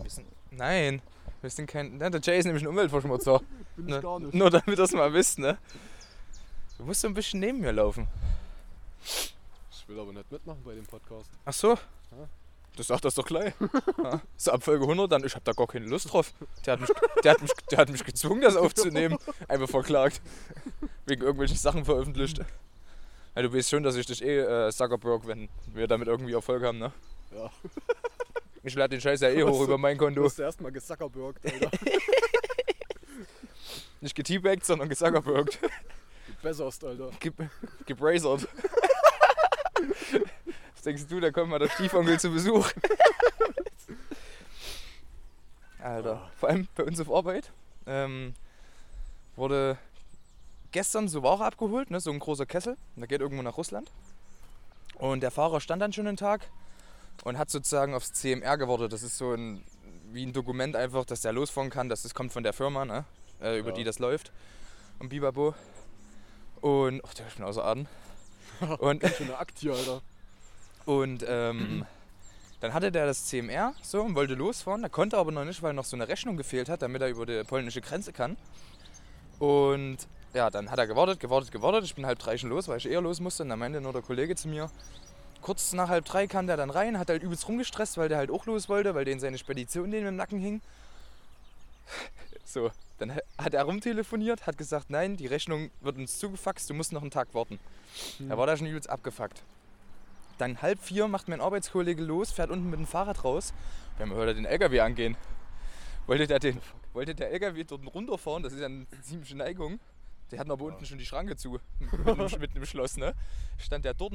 Wir 0.00 0.08
sind. 0.10 0.26
Nein, 0.52 1.02
wir 1.42 1.50
sind 1.50 1.66
kein. 1.66 1.98
Na, 1.98 2.08
der 2.08 2.20
Jay 2.20 2.38
ist 2.38 2.44
nämlich 2.44 2.62
ein 2.62 2.68
Umweltverschmutzer. 2.68 3.40
Bin 3.76 3.86
Ne, 3.86 3.96
ich 3.96 4.02
gar 4.02 4.20
nicht. 4.20 4.32
Nur 4.32 4.50
damit 4.50 4.78
das 4.78 4.92
mal 4.92 5.12
wisst, 5.12 5.38
ne? 5.38 5.58
Du 6.78 6.84
musst 6.84 7.00
so 7.00 7.08
ein 7.08 7.14
bisschen 7.14 7.40
neben 7.40 7.60
mir 7.60 7.72
laufen. 7.72 8.06
Ich 9.04 9.88
will 9.88 9.98
aber 10.00 10.12
nicht 10.12 10.30
mitmachen 10.30 10.62
bei 10.64 10.74
dem 10.74 10.86
Podcast. 10.86 11.28
Ach 11.44 11.52
so? 11.52 11.76
Das 12.76 12.86
sagt 12.88 13.04
das 13.04 13.14
doch 13.14 13.24
gleich. 13.26 13.52
Ja. 14.02 14.20
So 14.36 14.52
ab 14.52 14.62
Folge 14.62 14.84
100 14.84 15.10
dann, 15.10 15.24
ich 15.24 15.34
hab 15.34 15.42
da 15.44 15.52
gar 15.52 15.66
keine 15.66 15.86
Lust 15.86 16.12
drauf. 16.12 16.32
Der 16.64 16.74
hat 16.74 16.80
mich, 16.80 16.90
der 17.24 17.32
hat 17.32 17.42
mich, 17.42 17.50
der 17.70 17.78
hat 17.78 17.88
mich 17.88 18.04
gezwungen, 18.04 18.42
das 18.42 18.54
aufzunehmen. 18.56 19.18
Einfach 19.48 19.68
verklagt. 19.68 20.20
Wegen 21.06 21.22
irgendwelchen 21.22 21.56
Sachen 21.56 21.84
veröffentlicht. 21.84 22.38
Ja, 23.34 23.42
du 23.42 23.52
weißt 23.52 23.70
schon, 23.70 23.82
dass 23.82 23.96
ich 23.96 24.06
dich 24.06 24.22
eh 24.22 24.40
äh, 24.40 24.70
Zuckerberg, 24.72 25.26
wenn 25.26 25.48
wir 25.74 25.86
damit 25.88 26.08
irgendwie 26.08 26.34
Erfolg 26.34 26.62
haben, 26.62 26.78
ne? 26.78 26.92
Ja. 27.34 27.50
Ich 28.62 28.74
lade 28.74 28.90
den 28.96 29.00
Scheiß 29.00 29.20
ja 29.20 29.28
eh 29.30 29.42
hoch 29.42 29.58
du- 29.58 29.64
über 29.64 29.78
mein 29.78 29.96
Du 29.98 30.04
Konto. 30.04 30.24
hast 30.24 30.38
erstmal 30.38 30.72
gesuckerbergt, 30.72 31.44
Alter. 31.44 31.70
Nicht 34.00 34.14
geteabagt, 34.14 34.64
sondern 34.64 34.88
gezuckerbergt. 34.88 35.58
Du 35.62 35.68
besserst, 36.42 36.84
Alter. 36.84 37.10
Ge 37.18 37.32
gebrazert. 37.86 38.46
Denkst 40.86 41.06
du, 41.08 41.18
da 41.20 41.30
kommt 41.32 41.50
mal 41.50 41.58
der 41.58 41.68
Stiefonkel 41.68 42.18
zu 42.18 42.30
Besuch? 42.30 42.70
Alter, 45.82 46.30
vor 46.38 46.48
allem 46.48 46.68
bei 46.74 46.84
uns 46.84 47.00
auf 47.00 47.12
Arbeit 47.12 47.50
ähm, 47.86 48.34
wurde 49.34 49.78
gestern 50.70 51.08
so 51.08 51.22
Ware 51.22 51.44
abgeholt, 51.44 51.90
ne, 51.90 52.00
so 52.00 52.10
ein 52.10 52.18
großer 52.18 52.46
Kessel, 52.46 52.76
der 52.96 53.06
geht 53.08 53.20
irgendwo 53.20 53.42
nach 53.42 53.56
Russland. 53.56 53.90
Und 54.94 55.22
der 55.22 55.30
Fahrer 55.30 55.60
stand 55.60 55.82
dann 55.82 55.92
schon 55.92 56.06
einen 56.06 56.16
Tag 56.16 56.48
und 57.24 57.36
hat 57.36 57.50
sozusagen 57.50 57.94
aufs 57.94 58.12
CMR 58.12 58.56
gewartet. 58.56 58.92
Das 58.92 59.02
ist 59.02 59.18
so 59.18 59.32
ein, 59.32 59.62
wie 60.12 60.24
ein 60.24 60.32
Dokument 60.32 60.76
einfach, 60.76 61.04
dass 61.04 61.20
der 61.20 61.32
losfahren 61.32 61.70
kann. 61.70 61.88
Das, 61.88 62.02
das 62.02 62.14
kommt 62.14 62.32
von 62.32 62.42
der 62.42 62.52
Firma, 62.52 62.84
ne, 62.84 63.04
äh, 63.40 63.58
über 63.58 63.70
Ja. 63.70 63.74
die 63.74 63.84
das 63.84 63.98
läuft. 63.98 64.32
Und 64.98 65.08
Bibabo. 65.08 65.54
Und, 66.60 67.02
ach, 67.04 67.12
der 67.14 67.26
ist 67.26 67.34
schon 67.34 67.44
außer 67.44 67.64
Atem. 67.64 67.86
Und, 68.78 69.02
Schon 69.06 69.26
eine 69.26 69.38
Akt 69.38 69.58
hier, 69.58 69.72
Alter. 69.74 70.00
Und 70.86 71.24
ähm, 71.28 71.84
dann 72.60 72.72
hatte 72.72 72.90
der 72.90 73.06
das 73.06 73.26
CMR 73.26 73.74
so 73.82 74.00
und 74.02 74.14
wollte 74.14 74.34
losfahren. 74.34 74.82
Er 74.82 74.88
konnte 74.88 75.18
aber 75.18 75.32
noch 75.32 75.44
nicht, 75.44 75.62
weil 75.62 75.74
noch 75.74 75.84
so 75.84 75.96
eine 75.96 76.08
Rechnung 76.08 76.36
gefehlt 76.38 76.70
hat, 76.70 76.80
damit 76.80 77.02
er 77.02 77.08
über 77.08 77.26
die 77.26 77.44
polnische 77.44 77.82
Grenze 77.82 78.12
kann. 78.12 78.36
Und 79.38 79.98
ja, 80.32 80.48
dann 80.50 80.70
hat 80.70 80.78
er 80.78 80.86
gewartet, 80.86 81.20
gewartet, 81.20 81.52
gewartet. 81.52 81.84
Ich 81.84 81.94
bin 81.94 82.06
halb 82.06 82.18
drei 82.18 82.38
schon 82.38 82.50
los, 82.50 82.68
weil 82.68 82.78
ich 82.78 82.88
eher 82.88 83.00
los 83.00 83.20
musste. 83.20 83.42
Und 83.42 83.50
dann 83.50 83.58
meinte 83.58 83.80
nur 83.80 83.92
der 83.92 84.02
Kollege 84.02 84.36
zu 84.36 84.48
mir, 84.48 84.70
kurz 85.42 85.72
nach 85.72 85.88
halb 85.88 86.04
drei 86.04 86.26
kam 86.26 86.46
der 86.46 86.56
dann 86.56 86.70
rein, 86.70 86.98
hat 86.98 87.08
halt 87.08 87.22
übelst 87.22 87.46
rumgestresst, 87.48 87.98
weil 87.98 88.08
der 88.08 88.18
halt 88.18 88.30
auch 88.30 88.46
los 88.46 88.68
wollte, 88.68 88.94
weil 88.94 89.04
den 89.04 89.20
seine 89.20 89.38
Spedition 89.38 89.90
den 89.90 90.06
im 90.06 90.16
Nacken 90.16 90.38
hing. 90.38 90.60
So, 92.48 92.70
dann 92.98 93.12
hat 93.38 93.54
er 93.54 93.64
rumtelefoniert, 93.64 94.46
hat 94.46 94.56
gesagt, 94.56 94.88
nein, 94.88 95.16
die 95.16 95.26
Rechnung 95.26 95.72
wird 95.80 95.96
uns 95.96 96.20
zugefaxt, 96.20 96.70
du 96.70 96.74
musst 96.74 96.92
noch 96.92 97.02
einen 97.02 97.10
Tag 97.10 97.34
warten. 97.34 97.58
Er 98.28 98.38
war 98.38 98.46
da 98.46 98.56
schon 98.56 98.68
übelst 98.68 98.88
abgefuckt. 98.88 99.42
Dann 100.38 100.60
halb 100.62 100.78
vier 100.80 101.08
macht 101.08 101.28
mein 101.28 101.40
Arbeitskollege 101.40 102.02
los, 102.02 102.30
fährt 102.32 102.50
unten 102.50 102.68
mit 102.70 102.78
dem 102.78 102.86
Fahrrad 102.86 103.24
raus. 103.24 103.54
Wir 103.96 104.02
haben 104.04 104.10
gehört, 104.10 104.28
er 104.28 104.34
den 104.34 104.44
LKW 104.44 104.80
angehen. 104.80 105.16
Wollte 106.06 106.26
der, 106.26 106.38
den, 106.38 106.60
wollte 106.92 107.14
der 107.14 107.30
LKW 107.32 107.64
dort 107.64 107.86
runterfahren, 107.94 108.42
das 108.42 108.52
ist 108.52 108.60
ja 108.60 108.66
eine 108.66 108.86
ziemliche 109.02 109.36
Neigung. 109.36 109.80
Der 110.30 110.38
hatten 110.40 110.50
aber 110.50 110.64
unten 110.64 110.84
schon 110.84 110.98
die 110.98 111.06
Schranke 111.06 111.36
zu, 111.36 111.58
mit 111.78 112.06
einem, 112.06 112.40
mit 112.40 112.50
einem 112.54 112.66
Schloss, 112.66 112.96
ne? 112.96 113.14
Stand 113.58 113.84
der 113.84 113.94
dort, 113.94 114.12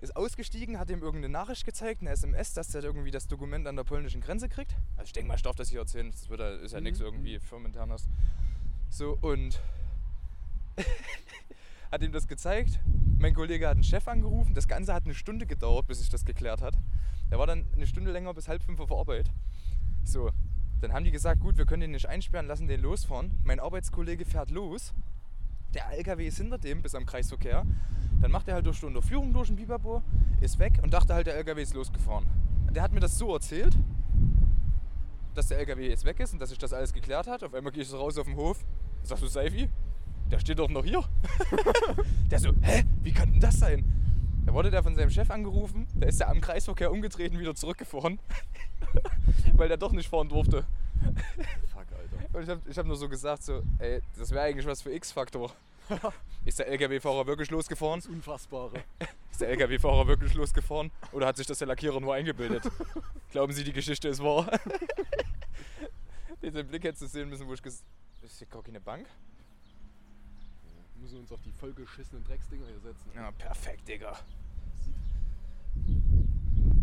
ist 0.00 0.14
ausgestiegen, 0.16 0.78
hat 0.78 0.90
ihm 0.90 1.00
irgendeine 1.02 1.32
Nachricht 1.32 1.64
gezeigt, 1.64 2.02
eine 2.02 2.10
SMS, 2.10 2.52
dass 2.52 2.68
der 2.68 2.82
irgendwie 2.82 3.10
das 3.12 3.26
Dokument 3.28 3.66
an 3.66 3.76
der 3.76 3.84
polnischen 3.84 4.20
Grenze 4.20 4.48
kriegt. 4.48 4.72
Also 4.96 5.06
ich 5.06 5.12
denke 5.12 5.28
mal, 5.28 5.36
ich 5.36 5.42
darf 5.42 5.56
das 5.56 5.70
hier 5.70 5.80
erzählen, 5.80 6.10
das 6.10 6.28
wird, 6.28 6.40
ja- 6.40 6.50
ist 6.56 6.72
ja 6.72 6.80
nichts 6.80 6.98
Mhm. 6.98 7.06
irgendwie 7.06 7.38
firmeninternes. 7.38 8.06
So, 8.90 9.16
und 9.22 9.58
hat 11.94 12.02
ihm 12.02 12.12
das 12.12 12.26
gezeigt. 12.26 12.80
Mein 13.18 13.34
Kollege 13.34 13.68
hat 13.68 13.74
einen 13.74 13.84
Chef 13.84 14.08
angerufen. 14.08 14.52
Das 14.52 14.66
Ganze 14.66 14.92
hat 14.92 15.04
eine 15.04 15.14
Stunde 15.14 15.46
gedauert, 15.46 15.86
bis 15.86 16.00
sich 16.00 16.10
das 16.10 16.24
geklärt 16.24 16.60
hat. 16.60 16.76
Der 17.30 17.38
war 17.38 17.46
dann 17.46 17.66
eine 17.72 17.86
Stunde 17.86 18.10
länger 18.10 18.34
bis 18.34 18.48
halb 18.48 18.62
fünf 18.62 18.80
auf 18.80 18.92
Arbeit. 18.92 19.30
So, 20.02 20.30
dann 20.80 20.92
haben 20.92 21.04
die 21.04 21.12
gesagt, 21.12 21.40
gut, 21.40 21.56
wir 21.56 21.66
können 21.66 21.82
den 21.82 21.92
nicht 21.92 22.08
einsperren, 22.08 22.46
lassen 22.46 22.66
den 22.66 22.82
losfahren. 22.82 23.38
Mein 23.44 23.60
Arbeitskollege 23.60 24.24
fährt 24.24 24.50
los. 24.50 24.92
Der 25.72 25.90
LKW 25.92 26.26
ist 26.26 26.38
hinter 26.38 26.58
dem 26.58 26.82
bis 26.82 26.96
am 26.96 27.06
Kreisverkehr. 27.06 27.64
Dann 28.20 28.30
macht 28.30 28.48
er 28.48 28.54
halt 28.54 28.66
durch 28.66 28.80
die 28.80 28.86
Unterführung 28.86 29.32
durch 29.32 29.48
den 29.48 29.56
Bibabo, 29.56 30.02
ist 30.40 30.58
weg 30.58 30.80
und 30.82 30.92
dachte 30.92 31.14
halt, 31.14 31.28
der 31.28 31.36
LKW 31.36 31.62
ist 31.62 31.74
losgefahren. 31.74 32.26
Der 32.72 32.82
hat 32.82 32.92
mir 32.92 33.00
das 33.00 33.16
so 33.16 33.32
erzählt, 33.32 33.78
dass 35.34 35.46
der 35.46 35.58
LKW 35.58 35.88
jetzt 35.88 36.04
weg 36.04 36.18
ist 36.18 36.32
und 36.32 36.40
dass 36.40 36.48
sich 36.48 36.58
das 36.58 36.72
alles 36.72 36.92
geklärt 36.92 37.28
hat. 37.28 37.44
Auf 37.44 37.54
einmal 37.54 37.72
gehe 37.72 37.82
ich 37.82 37.88
so 37.88 37.98
raus 37.98 38.18
auf 38.18 38.26
den 38.26 38.36
Hof. 38.36 38.64
Sagst 39.04 39.22
du, 39.22 39.28
Seifi? 39.28 39.68
Der 40.30 40.38
steht 40.38 40.58
doch 40.58 40.68
noch 40.68 40.84
hier. 40.84 41.02
der 42.30 42.38
so, 42.38 42.52
hä? 42.62 42.84
Wie 43.02 43.12
kann 43.12 43.30
denn 43.32 43.40
das 43.40 43.58
sein? 43.58 43.84
Da 44.46 44.52
wurde 44.52 44.70
der 44.70 44.82
von 44.82 44.94
seinem 44.94 45.10
Chef 45.10 45.30
angerufen. 45.30 45.86
Da 45.94 46.06
ist 46.06 46.20
er 46.20 46.28
am 46.28 46.40
Kreisverkehr 46.40 46.92
umgedreht 46.92 47.32
und 47.32 47.38
wieder 47.38 47.54
zurückgefahren. 47.54 48.18
Weil 49.54 49.68
der 49.68 49.76
doch 49.76 49.92
nicht 49.92 50.08
fahren 50.08 50.28
durfte. 50.28 50.64
Fuck, 51.72 51.86
Alter. 51.92 52.36
Und 52.36 52.42
ich 52.42 52.48
habe 52.48 52.60
ich 52.68 52.78
hab 52.78 52.86
nur 52.86 52.96
so 52.96 53.08
gesagt, 53.08 53.42
so, 53.42 53.62
ey, 53.78 54.02
das 54.18 54.30
wäre 54.30 54.44
eigentlich 54.44 54.66
was 54.66 54.82
für 54.82 54.92
X-Faktor. 54.92 55.52
Ist 56.44 56.58
der 56.58 56.68
LKW-Fahrer 56.68 57.26
wirklich 57.26 57.50
losgefahren? 57.50 58.00
Das 58.00 58.08
Unfassbare. 58.08 58.82
Ist 59.30 59.40
der 59.40 59.48
LKW-Fahrer 59.48 60.06
wirklich 60.06 60.34
losgefahren? 60.34 60.90
Oder 61.12 61.26
hat 61.26 61.36
sich 61.36 61.46
das 61.46 61.58
der 61.58 61.68
Lackierer 61.68 62.00
nur 62.00 62.14
eingebildet? 62.14 62.70
Glauben 63.30 63.52
Sie, 63.52 63.64
die 63.64 63.72
Geschichte 63.72 64.08
ist 64.08 64.22
wahr? 64.22 64.50
Diesen 66.42 66.66
Blick 66.66 66.84
hättest 66.84 67.02
du 67.02 67.06
sehen 67.06 67.28
müssen, 67.28 67.46
wo 67.46 67.54
ich 67.54 67.62
gesagt 67.62 67.84
Ist 68.22 68.38
hier 68.38 68.46
gar 68.46 68.62
keine 68.62 68.80
Bank? 68.80 69.06
Wir 71.04 71.10
müssen 71.10 71.20
uns 71.20 71.32
auf 71.32 71.42
die 71.42 71.52
vollgeschissenen 71.52 72.24
Drecksdinger 72.24 72.66
hier 72.66 72.80
setzen. 72.80 73.10
Ja, 73.14 73.30
perfekt, 73.32 73.86
Digga. 73.86 74.18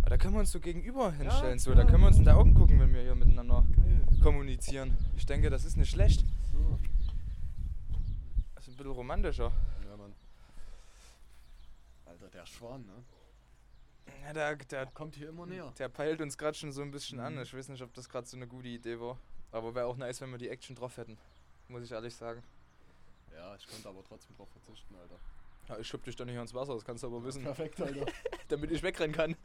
Aber 0.01 0.09
da 0.11 0.17
können 0.17 0.35
wir 0.35 0.41
uns 0.41 0.51
so 0.51 0.59
gegenüber 0.59 1.11
hinstellen. 1.11 1.57
so. 1.57 1.73
Da 1.73 1.81
ja, 1.81 1.87
können 1.87 2.03
wir 2.03 2.07
uns 2.07 2.17
in 2.17 2.25
die 2.25 2.29
ja. 2.29 2.35
Augen 2.35 2.53
gucken, 2.53 2.79
wenn 2.79 2.93
wir 2.93 3.01
hier 3.01 3.15
miteinander 3.15 3.65
Geil. 3.75 4.05
kommunizieren. 4.21 4.95
Ich 5.17 5.25
denke, 5.25 5.49
das 5.49 5.65
ist 5.65 5.75
nicht 5.75 5.89
schlecht. 5.89 6.23
So. 6.51 6.77
Das 8.53 8.67
ist 8.67 8.75
ein 8.75 8.77
bisschen 8.77 8.91
romantischer. 8.91 9.51
Ja, 9.89 9.97
Mann. 9.97 10.13
Alter, 12.05 12.29
der 12.29 12.45
Schwan, 12.45 12.85
ne? 12.85 13.03
Ja, 14.23 14.33
der, 14.33 14.55
der, 14.55 14.85
Kommt 14.85 15.15
hier 15.15 15.29
immer 15.29 15.47
näher. 15.47 15.73
der 15.79 15.89
peilt 15.89 16.21
uns 16.21 16.37
gerade 16.37 16.55
schon 16.55 16.71
so 16.71 16.83
ein 16.83 16.91
bisschen 16.91 17.19
an. 17.19 17.37
Mhm. 17.37 17.41
Ich 17.41 17.55
weiß 17.55 17.69
nicht, 17.69 17.81
ob 17.81 17.91
das 17.95 18.07
gerade 18.07 18.27
so 18.27 18.37
eine 18.37 18.45
gute 18.45 18.67
Idee 18.67 18.99
war. 18.99 19.17
Aber 19.51 19.73
wäre 19.73 19.87
auch 19.87 19.97
nice, 19.97 20.21
wenn 20.21 20.29
wir 20.29 20.37
die 20.37 20.49
Action 20.49 20.75
drauf 20.75 20.97
hätten. 20.97 21.17
Muss 21.69 21.81
ich 21.81 21.91
ehrlich 21.91 22.13
sagen. 22.13 22.43
Ja, 23.35 23.55
ich 23.55 23.65
könnte 23.67 23.87
aber 23.89 24.03
trotzdem 24.03 24.35
drauf 24.35 24.49
verzichten, 24.49 24.95
Alter. 24.95 25.15
Ja, 25.69 25.77
ich 25.79 25.87
schub 25.87 26.03
dich 26.03 26.15
doch 26.15 26.25
nicht 26.25 26.37
ans 26.37 26.53
Wasser, 26.53 26.73
das 26.73 26.83
kannst 26.83 27.03
du 27.03 27.07
aber 27.07 27.23
wissen. 27.23 27.43
Perfekt, 27.43 27.79
Alter. 27.81 28.05
Damit 28.49 28.71
ich 28.71 28.81
wegrennen 28.83 29.15
kann. 29.15 29.35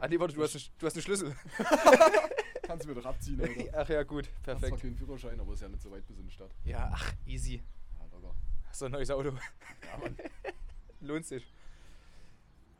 Ah 0.00 0.06
nee, 0.08 0.18
warte, 0.20 0.34
du 0.34 0.42
hast, 0.42 0.54
einen- 0.54 0.64
du 0.78 0.86
hast 0.86 0.94
einen 0.94 1.02
Schlüssel. 1.02 1.34
Kannst 2.62 2.84
du 2.84 2.88
mir 2.90 2.94
doch 2.94 3.06
abziehen, 3.06 3.40
Alter. 3.40 3.72
Ach 3.82 3.88
ja, 3.88 4.02
gut, 4.04 4.26
Hast 4.26 4.44
zwar 4.44 4.54
perfekt. 4.54 4.80
keinen 4.82 4.96
Führerschein, 4.96 5.40
aber 5.40 5.52
ist 5.52 5.62
ja 5.62 5.68
nicht 5.68 5.82
so 5.82 5.90
weit 5.90 6.06
bis 6.06 6.16
in 6.18 6.24
die 6.26 6.30
Stadt. 6.30 6.50
Ja, 6.64 6.90
ach, 6.94 7.12
easy. 7.26 7.60
Ja, 7.98 8.04
locker. 8.12 8.34
Hast 8.68 8.80
du 8.80 8.84
ein 8.86 8.92
neues 8.92 9.10
Auto? 9.10 9.30
Ja, 9.30 9.98
Mann. 9.98 10.16
Lohnt 11.00 11.26
sich. 11.26 11.44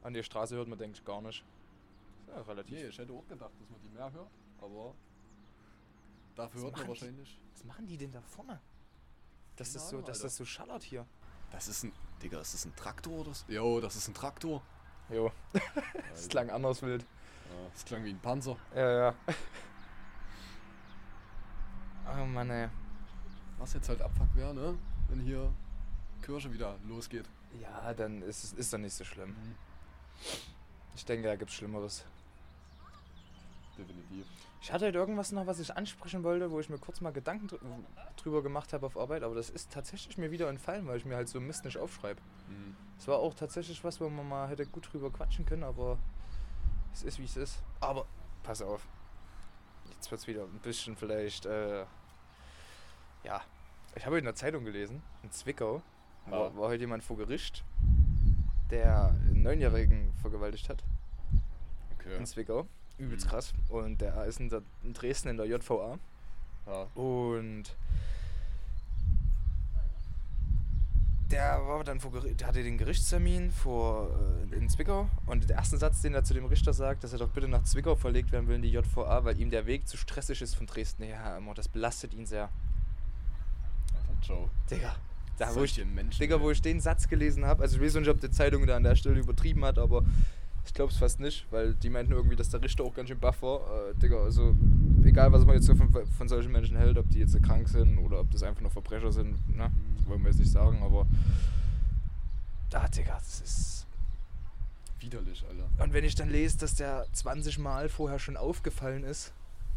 An 0.02 0.14
der 0.14 0.22
Straße 0.22 0.54
hört 0.56 0.68
man, 0.68 0.78
denke 0.78 0.96
ich, 0.98 1.04
gar 1.04 1.20
nicht. 1.20 1.44
Ja, 2.28 2.40
relativ. 2.42 2.72
Nee, 2.74 2.86
ich 2.86 2.96
hätte 2.98 3.12
auch 3.12 3.26
gedacht, 3.26 3.50
dass 3.60 3.68
man 3.70 3.80
die 3.82 3.88
mehr 3.88 4.10
hört, 4.12 4.30
aber 4.60 4.94
dafür 6.36 6.54
Was 6.60 6.62
hört 6.62 6.62
man 6.62 6.70
machen 6.72 6.82
die? 6.84 6.88
wahrscheinlich. 6.88 7.40
Was 7.54 7.64
machen 7.64 7.86
die 7.86 7.96
denn 7.98 8.12
da 8.12 8.20
vorne? 8.22 8.60
Das, 9.56 9.72
so, 9.72 9.80
Ahnung, 9.80 10.04
dass 10.04 10.18
Alter. 10.18 10.26
das 10.28 10.36
so 10.36 10.44
schallert 10.44 10.82
hier. 10.82 11.06
Das 11.50 11.68
ist 11.68 11.84
ein. 11.84 11.92
Digga, 12.22 12.40
ist 12.40 12.54
das 12.54 12.64
ein 12.64 12.74
Traktor 12.76 13.20
oder 13.20 13.34
so? 13.34 13.44
Jo, 13.48 13.80
das 13.80 13.96
ist 13.96 14.08
ein 14.08 14.14
Traktor. 14.14 14.62
Jo, 15.10 15.32
das 16.10 16.28
klang 16.28 16.50
anders 16.50 16.82
wild. 16.82 17.02
Ja, 17.02 17.70
das 17.72 17.84
klang 17.84 18.04
wie 18.04 18.10
ein 18.10 18.20
Panzer. 18.20 18.56
Ja, 18.74 18.90
ja. 18.90 19.14
Oh 22.16 22.24
Mann, 22.26 22.50
ey. 22.50 22.68
Was 23.58 23.74
jetzt 23.74 23.88
halt 23.88 24.00
Abfuck 24.02 24.34
wäre, 24.34 24.54
ne? 24.54 24.78
Wenn 25.08 25.20
hier 25.20 25.52
Kirche 26.22 26.52
wieder 26.52 26.76
losgeht. 26.88 27.28
Ja, 27.60 27.92
dann 27.92 28.22
ist 28.22 28.44
es 28.44 28.52
ist 28.52 28.72
doch 28.72 28.78
nicht 28.78 28.94
so 28.94 29.04
schlimm. 29.04 29.36
Ich 30.94 31.04
denke, 31.04 31.28
da 31.28 31.36
gibt's 31.36 31.54
Schlimmeres. 31.54 32.04
Definitiv. 33.76 34.26
Ich 34.64 34.70
hatte 34.72 34.86
heute 34.86 34.96
irgendwas 34.98 35.32
noch, 35.32 35.46
was 35.48 35.58
ich 35.58 35.76
ansprechen 35.76 36.22
wollte, 36.22 36.48
wo 36.52 36.60
ich 36.60 36.68
mir 36.70 36.78
kurz 36.78 37.00
mal 37.00 37.12
Gedanken 37.12 37.48
drü- 37.48 37.58
drüber 38.16 38.44
gemacht 38.44 38.72
habe 38.72 38.86
auf 38.86 38.96
Arbeit, 38.96 39.24
aber 39.24 39.34
das 39.34 39.50
ist 39.50 39.72
tatsächlich 39.72 40.16
mir 40.18 40.30
wieder 40.30 40.48
entfallen, 40.48 40.86
weil 40.86 40.96
ich 40.98 41.04
mir 41.04 41.16
halt 41.16 41.28
so 41.28 41.40
Mist 41.40 41.64
nicht 41.64 41.78
aufschreibe. 41.78 42.20
Mhm. 42.48 42.76
Es 42.96 43.08
war 43.08 43.18
auch 43.18 43.34
tatsächlich 43.34 43.82
was, 43.82 44.00
wo 44.00 44.08
man 44.08 44.28
mal 44.28 44.48
hätte 44.48 44.64
gut 44.66 44.88
drüber 44.92 45.10
quatschen 45.10 45.44
können, 45.44 45.64
aber 45.64 45.98
es 46.92 47.02
ist 47.02 47.18
wie 47.18 47.24
es 47.24 47.36
ist. 47.36 47.60
Aber 47.80 48.06
pass 48.44 48.62
auf. 48.62 48.86
Jetzt 49.94 50.08
wird 50.12 50.20
es 50.20 50.26
wieder 50.28 50.44
ein 50.44 50.60
bisschen 50.62 50.94
vielleicht, 50.96 51.44
äh, 51.44 51.80
ja. 53.24 53.40
Ich 53.96 54.04
habe 54.06 54.12
heute 54.14 54.18
in 54.20 54.24
der 54.26 54.36
Zeitung 54.36 54.64
gelesen, 54.64 55.02
in 55.24 55.32
Zwickau, 55.32 55.82
war, 56.26 56.56
war 56.56 56.68
heute 56.68 56.82
jemand 56.82 57.02
vor 57.02 57.16
Gericht, 57.16 57.64
der 58.70 59.08
einen 59.08 59.42
Neunjährigen 59.42 60.12
vergewaltigt 60.22 60.68
hat 60.68 60.84
Okay. 61.98 62.16
in 62.16 62.26
Zwickau. 62.26 62.66
Übelst 63.02 63.28
krass. 63.28 63.52
Und 63.68 64.00
der 64.00 64.24
ist 64.24 64.40
in, 64.40 64.48
der, 64.48 64.62
in 64.82 64.94
Dresden 64.94 65.28
in 65.28 65.36
der 65.36 65.46
JVA. 65.46 65.98
Ja. 66.66 66.82
Und 66.94 67.74
der 71.32 71.66
war 71.66 71.82
dann 71.82 71.98
vor 71.98 72.12
der 72.12 72.46
hatte 72.46 72.62
den 72.62 72.76
Gerichtstermin 72.76 73.50
vor, 73.50 74.10
äh, 74.52 74.54
in 74.54 74.68
Zwickau 74.68 75.08
und 75.26 75.48
der 75.48 75.56
erste 75.56 75.78
Satz, 75.78 76.02
den 76.02 76.14
er 76.14 76.24
zu 76.24 76.34
dem 76.34 76.44
Richter 76.44 76.74
sagt, 76.74 77.02
dass 77.04 77.12
er 77.12 77.18
doch 77.18 77.30
bitte 77.30 77.48
nach 77.48 77.64
Zwickau 77.64 77.96
verlegt 77.96 78.32
werden 78.32 78.46
will 78.48 78.56
in 78.56 78.62
die 78.62 78.70
JVA, 78.70 79.24
weil 79.24 79.40
ihm 79.40 79.50
der 79.50 79.66
Weg 79.66 79.88
zu 79.88 79.96
stressig 79.96 80.42
ist 80.42 80.54
von 80.54 80.66
Dresden 80.66 81.04
her 81.04 81.38
immer. 81.38 81.54
Das 81.54 81.68
belastet 81.68 82.12
ihn 82.12 82.26
sehr. 82.26 82.50
Alter, 83.94 84.18
Joe. 84.22 84.48
Digga, 84.70 84.94
da 85.38 85.54
wo 85.54 85.62
ich, 85.62 85.82
Menschen. 85.84 86.20
Digga, 86.20 86.40
wo 86.40 86.50
ich 86.50 86.60
den 86.60 86.80
Satz 86.80 87.08
gelesen 87.08 87.46
habe, 87.46 87.62
also 87.62 87.76
ich 87.76 87.82
weiß 87.82 87.94
nicht, 87.94 88.08
ob 88.08 88.20
die 88.20 88.30
Zeitung 88.30 88.66
da 88.66 88.76
an 88.76 88.82
der 88.82 88.94
Stelle 88.94 89.18
übertrieben 89.18 89.64
hat, 89.64 89.78
aber 89.78 90.04
ich 90.64 90.74
glaube 90.74 90.92
es 90.92 90.98
fast 90.98 91.20
nicht, 91.20 91.46
weil 91.50 91.74
die 91.74 91.90
meinten 91.90 92.12
irgendwie, 92.12 92.36
dass 92.36 92.50
der 92.50 92.62
Richter 92.62 92.84
auch 92.84 92.94
ganz 92.94 93.08
schön 93.08 93.18
baff 93.18 93.42
war. 93.42 93.60
Äh, 93.90 93.94
Digga, 93.94 94.22
also 94.22 94.54
egal, 95.04 95.32
was 95.32 95.44
man 95.44 95.56
jetzt 95.56 95.66
so 95.66 95.74
von, 95.74 95.92
von 96.06 96.28
solchen 96.28 96.52
Menschen 96.52 96.76
hält, 96.76 96.96
ob 96.98 97.08
die 97.10 97.18
jetzt 97.18 97.40
krank 97.42 97.68
sind 97.68 97.98
oder 97.98 98.20
ob 98.20 98.30
das 98.30 98.42
einfach 98.42 98.60
nur 98.62 98.70
Verbrecher 98.70 99.10
sind, 99.12 99.56
ne? 99.56 99.70
das 99.96 100.06
wollen 100.06 100.22
wir 100.22 100.30
jetzt 100.30 100.38
nicht 100.38 100.52
sagen, 100.52 100.82
aber 100.82 101.06
da, 102.70 102.88
Digga, 102.88 103.18
das 103.18 103.40
ist... 103.40 103.86
Widerlich, 105.00 105.44
Alter. 105.48 105.68
Und 105.82 105.92
wenn 105.92 106.04
ich 106.04 106.14
dann 106.14 106.30
lese, 106.30 106.58
dass 106.58 106.76
der 106.76 107.06
20 107.12 107.58
Mal 107.58 107.88
vorher 107.88 108.20
schon 108.20 108.36
aufgefallen 108.36 109.02
ist 109.02 109.32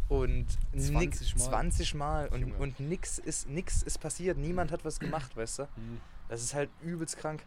und 0.07 0.45
20 0.71 0.95
nix, 0.95 1.35
Mal? 1.35 1.43
20 1.49 1.93
Mal 1.95 2.27
und, 2.29 2.41
Junge. 2.41 2.53
und 2.57 2.79
nix 2.79 3.17
ist, 3.17 3.49
nix 3.49 3.81
ist 3.81 3.99
passiert, 3.99 4.37
niemand 4.37 4.71
hat 4.71 4.85
was 4.85 4.99
gemacht, 4.99 5.35
weißt 5.35 5.59
du? 5.59 5.63
Mhm. 5.63 5.99
Das 6.29 6.43
ist 6.43 6.53
halt 6.53 6.69
übelst 6.83 7.17
krank. 7.17 7.43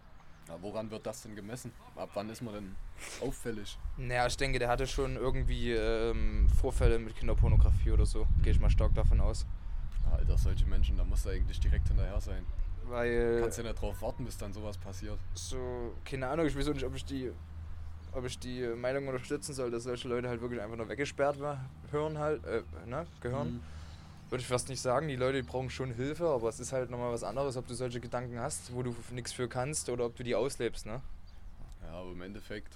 Ja, 0.49 0.57
woran 0.61 0.91
wird 0.91 1.05
das 1.07 1.23
denn 1.23 1.37
gemessen? 1.37 1.73
Ab 1.97 2.11
wann 2.15 2.31
ist 2.31 2.41
man 2.43 2.55
denn 2.55 2.77
auffällig? 3.21 3.79
Naja, 3.97 4.27
ich 4.27 4.37
denke, 4.37 4.59
der 4.59 4.69
hatte 4.69 4.87
schon 4.87 5.17
irgendwie 5.17 5.73
ähm, 5.73 6.49
Vorfälle 6.61 6.99
mit 6.99 7.17
Kinderpornografie 7.17 7.91
oder 7.91 8.07
so. 8.07 8.27
Gehe 8.43 8.53
ich 8.53 8.61
mal 8.61 8.71
stark 8.71 8.95
davon 8.95 9.21
aus. 9.21 9.47
Alter, 10.11 10.39
solche 10.39 10.65
Menschen, 10.67 10.97
da 10.97 11.05
musst 11.05 11.27
du 11.27 11.31
eigentlich 11.31 11.61
direkt 11.61 11.89
hinterher 11.89 12.21
sein. 12.21 12.47
Weil, 12.85 13.41
Kannst 13.43 13.59
ja 13.59 13.65
nicht 13.65 13.81
drauf 13.81 14.01
warten, 14.01 14.25
bis 14.25 14.39
dann 14.39 14.53
sowas 14.55 14.79
passiert. 14.79 15.19
so, 15.35 15.93
keine 16.05 16.27
Ahnung, 16.29 16.47
ich 16.47 16.57
weiß 16.57 16.69
auch 16.69 16.73
nicht, 16.75 16.87
ob 16.87 16.95
ich 16.95 17.05
die, 17.05 17.31
ob 18.13 18.25
ich 18.25 18.39
die 18.39 18.67
Meinung 18.69 19.07
unterstützen 19.09 19.53
soll, 19.53 19.71
dass 19.71 19.83
solche 19.83 20.09
Leute 20.09 20.29
halt 20.31 20.41
wirklich 20.41 20.63
einfach 20.63 20.77
nur 20.79 20.89
weggesperrt 20.89 21.39
wa- 21.41 21.61
hören 21.91 22.17
halt, 22.19 22.43
äh, 22.47 22.63
ne, 22.87 23.07
gehören. 23.21 23.49
Mhm. 23.57 23.63
Würde 24.31 24.43
ich 24.43 24.47
fast 24.49 24.69
nicht 24.69 24.81
sagen. 24.81 25.09
Die 25.09 25.17
Leute 25.17 25.43
die 25.43 25.49
brauchen 25.49 25.71
schon 25.71 25.93
Hilfe, 25.93 26.29
aber 26.29 26.49
es 26.49 26.61
ist 26.61 26.73
halt 26.73 26.91
nochmal 26.91 27.13
was 27.13 27.23
anderes, 27.23 27.57
ob 27.57 27.67
du 27.67 27.75
solche 27.75 27.99
Gedanken 28.01 28.39
hast, 28.39 28.73
wo 28.75 28.83
du 28.83 28.95
nichts 29.11 29.33
für 29.33 29.49
kannst 29.49 29.89
oder 29.89 30.05
ob 30.05 30.17
du 30.17 30.23
die 30.23 30.35
auslebst, 30.35 30.85
ne? 30.87 31.01
Ja, 31.83 31.93
aber 31.93 32.13
im 32.13 32.21
Endeffekt 32.21 32.75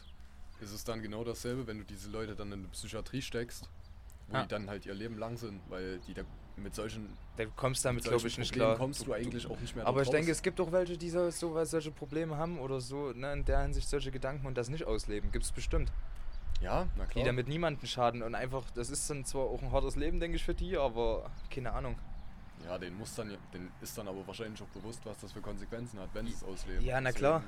ist 0.60 0.72
es 0.72 0.84
dann 0.84 1.02
genau 1.02 1.24
dasselbe, 1.24 1.66
wenn 1.66 1.78
du 1.78 1.84
diese 1.84 2.08
Leute 2.08 2.34
dann 2.34 2.48
in 2.52 2.60
eine 2.60 2.68
Psychiatrie 2.68 3.20
steckst, 3.20 3.68
wo 4.28 4.34
Ja. 4.36 4.42
die 4.42 4.48
dann 4.48 4.70
halt 4.70 4.86
ihr 4.86 4.94
Leben 4.94 5.18
lang 5.18 5.36
sind, 5.36 5.60
weil 5.68 5.98
die 6.06 6.14
da 6.14 6.22
mit 6.56 6.74
solchen, 6.74 7.08
Da 7.36 7.44
kommst 7.46 7.82
du 7.84 7.88
damit, 7.88 8.04
mit 8.04 8.10
glaube 8.12 8.28
ich, 8.28 8.38
nicht 8.38 8.52
klar. 8.52 8.76
kommst 8.76 9.06
du 9.06 9.12
eigentlich 9.12 9.46
auch 9.46 9.58
nicht 9.60 9.74
mehr 9.74 9.86
Aber 9.86 10.02
ich 10.02 10.08
denke, 10.10 10.28
raus. 10.30 10.36
es 10.38 10.42
gibt 10.42 10.60
auch 10.60 10.70
welche, 10.72 10.96
die 10.96 11.10
so, 11.10 11.28
so 11.30 11.62
solche 11.64 11.90
Probleme 11.90 12.36
haben 12.36 12.58
oder 12.60 12.80
so, 12.80 13.12
ne, 13.12 13.32
in 13.32 13.44
der 13.44 13.60
Hinsicht 13.62 13.88
solche 13.88 14.10
Gedanken 14.10 14.46
und 14.46 14.56
das 14.56 14.68
nicht 14.70 14.84
ausleben. 14.84 15.32
Gibt 15.32 15.44
es 15.44 15.52
bestimmt. 15.52 15.90
Ja, 16.62 16.86
na 16.96 17.04
Die 17.04 17.10
klar. 17.10 17.24
damit 17.26 17.48
niemanden 17.48 17.86
schaden 17.86 18.22
und 18.22 18.34
einfach, 18.34 18.70
das 18.74 18.88
ist 18.90 19.08
dann 19.10 19.24
zwar 19.24 19.42
auch 19.44 19.60
ein 19.62 19.72
hartes 19.72 19.96
Leben, 19.96 20.20
denke 20.20 20.36
ich, 20.36 20.44
für 20.44 20.54
die, 20.54 20.76
aber 20.76 21.30
keine 21.50 21.72
Ahnung. 21.72 21.96
Ja, 22.64 22.78
den 22.78 22.96
muss 22.96 23.14
dann, 23.16 23.30
ja- 23.30 23.36
den 23.52 23.70
ist 23.80 23.98
dann 23.98 24.06
aber 24.06 24.24
wahrscheinlich 24.26 24.62
auch 24.62 24.68
bewusst, 24.68 25.00
was 25.04 25.18
das 25.18 25.32
für 25.32 25.40
Konsequenzen 25.40 25.98
hat, 25.98 26.10
wenn 26.12 26.26
sie 26.26 26.34
es 26.34 26.44
ausleben. 26.44 26.84
Ja, 26.84 27.00
na 27.00 27.08
Deswegen- 27.10 27.18
klar. 27.18 27.42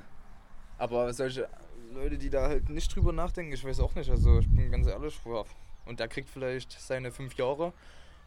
Aber 0.77 1.13
solche 1.13 1.47
Leute, 1.93 2.17
die 2.17 2.29
da 2.29 2.49
halt 2.49 2.69
nicht 2.69 2.93
drüber 2.93 3.13
nachdenken, 3.13 3.53
ich 3.53 3.63
weiß 3.63 3.79
auch 3.79 3.95
nicht. 3.95 4.09
Also 4.09 4.39
ich 4.39 4.49
bin 4.49 4.69
ganz 4.71 4.87
ehrlich, 4.87 5.17
ja. 5.25 5.43
Und 5.85 6.01
der 6.01 6.09
kriegt 6.09 6.29
vielleicht 6.29 6.73
seine 6.73 7.11
fünf 7.11 7.35
Jahre 7.35 7.71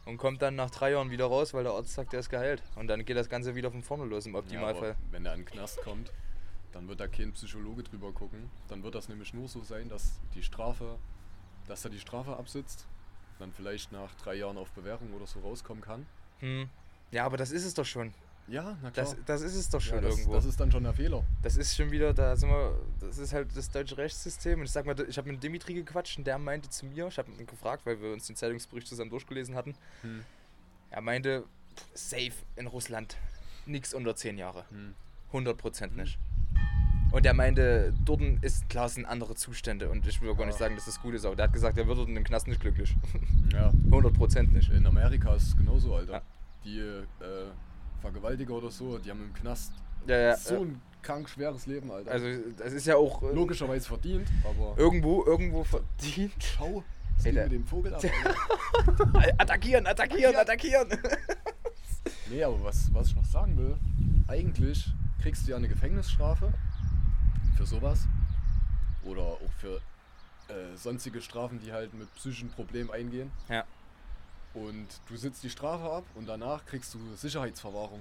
und 0.06 0.16
kommt 0.16 0.40
dann 0.40 0.54
nach 0.56 0.70
drei 0.70 0.92
Jahren 0.92 1.10
wieder 1.10 1.26
raus, 1.26 1.52
weil 1.52 1.64
der 1.64 1.72
Arzt 1.74 1.92
sagt, 1.92 2.14
der 2.14 2.20
ist 2.20 2.30
geheilt. 2.30 2.62
Und 2.76 2.86
dann 2.86 3.04
geht 3.04 3.18
das 3.18 3.28
Ganze 3.28 3.54
wieder 3.54 3.70
von 3.70 3.82
vorne 3.82 4.04
los 4.06 4.24
im 4.24 4.32
Ja, 4.32 4.38
Optimalfall. 4.38 4.90
aber 4.92 4.98
wenn 5.10 5.26
er 5.26 5.34
in 5.34 5.40
den 5.40 5.46
Knast 5.46 5.82
kommt, 5.82 6.10
dann 6.78 6.86
wird 6.86 7.00
da 7.00 7.08
kein 7.08 7.32
Psychologe 7.32 7.82
drüber 7.82 8.12
gucken. 8.12 8.48
Dann 8.68 8.84
wird 8.84 8.94
das 8.94 9.08
nämlich 9.08 9.34
nur 9.34 9.48
so 9.48 9.64
sein, 9.64 9.88
dass 9.88 10.20
die 10.36 10.44
Strafe, 10.44 10.96
dass 11.66 11.84
er 11.84 11.90
die 11.90 11.98
Strafe 11.98 12.36
absitzt, 12.36 12.86
dann 13.40 13.52
vielleicht 13.52 13.90
nach 13.90 14.14
drei 14.14 14.36
Jahren 14.36 14.56
auf 14.56 14.70
Bewährung 14.70 15.12
oder 15.12 15.26
so 15.26 15.40
rauskommen 15.40 15.82
kann. 15.82 16.06
hm. 16.38 16.68
Ja, 17.10 17.24
aber 17.24 17.36
das 17.36 17.50
ist 17.50 17.64
es 17.64 17.74
doch 17.74 17.86
schon. 17.86 18.14
Ja, 18.46 18.76
na 18.82 18.90
klar. 18.90 19.06
Das, 19.06 19.16
das 19.24 19.40
ist 19.40 19.56
es 19.56 19.70
doch 19.70 19.80
schon 19.80 19.96
ja, 19.96 20.02
das, 20.02 20.18
irgendwo. 20.18 20.34
das 20.34 20.44
ist 20.44 20.60
dann 20.60 20.70
schon 20.70 20.84
der 20.84 20.92
Fehler. 20.92 21.24
Das 21.42 21.56
ist 21.56 21.74
schon 21.74 21.90
wieder, 21.90 22.14
da 22.14 22.36
sind 22.36 22.50
wir, 22.50 22.78
das 23.00 23.18
ist 23.18 23.32
halt 23.32 23.56
das 23.56 23.70
deutsche 23.70 23.96
Rechtssystem. 23.96 24.60
Und 24.60 24.66
ich 24.66 24.70
sag 24.70 24.86
mal, 24.86 24.94
ich 25.08 25.18
habe 25.18 25.32
mit 25.32 25.42
Dimitri 25.42 25.74
gequatscht 25.74 26.18
und 26.18 26.26
der 26.26 26.38
meinte 26.38 26.68
zu 26.68 26.86
mir, 26.86 27.08
ich 27.08 27.18
habe 27.18 27.32
ihn 27.32 27.46
gefragt, 27.46 27.86
weil 27.86 28.00
wir 28.00 28.12
uns 28.12 28.26
den 28.26 28.36
Zeitungsbericht 28.36 28.86
zusammen 28.86 29.10
durchgelesen 29.10 29.54
hatten. 29.56 29.74
Hm. 30.02 30.24
Er 30.90 31.00
meinte, 31.00 31.44
safe 31.94 32.34
in 32.56 32.68
Russland, 32.68 33.16
nichts 33.66 33.94
unter 33.94 34.14
10 34.14 34.38
Jahre. 34.38 34.64
Hm. 34.70 34.94
100% 35.32 35.92
nicht. 35.94 36.18
Und 37.10 37.24
er 37.24 37.32
meinte, 37.34 37.94
dort 38.04 38.20
ist 38.42 38.68
klar, 38.68 38.88
sind 38.88 39.06
andere 39.06 39.34
Zustände 39.34 39.88
und 39.88 40.06
ich 40.06 40.20
will 40.20 40.34
gar 40.34 40.44
nicht 40.44 40.54
Ja. 40.56 40.66
sagen, 40.66 40.74
dass 40.76 40.84
das 40.84 41.00
gut 41.00 41.14
ist, 41.14 41.24
aber 41.24 41.36
der 41.36 41.44
hat 41.46 41.52
gesagt, 41.54 41.78
er 41.78 41.86
wird 41.86 41.96
dort 41.98 42.08
in 42.08 42.14
dem 42.14 42.24
Knast 42.24 42.46
nicht 42.48 42.60
glücklich. 42.60 42.94
Ja, 43.52 43.70
100% 43.90 44.52
nicht. 44.52 44.70
in 44.70 44.86
Amerika 44.86 45.34
ist 45.34 45.44
es 45.44 45.56
genauso, 45.56 45.94
Alter. 45.94 46.12
Ja. 46.12 46.22
Die 46.66 46.78
äh, 46.80 47.46
Vergewaltiger 48.02 48.52
oder 48.52 48.70
so, 48.70 48.98
die 48.98 49.10
haben 49.10 49.22
im 49.24 49.32
Knast 49.32 49.72
Ja, 50.06 50.18
ja, 50.18 50.36
so 50.36 50.54
ja. 50.56 50.60
ein 50.60 50.80
krank 51.00 51.30
schweres 51.30 51.64
Leben, 51.66 51.90
Alter. 51.90 52.10
Also, 52.10 52.26
das 52.58 52.74
ist 52.74 52.86
ja 52.86 52.96
auch 52.96 53.22
äh, 53.22 53.32
Logischerweise 53.32 53.88
verdient, 53.88 54.28
aber 54.44 54.74
irgendwo, 54.78 55.24
irgendwo 55.24 55.64
verdient. 55.64 56.34
schau, 56.40 56.84
der- 57.24 57.44
mit 57.44 57.52
dem 57.52 57.64
Vogel 57.64 57.94
ab. 57.94 58.02
Attackieren, 59.38 59.86
attackieren, 59.86 60.36
attackieren! 60.36 60.88
Nee, 62.30 62.44
aber 62.44 62.62
was, 62.64 62.92
was 62.92 63.08
ich 63.08 63.16
noch 63.16 63.24
sagen 63.24 63.56
will, 63.56 63.76
eigentlich 64.28 64.92
kriegst 65.22 65.46
du 65.46 65.52
ja 65.52 65.56
eine 65.56 65.68
Gefängnisstrafe 65.68 66.52
für 67.58 67.66
sowas. 67.66 68.06
Oder 69.04 69.22
auch 69.22 69.40
für 69.58 69.76
äh, 70.52 70.76
sonstige 70.76 71.20
Strafen, 71.20 71.60
die 71.60 71.72
halt 71.72 71.92
mit 71.94 72.12
psychischen 72.14 72.50
Problemen 72.50 72.90
eingehen. 72.90 73.30
Ja. 73.48 73.64
Und 74.54 74.86
du 75.08 75.16
sitzt 75.16 75.42
die 75.42 75.50
Strafe 75.50 75.84
ab 75.90 76.04
und 76.14 76.26
danach 76.26 76.64
kriegst 76.66 76.94
du 76.94 76.98
Sicherheitsverwahrung. 77.16 78.00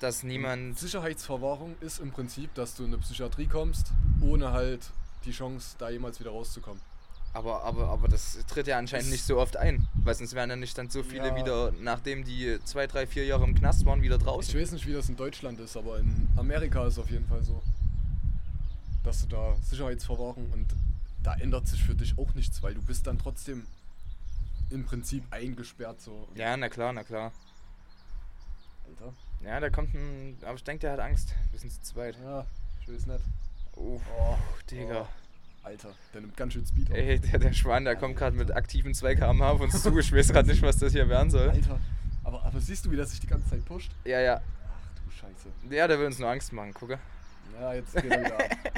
Dass 0.00 0.22
niemand. 0.22 0.78
Sicherheitsverwahrung 0.78 1.76
ist 1.80 1.98
im 2.00 2.10
Prinzip, 2.10 2.54
dass 2.54 2.74
du 2.74 2.84
in 2.84 2.88
eine 2.92 2.98
Psychiatrie 2.98 3.46
kommst, 3.46 3.92
ohne 4.20 4.52
halt 4.52 4.90
die 5.24 5.32
Chance, 5.32 5.76
da 5.78 5.90
jemals 5.90 6.20
wieder 6.20 6.30
rauszukommen. 6.30 6.80
Aber, 7.32 7.62
aber, 7.62 7.88
aber 7.88 8.08
das 8.08 8.38
tritt 8.48 8.66
ja 8.66 8.78
anscheinend 8.78 9.06
Das- 9.06 9.12
nicht 9.12 9.24
so 9.24 9.38
oft 9.38 9.56
ein. 9.56 9.86
Weil 10.02 10.14
sonst 10.14 10.34
wären 10.34 10.50
ja 10.50 10.56
nicht 10.56 10.76
dann 10.76 10.90
so 10.90 11.02
viele 11.02 11.28
Ja. 11.28 11.36
wieder, 11.36 11.72
nachdem 11.80 12.24
die 12.24 12.58
zwei, 12.64 12.86
drei, 12.86 13.06
vier 13.06 13.24
Jahre 13.24 13.44
im 13.44 13.54
Knast 13.54 13.84
waren, 13.86 14.02
wieder 14.02 14.16
Ich 14.16 14.22
draußen. 14.22 14.58
weiß 14.60 14.72
nicht, 14.72 14.86
wie 14.86 14.92
das 14.94 15.08
in 15.08 15.16
Deutschland 15.16 15.60
ist, 15.60 15.76
aber 15.76 15.98
in 15.98 16.28
Amerika 16.36 16.84
ist 16.86 16.94
es 16.94 16.98
auf 16.98 17.10
jeden 17.10 17.26
Fall 17.26 17.42
so. 17.44 17.62
Dass 19.02 19.22
du 19.22 19.28
da 19.28 19.56
Sicherheitsverwahrung 19.62 20.50
und 20.52 20.66
da 21.22 21.34
ändert 21.34 21.68
sich 21.68 21.82
für 21.82 21.94
dich 21.94 22.18
auch 22.18 22.34
nichts, 22.34 22.62
weil 22.62 22.74
du 22.74 22.82
bist 22.82 23.06
dann 23.06 23.18
trotzdem 23.18 23.66
im 24.70 24.84
Prinzip 24.84 25.24
eingesperrt 25.30 26.00
so. 26.00 26.28
Ja, 26.34 26.56
na 26.56 26.68
klar, 26.68 26.92
na 26.92 27.02
klar. 27.02 27.32
Alter. 28.86 29.12
Ja, 29.44 29.60
da 29.60 29.70
kommt 29.70 29.94
ein. 29.94 30.36
Aber 30.42 30.54
ich 30.54 30.64
denke, 30.64 30.80
der 30.80 30.92
hat 30.92 31.00
Angst. 31.00 31.34
Wir 31.50 31.58
sind 31.60 31.72
zu 31.72 31.80
zweit. 31.82 32.16
Ja, 32.22 32.46
schön 32.84 32.94
ist 32.96 33.06
nett. 33.06 33.22
Oh, 33.76 34.00
Oh, 34.18 34.36
Digga. 34.70 35.08
Alter, 35.62 35.90
der 36.14 36.22
nimmt 36.22 36.36
ganz 36.36 36.54
schön 36.54 36.66
Speed 36.66 36.90
auf. 36.90 36.96
Ey, 36.96 37.20
der, 37.20 37.38
der 37.38 37.52
Schwan, 37.52 37.84
der 37.84 37.94
kommt 37.96 38.16
gerade 38.16 38.34
mit 38.34 38.50
aktiven 38.50 38.94
2 38.94 39.14
km/h 39.14 39.50
auf 39.50 39.60
uns 39.60 39.82
zu. 39.82 39.96
Ich 39.98 40.12
weiß 40.12 40.28
gerade 40.32 40.48
nicht, 40.48 40.62
was 40.62 40.78
das 40.78 40.92
hier 40.92 41.08
werden 41.08 41.30
soll. 41.30 41.50
Alter. 41.50 41.78
Aber, 42.24 42.42
aber 42.44 42.60
siehst 42.60 42.86
du, 42.86 42.90
wie 42.90 42.96
das 42.96 43.10
sich 43.10 43.20
die 43.20 43.26
ganze 43.26 43.50
Zeit 43.50 43.64
pusht? 43.66 43.90
Ja, 44.04 44.20
ja. 44.20 44.40
Ach 44.68 45.04
du 45.04 45.10
Scheiße. 45.10 45.48
Ja, 45.74 45.86
der 45.86 45.98
will 45.98 46.06
uns 46.06 46.18
nur 46.18 46.30
Angst 46.30 46.52
machen, 46.52 46.72
gucke. 46.72 46.98
Ja, 47.58 47.74
jetzt 47.74 47.94
geht 47.94 48.10
er 48.10 48.24
wieder. 48.24 48.38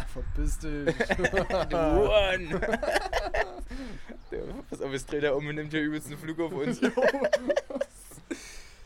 Verpiss 0.12 0.58
dich. 0.58 0.94
Run! 1.72 2.60
der, 4.30 4.42
pass 4.68 4.80
auf, 4.80 4.92
jetzt 4.92 5.10
dreht 5.10 5.22
er 5.22 5.36
um 5.36 5.46
und 5.46 5.54
nimmt 5.54 5.72
hier 5.72 5.82
übelst 5.82 6.08
einen 6.08 6.18
Flug 6.18 6.40
auf 6.40 6.52
uns. 6.52 6.80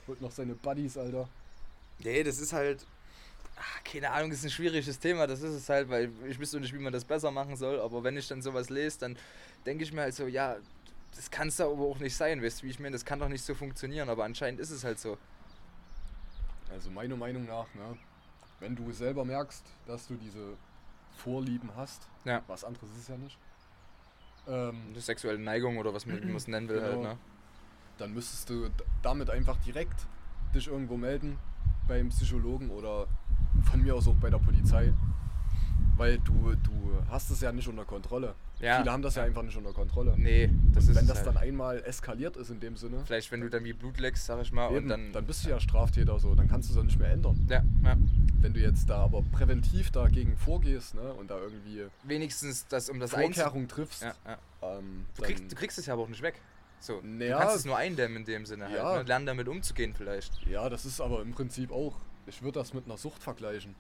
Holt 0.07 0.21
noch 0.21 0.31
seine 0.31 0.55
Buddies, 0.55 0.97
Alter. 0.97 1.29
Nee, 2.01 2.23
das 2.23 2.39
ist 2.39 2.53
halt. 2.53 2.87
Ach, 3.57 3.85
keine 3.85 4.11
Ahnung, 4.11 4.31
das 4.31 4.41
ist 4.41 4.47
ein 4.47 4.51
schwieriges 4.51 4.99
Thema. 4.99 5.27
Das 5.27 5.41
ist 5.41 5.55
es 5.55 5.69
halt, 5.69 5.89
weil 5.89 6.11
ich 6.29 6.39
wüsste 6.39 6.61
nicht, 6.61 6.75
wie 6.75 6.79
man 6.79 6.93
das 6.93 7.05
besser 7.05 7.31
machen 7.31 7.57
soll. 7.57 7.81
Aber 7.81 8.03
wenn 8.03 8.17
ich 8.17 8.29
dann 8.29 8.43
sowas 8.43 8.69
lese, 8.69 8.99
dann 8.99 9.17
denke 9.65 9.85
ich 9.85 9.93
mir 9.93 10.03
halt 10.03 10.15
so, 10.15 10.27
ja, 10.27 10.57
das 11.15 11.31
kann 11.31 11.49
es 11.49 11.61
aber 11.61 11.85
auch 11.85 11.99
nicht 12.01 12.17
sein, 12.17 12.43
weißt 12.43 12.61
du, 12.61 12.67
wie 12.67 12.71
ich 12.71 12.81
meine? 12.81 12.93
Das 12.93 13.05
kann 13.05 13.21
doch 13.21 13.29
nicht 13.29 13.45
so 13.45 13.55
funktionieren. 13.55 14.09
Aber 14.09 14.25
anscheinend 14.25 14.61
ist 14.61 14.71
es 14.71 14.85
halt 14.85 14.99
so. 14.99 15.17
Also 16.71 16.91
meiner 16.91 17.17
Meinung 17.17 17.47
nach, 17.47 17.73
ne, 17.75 17.97
wenn 18.61 18.77
du 18.77 18.91
selber 18.93 19.25
merkst, 19.25 19.65
dass 19.87 20.07
du 20.07 20.15
diese 20.17 20.57
Vorlieben 21.17 21.71
hast, 21.77 22.09
Ja. 22.25 22.43
was 22.47 22.65
anderes 22.65 22.91
ist 22.91 22.99
es 22.99 23.09
ja 23.09 23.17
nicht, 23.17 23.39
ähm, 24.47 24.89
Eine 24.91 25.01
sexuelle 25.01 25.39
Neigung 25.39 25.79
oder 25.79 25.95
was 25.95 26.07
man 26.07 26.19
es 26.37 26.49
nennen 26.49 26.69
will, 26.69 26.83
halt, 26.83 26.97
Genau. 26.97 27.13
ne? 27.15 27.19
dann 27.99 28.13
müsstest 28.13 28.51
du 28.51 28.69
damit 29.03 29.31
einfach 29.31 29.57
direkt 29.59 30.07
dich 30.55 30.67
irgendwo 30.67 30.97
melden 30.97 31.39
beim 31.87 32.09
Psychologen 32.09 32.71
oder 32.71 33.07
von 33.71 33.81
mir 33.83 33.95
aus 33.95 34.09
auch 34.09 34.17
bei 34.17 34.31
der 34.31 34.39
Polizei. 34.39 34.93
Weil 35.97 36.19
du, 36.19 36.57
du 36.57 36.99
hast 37.09 37.31
es 37.31 37.41
ja 37.41 37.53
nicht 37.53 37.69
unter 37.69 37.85
Kontrolle. 37.85 38.35
Ja. 38.61 38.79
Viele 38.79 38.93
haben 38.93 39.03
das 39.03 39.17
ja 39.17 39.25
einfach 39.25 39.43
nicht 39.43 39.57
unter 39.57 39.73
Kontrolle. 39.73 40.15
Nee, 40.17 40.49
das 40.73 40.85
Und 40.85 40.91
ist 40.91 40.97
wenn 40.97 41.07
das 41.07 41.19
halt. 41.19 41.27
dann 41.27 41.37
einmal 41.39 41.83
eskaliert 41.85 42.37
ist 42.37 42.51
in 42.51 42.61
dem 42.61 42.77
Sinne, 42.77 43.03
Vielleicht, 43.05 43.31
wenn 43.33 43.41
du 43.41 43.51
dann 43.51 43.65
wie 43.65 43.73
Blut 43.73 43.99
leckst, 43.99 44.25
sag 44.27 44.41
ich 44.41 44.53
mal, 44.53 44.69
eben, 44.69 44.85
und 44.85 44.89
dann. 44.89 45.13
dann 45.13 45.27
bist 45.27 45.45
du 45.45 45.51
ja 45.51 45.59
Straftäter 45.61 46.19
so, 46.19 46.35
dann 46.35 46.49
kannst 46.49 46.69
du 46.69 46.73
es 46.75 46.79
auch 46.79 46.85
nicht 46.85 46.99
mehr 46.99 47.11
ändern. 47.11 47.47
ja, 47.51 47.63
ja. 47.85 47.97
Wenn 48.41 48.53
du 48.55 48.61
jetzt 48.61 48.89
da 48.89 48.99
aber 49.05 49.23
präventiv 49.23 49.91
dagegen 49.91 50.37
vorgehst 50.37 50.95
ne, 50.95 51.13
und 51.15 51.31
da 51.31 51.39
irgendwie 51.39 51.85
Wenigstens 52.05 52.67
das 52.69 52.89
um 52.91 53.01
das. 53.01 53.11
Vorkehrung 53.11 53.67
triffst, 53.69 54.03
Ja, 54.03 54.15
ja. 54.27 54.39
ähm, 54.79 55.07
Du, 55.17 55.23
kriegst, 55.23 55.51
du 55.51 55.57
kriegst 55.57 55.79
es 55.79 55.87
ja 55.87 55.95
aber 55.95 56.03
auch 56.03 56.09
nicht 56.09 56.23
weg. 56.23 56.41
So, 56.79 57.01
du 57.01 57.07
Naja. 57.07 57.39
kannst 57.39 57.57
es 57.57 57.65
nur 57.65 57.77
eindämmen 57.77 58.19
in 58.19 58.25
dem 58.25 58.47
Sinne 58.47 58.67
halt. 58.67 58.77
Ja. 58.77 58.97
Ne? 58.99 59.03
Lernen 59.05 59.27
damit 59.27 59.49
umzugehen 59.49 59.95
vielleicht. 59.97 60.47
ja, 60.47 60.69
das 60.69 60.85
ist 60.85 61.01
aber 61.01 61.23
im 61.23 61.33
Prinzip 61.33 61.73
auch, 61.73 61.97
ich 62.27 62.43
würde 62.43 62.59
das 62.61 62.73
mit 62.75 62.85
einer 62.85 62.99
Sucht 62.99 63.23
vergleichen. 63.23 63.75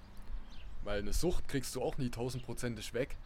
Weil 0.83 1.01
eine 1.01 1.13
Sucht 1.13 1.47
kriegst 1.49 1.75
du 1.77 1.83
auch 1.83 1.97
nie 1.99 2.11
tausendprozentig 2.11 2.93
weg. 2.95 3.17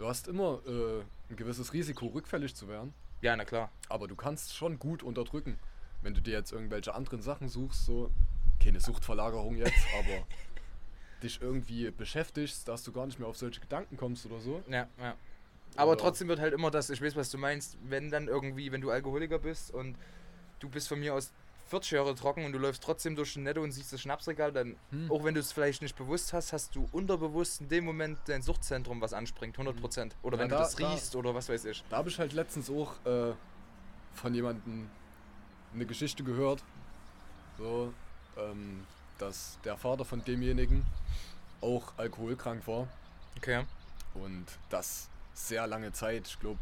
Du 0.00 0.08
hast 0.08 0.28
immer 0.28 0.62
äh, 0.66 1.02
ein 1.28 1.36
gewisses 1.36 1.74
Risiko, 1.74 2.06
rückfällig 2.06 2.54
zu 2.54 2.68
werden, 2.68 2.94
Ja, 3.20 3.36
na 3.36 3.44
klar. 3.44 3.70
aber 3.90 4.08
du 4.08 4.16
kannst 4.16 4.56
schon 4.56 4.78
gut 4.78 5.02
unterdrücken. 5.02 5.58
Wenn 6.00 6.14
du 6.14 6.22
dir 6.22 6.32
jetzt 6.32 6.52
irgendwelche 6.52 6.94
anderen 6.94 7.20
Sachen 7.20 7.50
suchst, 7.50 7.84
so, 7.84 8.10
keine 8.64 8.80
Suchtverlagerung 8.80 9.56
jetzt, 9.56 9.74
aber 9.98 10.24
dich 11.22 11.42
irgendwie 11.42 11.90
beschäftigst, 11.90 12.66
dass 12.66 12.82
du 12.82 12.92
gar 12.92 13.04
nicht 13.04 13.18
mehr 13.18 13.28
auf 13.28 13.36
solche 13.36 13.60
Gedanken 13.60 13.98
kommst 13.98 14.24
oder 14.24 14.40
so. 14.40 14.62
Ja, 14.70 14.88
ja. 14.98 15.16
Aber 15.76 15.90
Oder- 15.92 16.00
trotzdem 16.00 16.28
wird 16.28 16.40
halt 16.40 16.54
immer 16.54 16.70
das, 16.70 16.88
ich 16.88 17.02
weiß, 17.02 17.14
was 17.14 17.28
du 17.30 17.36
meinst, 17.36 17.76
wenn 17.82 18.10
dann 18.10 18.26
irgendwie, 18.26 18.72
wenn 18.72 18.80
du 18.80 18.90
Alkoholiker 18.90 19.38
bist 19.38 19.70
und 19.70 19.98
du 20.60 20.70
bist 20.70 20.88
von 20.88 20.98
mir 20.98 21.12
aus 21.12 21.30
40 21.70 21.92
Jahre 21.92 22.14
trocken 22.16 22.44
und 22.44 22.52
du 22.52 22.58
läufst 22.58 22.82
trotzdem 22.82 23.14
durch 23.14 23.32
den 23.34 23.44
Netto 23.44 23.62
und 23.62 23.70
siehst 23.70 23.92
das 23.92 24.00
Schnapsregal, 24.00 24.52
dann, 24.52 24.76
Hm. 24.90 25.10
auch 25.10 25.22
wenn 25.22 25.34
du 25.34 25.40
es 25.40 25.52
vielleicht 25.52 25.82
nicht 25.82 25.96
bewusst 25.96 26.32
hast, 26.32 26.52
hast 26.52 26.74
du 26.74 26.88
unterbewusst 26.90 27.60
in 27.60 27.68
dem 27.68 27.84
Moment 27.84 28.18
dein 28.26 28.42
Suchtzentrum, 28.42 29.00
was 29.00 29.12
anspringt, 29.12 29.56
100%. 29.56 30.16
Oder 30.22 30.36
Ja, 30.36 30.42
wenn 30.42 30.48
da- 30.48 30.56
du 30.56 30.62
das 30.64 30.74
da- 30.74 30.90
riechst 30.90 31.14
oder 31.14 31.32
was 31.34 31.48
weiß 31.48 31.64
ich. 31.66 31.84
Da 31.88 31.98
habe 31.98 32.08
ich 32.08 32.18
halt 32.18 32.32
letztens 32.32 32.68
auch 32.70 32.94
äh, 33.06 33.32
von 34.14 34.34
jemandem 34.34 34.90
eine 35.72 35.86
Geschichte 35.86 36.24
gehört, 36.24 36.62
so, 37.56 37.94
ähm, 38.36 38.84
dass 39.18 39.58
der 39.64 39.76
Vater 39.76 40.04
von 40.04 40.24
demjenigen 40.24 40.84
auch 41.60 41.92
alkoholkrank 41.98 42.66
war 42.66 42.88
Okay. 43.36 43.64
und 44.14 44.46
das 44.70 45.08
sehr 45.34 45.66
lange 45.68 45.92
Zeit, 45.92 46.26
ich 46.26 46.40
glaube 46.40 46.58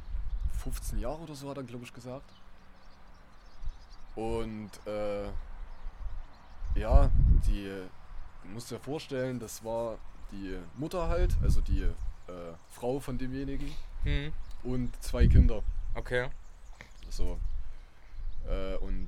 15 0.63 0.99
Jahre 0.99 1.23
oder 1.23 1.35
so 1.35 1.49
hat 1.49 1.57
er 1.57 1.63
glaube 1.63 1.85
ich 1.85 1.95
gesagt. 1.95 2.29
Und 4.19 4.71
äh, 4.85 5.29
ja, 6.75 7.09
die, 7.47 7.71
du 8.43 8.49
musst 8.49 8.69
dir 8.69 8.81
vorstellen, 8.81 9.39
das 9.39 9.63
war 9.63 9.97
die 10.33 10.59
Mutter 10.77 11.09
halt, 11.09 11.37
also 11.41 11.61
die 11.61 11.83
äh, 11.83 11.93
Frau 12.71 12.99
von 12.99 13.17
demjenigen 13.17 13.71
Hm. 14.03 14.33
und 14.65 14.91
zwei 15.03 15.29
Kinder. 15.29 15.63
Okay. 15.95 16.29
So. 17.11 17.39
Äh, 18.49 18.75
und 18.79 19.07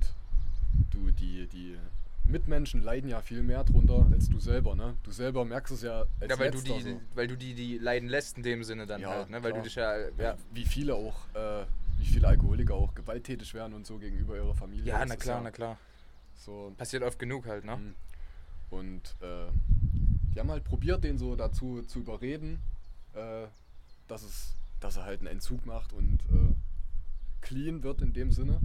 du, 0.91 1.11
die, 1.11 1.45
die 1.47 1.77
Mitmenschen 2.23 2.81
leiden 2.81 3.09
ja 3.09 3.19
viel 3.21 3.41
mehr 3.43 3.65
drunter 3.65 4.07
als 4.13 4.29
du 4.29 4.39
selber, 4.39 4.75
ne? 4.75 4.95
Du 5.03 5.11
selber 5.11 5.43
merkst 5.43 5.73
es 5.73 5.81
ja 5.81 6.05
als 6.21 6.29
Ja, 6.29 6.39
weil 6.39 6.51
du, 6.51 6.57
letzter 6.59 6.73
die, 6.77 6.81
so. 6.83 7.01
weil 7.15 7.27
du 7.27 7.35
die, 7.35 7.53
die 7.53 7.77
leiden 7.79 8.07
lässt 8.07 8.37
in 8.37 8.43
dem 8.43 8.63
Sinne 8.63 8.85
dann 8.85 9.01
Ja, 9.01 9.09
halt, 9.09 9.29
ne? 9.29 9.43
Weil 9.43 9.51
klar. 9.51 9.61
du 9.61 9.67
dich 9.67 9.75
ja, 9.75 9.97
ja, 10.17 10.35
Wie 10.53 10.65
viele 10.65 10.95
auch, 10.95 11.15
äh, 11.33 11.65
wie 12.01 12.05
viele 12.05 12.27
Alkoholiker 12.27 12.73
auch 12.73 12.95
gewalttätig 12.95 13.53
werden 13.53 13.73
und 13.73 13.85
so 13.85 13.99
gegenüber 13.99 14.35
ihrer 14.35 14.55
Familie. 14.55 14.85
ja, 14.87 14.99
Das 14.99 15.09
na 15.09 15.15
klar, 15.15 15.41
na 15.41 15.51
klar. 15.51 15.77
So, 16.33 16.73
Passiert 16.75 17.03
oft 17.03 17.19
genug 17.19 17.45
halt, 17.45 17.63
ne? 17.63 17.77
Mhm. 17.77 17.95
Und 18.71 19.15
äh, 19.21 19.51
die 20.33 20.39
haben 20.39 20.49
halt 20.49 20.63
probiert, 20.63 21.03
den 21.03 21.17
so 21.17 21.35
dazu 21.35 21.83
zu 21.83 21.99
überreden, 21.99 22.59
äh, 23.13 23.45
dass, 24.07 24.23
es, 24.23 24.55
dass 24.79 24.97
er 24.97 25.03
halt 25.03 25.19
einen 25.19 25.27
Entzug 25.27 25.65
macht 25.65 25.93
und 25.93 26.19
äh, 26.31 26.53
clean 27.41 27.83
wird 27.83 28.01
in 28.01 28.13
dem 28.13 28.31
Sinne. 28.31 28.59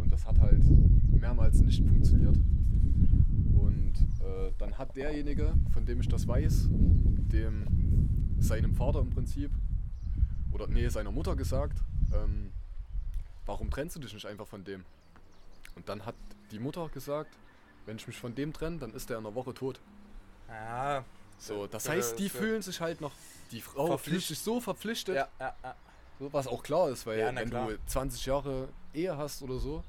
Und 0.00 0.10
das 0.10 0.26
hat 0.26 0.38
halt 0.40 0.62
mehrmals 1.10 1.60
nicht 1.60 1.86
funktioniert. 1.86 2.36
Und 2.36 3.94
äh, 4.20 4.52
dann 4.58 4.76
hat 4.76 4.94
derjenige, 4.96 5.54
von 5.72 5.86
dem 5.86 6.00
ich 6.00 6.08
das 6.08 6.26
weiß, 6.26 6.68
dem 6.70 8.36
seinem 8.38 8.74
Vater 8.74 9.00
im 9.00 9.10
Prinzip, 9.10 9.52
oder 10.50 10.66
nee, 10.66 10.88
seiner 10.88 11.12
Mutter 11.12 11.36
gesagt, 11.36 11.82
ähm, 12.14 12.52
warum 13.46 13.70
trennst 13.70 13.96
du 13.96 14.00
dich 14.00 14.12
nicht 14.14 14.26
einfach 14.26 14.46
von 14.46 14.64
dem? 14.64 14.84
Und 15.74 15.88
dann 15.88 16.04
hat 16.04 16.14
die 16.50 16.58
Mutter 16.58 16.88
gesagt, 16.88 17.36
wenn 17.86 17.96
ich 17.96 18.06
mich 18.06 18.18
von 18.18 18.34
dem 18.34 18.52
trenne, 18.52 18.78
dann 18.78 18.92
ist 18.94 19.08
der 19.10 19.18
in 19.18 19.26
einer 19.26 19.34
Woche 19.34 19.54
tot. 19.54 19.80
Ja. 20.48 21.04
So, 21.38 21.66
das 21.66 21.84
Ja, 21.86 21.92
heißt, 21.92 22.18
die 22.18 22.28
das- 22.28 22.36
fühlen 22.36 22.62
sich 22.62 22.80
halt 22.80 23.00
noch, 23.00 23.12
die 23.50 23.60
Frau 23.60 23.96
fühlt 23.96 24.22
sich 24.22 24.38
so 24.38 24.60
verpflichtet, 24.60 25.16
Ja, 25.16 25.28
ja, 25.40 25.56
ja. 25.62 25.74
so, 26.18 26.32
was 26.32 26.46
auch 26.46 26.62
klar 26.62 26.88
ist, 26.90 27.04
weil 27.06 27.18
Ja, 27.18 27.34
wenn 27.34 27.50
klar. 27.50 27.68
du 27.68 27.78
20 27.86 28.26
Jahre 28.26 28.68
Ehe 28.94 29.16
hast 29.16 29.42
oder 29.42 29.58
so, 29.58 29.82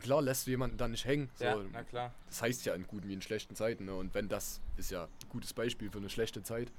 klar 0.00 0.22
lässt 0.22 0.46
du 0.46 0.50
jemanden 0.50 0.76
dann 0.76 0.92
nicht 0.92 1.04
hängen. 1.04 1.28
So, 1.34 1.44
Ja, 1.44 1.56
na 1.72 1.82
klar. 1.82 2.12
Das 2.26 2.42
heißt 2.42 2.64
ja 2.66 2.74
in 2.74 2.86
guten 2.86 3.08
wie 3.08 3.14
in 3.14 3.22
schlechten 3.22 3.56
Zeiten. 3.56 3.86
Ne? 3.86 3.94
Und 3.94 4.14
wenn 4.14 4.28
das 4.28 4.60
ist 4.76 4.90
ja 4.90 5.04
ein 5.04 5.28
gutes 5.30 5.52
Beispiel 5.54 5.90
für 5.90 5.98
eine 5.98 6.10
schlechte 6.10 6.42
Zeit, 6.42 6.70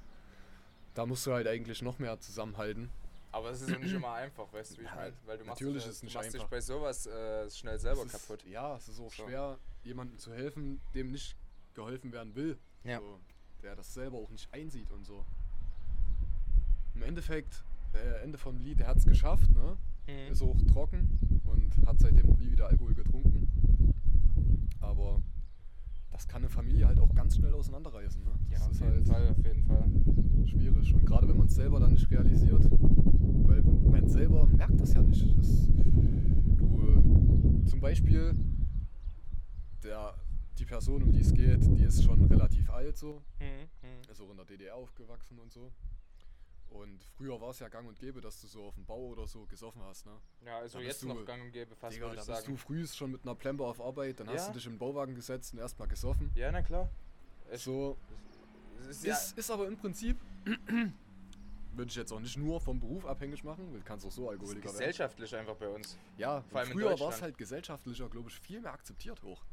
da 0.94 1.06
musst 1.06 1.26
du 1.26 1.34
halt 1.34 1.48
eigentlich 1.48 1.82
noch 1.82 2.00
mehr 2.00 2.18
zusammenhalten. 2.20 2.90
Aber 3.32 3.50
es 3.52 3.62
ist 3.62 3.74
auch 3.76 3.80
nicht 3.80 3.94
immer 3.94 4.12
einfach, 4.14 4.52
weißt 4.52 4.74
du, 4.74 4.78
wie 4.78 4.82
ich 4.84 4.88
Ja, 4.90 4.96
meine? 4.96 5.14
Weil 5.26 5.38
du 5.38 5.46
machst, 5.46 5.62
natürlich 5.62 5.84
dich, 5.84 5.90
ist 5.92 5.98
es 5.98 6.04
nicht 6.04 6.16
du 6.16 6.20
machst 6.20 6.34
dich 6.34 6.44
bei 6.46 6.62
sowas 6.62 7.06
äh, 7.08 7.50
schnell 7.52 7.80
selber 7.80 8.04
ist, 8.06 8.12
kaputt. 8.12 8.46
Ja, 8.46 8.76
es 8.78 8.88
ist 8.88 9.00
auch 9.00 9.12
So. 9.12 9.26
schwer, 9.26 9.58
jemandem 9.84 10.18
zu 10.18 10.34
helfen, 10.34 10.80
dem 10.96 11.12
nicht 11.12 11.36
geholfen 11.74 12.12
werden 12.12 12.36
will. 12.36 12.58
Ja. 12.84 13.00
So, 13.00 13.20
der 13.64 13.76
das 13.76 13.94
selber 13.94 14.18
auch 14.18 14.30
nicht 14.30 14.52
einsieht 14.54 14.92
und 14.92 15.06
so. 15.06 15.26
Im 16.96 17.04
Endeffekt, 17.04 17.64
äh, 17.94 18.24
Ende 18.24 18.38
vom 18.38 18.58
Lied, 18.60 18.80
der 18.80 18.88
hat 18.88 18.98
es 18.98 19.06
geschafft, 19.06 19.52
ne? 19.54 19.78
Mhm. 20.08 20.32
Ist 20.32 20.42
auch 20.42 20.56
trocken 20.72 21.20
und 21.46 21.86
hat 21.86 22.00
seitdem 22.00 22.32
auch 22.32 22.38
nie 22.38 22.52
wieder 22.52 22.68
Alkohol 22.68 22.94
getrunken. 22.96 23.94
Aber 24.80 25.22
das 26.12 26.28
kann 26.28 26.42
eine 26.42 26.50
Familie 26.50 26.88
halt 26.88 27.00
auch 27.00 27.14
ganz 27.14 27.36
schnell 27.36 27.54
auseinanderreißen, 27.54 28.24
ne? 28.24 28.32
Ja, 28.50 28.58
Das 28.58 28.64
auf 28.68 28.72
ist 28.72 28.80
jeden 28.82 28.94
halt 28.94 29.08
Fall, 29.08 29.30
auf 29.30 29.46
jeden 29.46 29.64
Fall. 29.64 30.48
schwierig. 30.48 30.94
Und 30.94 31.06
gerade 31.06 31.28
wenn 31.28 31.38
man 31.38 31.48
es 31.48 31.56
selber 31.56 31.80
dann 31.80 31.92
nicht 31.94 32.10
realisiert, 32.10 32.64
weil 33.66 34.01
man 34.01 34.08
selber 34.10 34.45
merkt 34.47 34.80
das 34.80 34.93
ja 34.93 35.01
nicht. 35.01 35.38
Das, 35.38 35.68
du, 36.58 37.64
äh, 37.64 37.66
zum 37.70 37.80
Beispiel, 37.80 38.36
der, 39.84 40.16
die 40.58 40.66
Person, 40.66 41.03
um 41.03 41.12
die 41.12 41.22
es 41.22 41.34
geht, 41.34 41.64
die 41.78 41.84
ist 41.84 42.03
schon 42.03 42.24
relativ 42.26 42.70
alt 42.70 42.97
so, 42.97 43.22
Mhm. 43.39 43.68
Mhm. 43.88 44.12
ist 44.12 44.22
auch 44.22 44.30
in 44.32 44.38
der 44.38 44.45
DDR 44.45 44.76
aufgewachsen 44.76 45.39
und 45.39 45.51
so. 45.51 45.72
Und 46.70 47.01
früher 47.16 47.39
war 47.39 47.51
es 47.51 47.60
ja 47.60 47.70
gang 47.70 47.88
und 47.88 47.97
gäbe, 47.97 48.20
dass 48.20 48.41
du 48.41 48.47
so 48.47 48.64
auf 48.66 48.76
dem 48.76 48.86
Bau 48.86 49.08
oder 49.08 49.26
so 49.26 49.45
gesoffen 49.45 49.82
hast, 49.84 50.05
ne? 50.05 50.12
Ja, 50.45 50.58
also 50.58 50.80
jetzt 50.80 50.88
bist 50.99 51.03
du- 51.03 51.08
noch 51.08 51.26
gang 51.26 51.41
und 51.43 51.51
gäbe, 51.53 51.74
fast 51.76 51.95
Digga, 51.95 52.08
würde 52.08 52.20
ich 52.20 52.26
bist 52.28 52.41
sagen. 52.41 52.51
du 52.51 52.58
früh 52.58 52.86
schon 52.86 53.12
mit 53.12 53.24
einer 53.24 53.36
Plemper 53.36 53.64
auf 53.66 53.80
Arbeit, 53.80 54.20
dann 54.20 54.28
hast 54.28 54.47
Ja. 54.47 54.51
du 54.51 54.58
dich 54.58 54.66
in 54.66 54.74
den 54.74 54.80
Bauwagen 54.80 55.16
gesetzt 55.16 55.53
und 55.53 55.60
erstmal 55.60 55.88
gesoffen. 55.88 56.30
Ja, 56.36 56.51
na 56.51 56.62
klar. 56.62 56.89
Ich, 57.53 57.62
So, 57.62 57.95
es 58.82 58.88
ist 58.88 59.05
ja, 59.05 59.14
Ist, 59.14 59.38
ist 59.38 59.49
aber 59.49 59.66
im 59.68 59.78
Prinzip, 59.78 60.18
würde 61.78 61.90
ich 61.90 61.96
jetzt 61.96 62.12
auch 62.12 62.20
nicht 62.20 62.38
nur 62.38 62.60
vom 62.60 62.80
Beruf 62.80 63.06
abhängig 63.06 63.44
machen, 63.44 63.72
du 63.74 63.80
kannst 63.84 64.06
auch 64.06 64.12
so 64.12 64.30
Alkoholiker 64.30 64.66
werden. 64.66 64.72
gesellschaftlich 64.78 65.36
einfach 65.36 65.56
bei 65.56 65.68
uns. 65.70 65.98
Ja, 66.18 66.42
vor 66.50 66.60
allem 66.62 66.70
früher 66.70 67.00
war 67.00 67.10
es 67.10 67.22
halt 67.22 67.38
gesellschaftlicher, 67.38 68.10
glaube 68.10 68.30
ich, 68.30 68.40
viel 68.40 68.60
mehr 68.62 68.74
akzeptiert 68.74 69.22
hoch. 69.24 69.44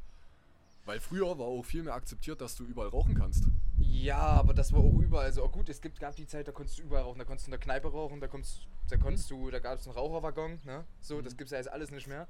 Weil 0.87 1.01
früher 1.01 1.39
war 1.39 1.47
auch 1.47 1.63
viel 1.65 1.83
mehr 1.83 1.95
akzeptiert, 1.95 2.41
dass 2.43 2.57
du 2.57 2.65
überall 2.65 2.89
rauchen 2.89 3.15
kannst. 3.15 3.45
Ja, 3.79 4.19
aber 4.19 4.53
das 4.53 4.71
war 4.73 4.81
auch 4.81 4.99
überall. 4.99 5.25
Also, 5.25 5.43
oh 5.43 5.49
gut, 5.49 5.69
es 5.71 5.81
gibt, 5.81 5.99
gab 5.99 6.15
die 6.15 6.27
Zeit, 6.27 6.47
da 6.47 6.53
konntest 6.53 6.79
du 6.79 6.83
überall 6.83 7.05
rauchen. 7.05 7.19
Da 7.19 7.25
konntest 7.25 7.47
du 7.47 7.49
in 7.49 7.53
der 7.53 7.61
Kneipe 7.61 7.91
rauchen, 7.91 8.21
da, 8.21 8.29
konntest, 8.29 8.67
da 8.91 8.99
konntest 8.99 9.31
du, 9.31 9.51
da 9.51 9.61
gab 9.61 9.79
es 9.79 9.87
einen 9.87 9.97
Raucherwaggon, 9.97 10.61
ne? 10.65 10.85
So, 11.01 11.23
das 11.23 11.33
Mhm. 11.33 11.37
gibt's 11.39 11.53
ja 11.53 11.59
jetzt 11.59 11.71
alles 11.73 11.91
nicht 11.91 12.07
mehr. 12.07 12.29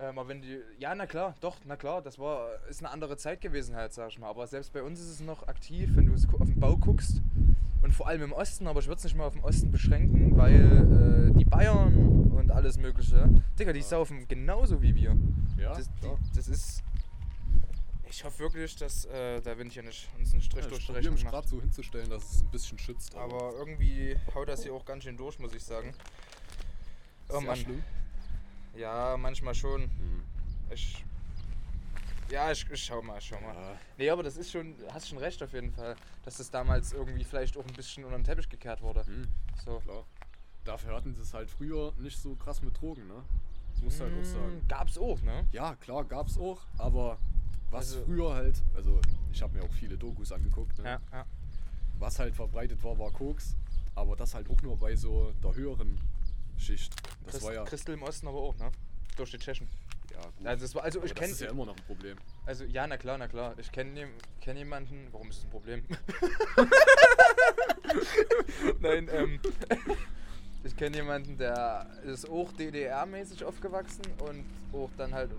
Ähm, 0.00 0.18
aber 0.18 0.26
wenn 0.28 0.42
die, 0.42 0.60
ja, 0.78 0.92
na 0.96 1.06
klar, 1.06 1.36
doch, 1.40 1.56
na 1.64 1.76
klar, 1.76 2.02
das 2.02 2.18
war, 2.18 2.50
ist 2.68 2.80
eine 2.80 2.90
andere 2.90 3.16
Zeit 3.16 3.40
gewesen 3.40 3.76
halt, 3.76 3.92
sag 3.92 4.08
ich 4.10 4.18
mal. 4.18 4.28
Aber 4.28 4.46
selbst 4.48 4.72
bei 4.72 4.82
uns 4.82 4.98
ist 4.98 5.08
es 5.10 5.20
noch 5.20 5.46
aktiv, 5.46 5.90
wenn 5.94 6.06
du 6.06 6.14
auf 6.14 6.46
den 6.46 6.58
Bau 6.58 6.76
guckst. 6.76 7.20
Und 7.88 7.94
vor 7.94 8.06
allem 8.06 8.20
im 8.20 8.32
Osten, 8.34 8.66
aber 8.66 8.80
ich 8.80 8.86
würde 8.86 8.98
es 8.98 9.04
nicht 9.04 9.16
mal 9.16 9.24
auf 9.24 9.32
den 9.32 9.42
Osten 9.42 9.70
beschränken, 9.70 10.36
weil 10.36 11.30
äh, 11.32 11.38
die 11.38 11.46
Bayern 11.46 12.30
und 12.32 12.50
alles 12.50 12.76
Mögliche, 12.76 13.30
Digga, 13.58 13.72
die 13.72 13.78
Ja. 13.80 13.84
saufen 13.86 14.28
genauso 14.28 14.82
wie 14.82 14.94
wir. 14.94 15.16
Ja, 15.56 15.72
Das, 15.74 15.88
die, 16.02 16.36
das 16.36 16.48
ist. 16.48 16.82
Ich 18.10 18.22
hoffe 18.24 18.40
wirklich, 18.40 18.76
dass 18.76 19.06
äh, 19.06 19.40
da 19.40 19.54
bin 19.54 19.68
ich 19.68 19.74
ja 19.76 19.82
nicht 19.82 20.06
uns 20.18 20.32
einen 20.34 20.42
Strich 20.42 20.64
Ja, 20.64 20.68
durch 20.68 20.80
ich 20.80 20.86
die 20.88 20.92
Rechnung 20.92 21.14
mich 21.14 21.24
gerade 21.24 21.48
so 21.48 21.58
hinzustellen, 21.62 22.10
dass 22.10 22.30
es 22.30 22.42
ein 22.42 22.50
bisschen 22.50 22.78
schützt. 22.78 23.14
Aber 23.14 23.54
irgendwie 23.56 24.16
haut 24.34 24.50
das 24.50 24.64
hier 24.64 24.74
auch 24.74 24.84
ganz 24.84 25.04
schön 25.04 25.16
durch, 25.16 25.38
muss 25.38 25.54
ich 25.54 25.64
sagen. 25.64 25.94
Oh 27.30 27.38
sehr 27.38 27.40
Mann. 27.40 27.56
schlimm. 27.56 27.82
Ja, 28.76 29.16
manchmal 29.18 29.54
schon. 29.54 29.80
Mhm. 29.84 30.24
Ich. 30.74 31.06
Ja, 32.30 32.50
ich, 32.52 32.68
ich 32.70 32.84
schau 32.84 33.00
mal, 33.02 33.20
schau 33.20 33.40
mal. 33.40 33.54
Ja, 33.54 33.76
Nee, 33.96 34.10
aber 34.10 34.22
das 34.22 34.36
ist 34.36 34.50
schon, 34.50 34.74
hast 34.92 35.08
schon 35.08 35.18
recht 35.18 35.42
auf 35.42 35.52
jeden 35.52 35.72
Fall, 35.72 35.96
dass 36.24 36.36
das 36.36 36.50
damals 36.50 36.92
irgendwie 36.92 37.24
vielleicht 37.24 37.56
auch 37.56 37.64
ein 37.66 37.72
bisschen 37.72 38.04
unter 38.04 38.18
den 38.18 38.24
Teppich 38.24 38.48
gekehrt 38.48 38.82
wurde. 38.82 39.02
mhm, 39.06 39.28
So. 39.64 39.78
klar. 39.80 40.04
Dafür 40.64 40.94
hatten 40.94 41.14
sie 41.14 41.22
es 41.22 41.32
halt 41.32 41.50
früher 41.50 41.94
nicht 41.98 42.18
so 42.18 42.34
krass 42.34 42.60
mit 42.60 42.78
Drogen, 42.78 43.06
ne? 43.08 43.22
Das 43.72 43.82
musst 43.82 44.00
du 44.00 44.04
halt 44.04 44.12
auch 44.20 44.24
sagen. 44.24 44.56
Mm, 44.58 44.68
Gab's 44.68 44.98
auch, 44.98 45.20
ne? 45.22 45.46
Ja, 45.52 45.74
klar, 45.76 46.04
gab's 46.04 46.36
auch, 46.36 46.60
aber 46.76 47.18
was 47.70 47.92
Also- 47.94 48.04
früher 48.04 48.34
halt, 48.34 48.60
also 48.74 49.00
ich 49.32 49.40
habe 49.40 49.56
mir 49.56 49.64
auch 49.64 49.72
viele 49.72 49.96
Dokus 49.96 50.30
angeguckt, 50.30 50.76
ne? 50.78 50.84
Ja, 50.84 51.00
ja. 51.12 51.24
was 51.98 52.18
halt 52.18 52.34
verbreitet 52.34 52.82
war, 52.84 52.98
war 52.98 53.10
Koks, 53.10 53.56
aber 53.94 54.14
das 54.16 54.34
halt 54.34 54.50
auch 54.50 54.60
nur 54.60 54.76
bei 54.76 54.94
so 54.94 55.32
der 55.42 55.54
höheren 55.54 55.98
Schicht. 56.58 56.92
Das 57.24 57.32
Christ, 57.32 57.44
war 57.46 57.54
ja, 57.54 57.64
Christel 57.64 57.94
im 57.94 58.02
Osten 58.02 58.28
aber 58.28 58.38
auch, 58.38 58.56
ne? 58.58 58.70
Durch 59.16 59.30
die 59.30 59.38
Tschechen. 59.38 59.66
Ja 60.10 60.20
gut. 60.36 60.46
Also, 60.46 60.64
das 60.64 60.74
war, 60.74 60.84
also 60.84 61.02
ich 61.02 61.12
das 61.12 61.18
kenne 61.20 61.32
ist 61.32 61.40
ja 61.40 61.50
immer 61.50 61.66
noch 61.66 61.76
ein 61.76 61.84
Problem. 61.84 62.16
Also 62.46 62.64
ja, 62.64 62.86
na 62.86 62.96
klar, 62.96 63.18
na 63.18 63.28
klar. 63.28 63.54
Ich 63.58 63.70
kenne 63.72 64.08
kenn 64.40 64.56
jemanden. 64.56 65.08
Warum 65.12 65.28
ist 65.30 65.38
das 65.38 65.44
ein 65.46 65.50
Problem? 65.50 65.84
Nein, 68.80 69.08
ähm. 69.12 69.40
Ich 70.64 70.76
kenne 70.76 70.96
jemanden, 70.96 71.38
der 71.38 71.86
ist 72.04 72.28
auch 72.28 72.52
DDR-mäßig 72.52 73.44
aufgewachsen 73.44 74.02
und 74.28 74.44
auch 74.72 74.90
dann 74.96 75.14
halt 75.14 75.30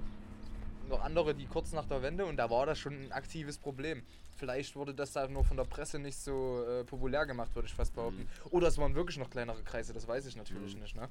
noch 0.88 1.04
andere, 1.04 1.36
die 1.36 1.46
kurz 1.46 1.74
nach 1.74 1.86
der 1.86 2.02
Wende 2.02 2.26
und 2.26 2.38
da 2.38 2.50
war 2.50 2.66
das 2.66 2.80
schon 2.80 2.94
ein 2.94 3.12
aktives 3.12 3.58
Problem. 3.58 4.02
Vielleicht 4.38 4.76
wurde 4.78 4.94
das 4.94 5.12
da 5.12 5.28
nur 5.28 5.44
von 5.44 5.58
der 5.58 5.66
Presse 5.66 6.00
nicht 6.00 6.18
so 6.18 6.64
äh, 6.66 6.86
populär 6.86 7.26
gemacht, 7.26 7.54
würde 7.54 7.68
ich 7.68 7.74
fast 7.74 7.94
behaupten. 7.94 8.28
Oder 8.50 8.70
es 8.70 8.78
waren 8.78 8.96
wirklich 8.96 9.18
noch 9.18 9.30
kleinere 9.30 9.62
Kreise, 9.64 9.94
das 9.94 10.08
weiß 10.08 10.26
ich 10.26 10.38
natürlich 10.38 10.76
Mhm. 10.76 10.82
nicht. 10.82 10.96
Ne? 10.96 11.10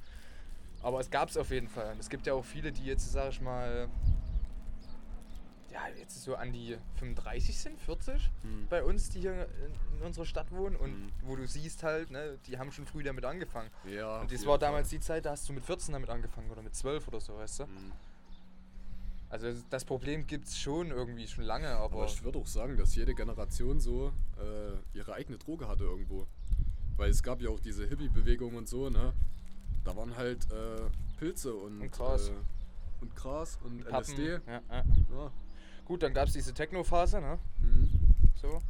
Aber 0.83 1.01
es 1.01 1.11
gab 1.11 1.29
es 1.29 1.37
auf 1.37 1.51
jeden 1.51 1.69
Fall. 1.69 1.93
Und 1.93 1.99
Es 1.99 2.09
gibt 2.09 2.27
ja 2.27 2.35
auch 2.35 2.45
viele, 2.45 2.71
die 2.73 2.85
jetzt, 2.85 3.11
sag 3.13 3.31
ich 3.31 3.41
mal, 3.41 3.89
ja, 5.71 5.81
jetzt 5.99 6.23
so 6.23 6.35
an 6.35 6.53
die 6.53 6.77
35 6.97 7.59
sind, 7.59 7.81
40 7.81 8.31
Hm. 8.43 8.67
bei 8.69 8.83
uns, 8.83 9.11
die 9.11 9.21
hier 9.21 9.49
in, 9.67 9.99
in 9.99 10.07
unserer 10.07 10.25
Stadt 10.25 10.51
wohnen 10.51 10.77
und 10.77 10.91
Mhm. 10.93 11.13
wo 11.23 11.37
du 11.37 11.47
siehst 11.47 11.83
halt, 11.83 12.11
ne, 12.11 12.39
die 12.47 12.59
haben 12.59 12.73
schon 12.73 12.87
früh 12.87 13.03
damit 13.03 13.25
angefangen. 13.25 13.71
Ja, 13.85 14.21
und 14.21 14.33
das 14.33 14.41
war 14.47 14.53
Fall. 14.53 14.59
damals 14.61 14.89
die 14.89 15.01
Zeit, 15.01 15.27
da 15.27 15.31
hast 15.33 15.49
du 15.49 15.53
mit 15.53 15.65
14 15.65 15.93
damit 15.93 16.09
angefangen 16.11 16.51
oder 16.51 16.63
mit 16.63 16.75
12 16.75 17.07
oder 17.09 17.21
so, 17.21 17.37
weißt 17.37 17.61
du? 17.61 17.65
Hm. 17.65 17.93
Also 19.31 19.49
das 19.69 19.85
Problem 19.85 20.27
gibt 20.27 20.47
es 20.49 20.59
schon 20.59 20.91
irgendwie 20.91 21.27
schon 21.27 21.45
lange, 21.45 21.69
aber, 21.69 21.97
Aber 21.97 22.05
ich 22.07 22.23
würde 22.23 22.39
auch 22.39 22.47
sagen, 22.47 22.79
dass 22.79 22.95
jede 22.95 23.15
Generation 23.15 23.79
so 23.79 24.13
äh, 24.39 24.97
ihre 24.97 25.13
eigene 25.13 25.37
Droge 25.37 25.69
hatte 25.69 25.85
irgendwo. 25.85 26.27
Weil 26.97 27.11
es 27.11 27.23
gab 27.23 27.43
ja 27.43 27.51
auch 27.51 27.61
diese 27.61 27.87
Hippie-Bewegung 27.87 28.55
und 28.57 28.69
so, 28.71 28.89
ne? 28.89 29.13
Da 29.89 29.97
waren 29.97 30.15
halt 30.17 30.45
äh, 30.53 31.17
Pilze 31.19 31.55
und, 31.55 31.81
Und 31.81 31.91
Gras. 31.93 32.29
Äh, 32.29 32.33
und 33.01 33.17
Gras 33.17 33.59
und 33.65 33.85
Pappen, 33.89 34.01
LSD. 34.13 34.27
Ja, 34.33 34.41
ja. 34.47 34.61
Ja. 34.71 35.33
Gut, 35.87 36.03
dann 36.03 36.13
gab 36.13 36.27
es 36.29 36.35
diese 36.35 36.53
Techno-Phase, 36.53 37.21
ne? 37.23 37.39
Mhm. 37.61 37.89
So. 38.35 38.61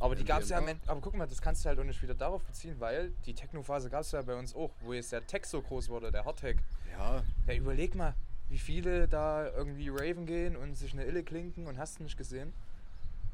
Aber 0.00 0.16
die 0.16 0.24
gab 0.24 0.42
es 0.42 0.48
ja, 0.48 0.58
am. 0.58 0.66
Ende- 0.66 0.82
aber 0.88 1.00
guck 1.00 1.14
mal, 1.14 1.26
das 1.28 1.40
kannst 1.40 1.64
du 1.64 1.68
halt 1.68 1.78
auch 1.78 1.84
nicht 1.84 2.02
wieder 2.02 2.14
darauf 2.14 2.42
beziehen, 2.42 2.74
weil 2.80 3.12
die 3.24 3.34
Techno-Phase 3.34 3.88
gab 3.88 4.00
es 4.00 4.10
ja 4.10 4.20
bei 4.22 4.34
uns 4.34 4.52
auch, 4.54 4.72
wo 4.80 4.92
jetzt 4.92 5.12
der 5.12 5.24
Tech 5.24 5.44
so 5.46 5.62
groß 5.62 5.88
wurde, 5.90 6.10
der 6.10 6.24
Hardtech. 6.24 6.56
Ja, 6.90 7.22
Ja, 7.46 7.54
überleg 7.54 7.94
mal, 7.94 8.14
wie 8.48 8.58
viele 8.58 9.06
da 9.06 9.48
irgendwie 9.52 9.88
raven 9.90 10.26
gehen 10.26 10.56
und 10.56 10.74
sich 10.76 10.92
eine 10.92 11.04
Ille 11.04 11.22
klinken 11.22 11.68
und 11.68 11.78
hast 11.78 12.00
du 12.00 12.02
nicht 12.02 12.16
gesehen. 12.16 12.52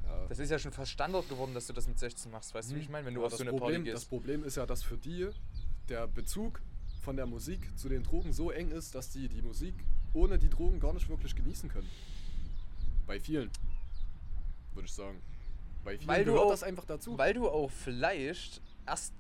ja. 0.05 0.27
Das 0.29 0.39
ist 0.39 0.51
ja 0.51 0.59
schon 0.59 0.73
fast 0.73 0.91
Standard 0.91 1.27
geworden, 1.31 1.55
dass 1.55 1.67
du 1.67 1.73
das 1.73 1.89
mit 1.89 1.99
16 1.99 2.31
machst, 2.31 2.55
weißt 2.55 2.71
du, 2.71 2.75
wie 2.75 2.81
ich 2.81 2.91
meine, 2.91 3.07
wenn 3.07 3.15
du 3.15 3.21
Aber 3.21 3.29
auf 3.29 3.33
so 3.33 3.39
das 3.39 3.49
eine 3.49 3.59
Problem, 3.59 3.81
Party 3.83 3.93
Das 3.93 4.01
gehst. 4.03 4.11
Problem 4.11 4.45
ist 4.45 4.57
ja, 4.57 4.67
dass 4.67 4.83
für 4.83 4.99
die 4.99 5.31
der 5.89 6.07
Bezug 6.09 6.61
von 7.01 7.17
der 7.17 7.27
Musik 7.27 7.61
zu 7.79 7.89
den 7.89 8.03
Drogen 8.03 8.33
so 8.33 8.51
eng 8.51 8.71
ist, 8.71 8.95
dass 8.95 9.11
die 9.11 9.29
die 9.29 9.43
Musik 9.43 9.75
ohne 10.13 10.39
die 10.39 10.51
Drogen 10.51 10.81
gar 10.81 10.93
nicht 10.93 11.09
wirklich 11.09 11.35
genießen 11.35 11.69
können. 11.69 11.89
Bei 13.07 13.19
vielen, 13.21 13.51
würde 14.75 14.87
ich 14.87 14.93
sagen. 14.93 15.21
Bei 15.85 15.97
vielen 15.97 16.09
Weil 16.09 16.25
du 16.25 16.33
gehört 16.33 16.47
auch- 16.47 16.51
das 16.51 16.63
einfach 16.63 16.85
dazu. 16.85 17.17
Weil 17.17 17.35
du 17.35 17.49
auch 17.49 17.71
vielleicht 17.71 18.61
erst 18.87 19.15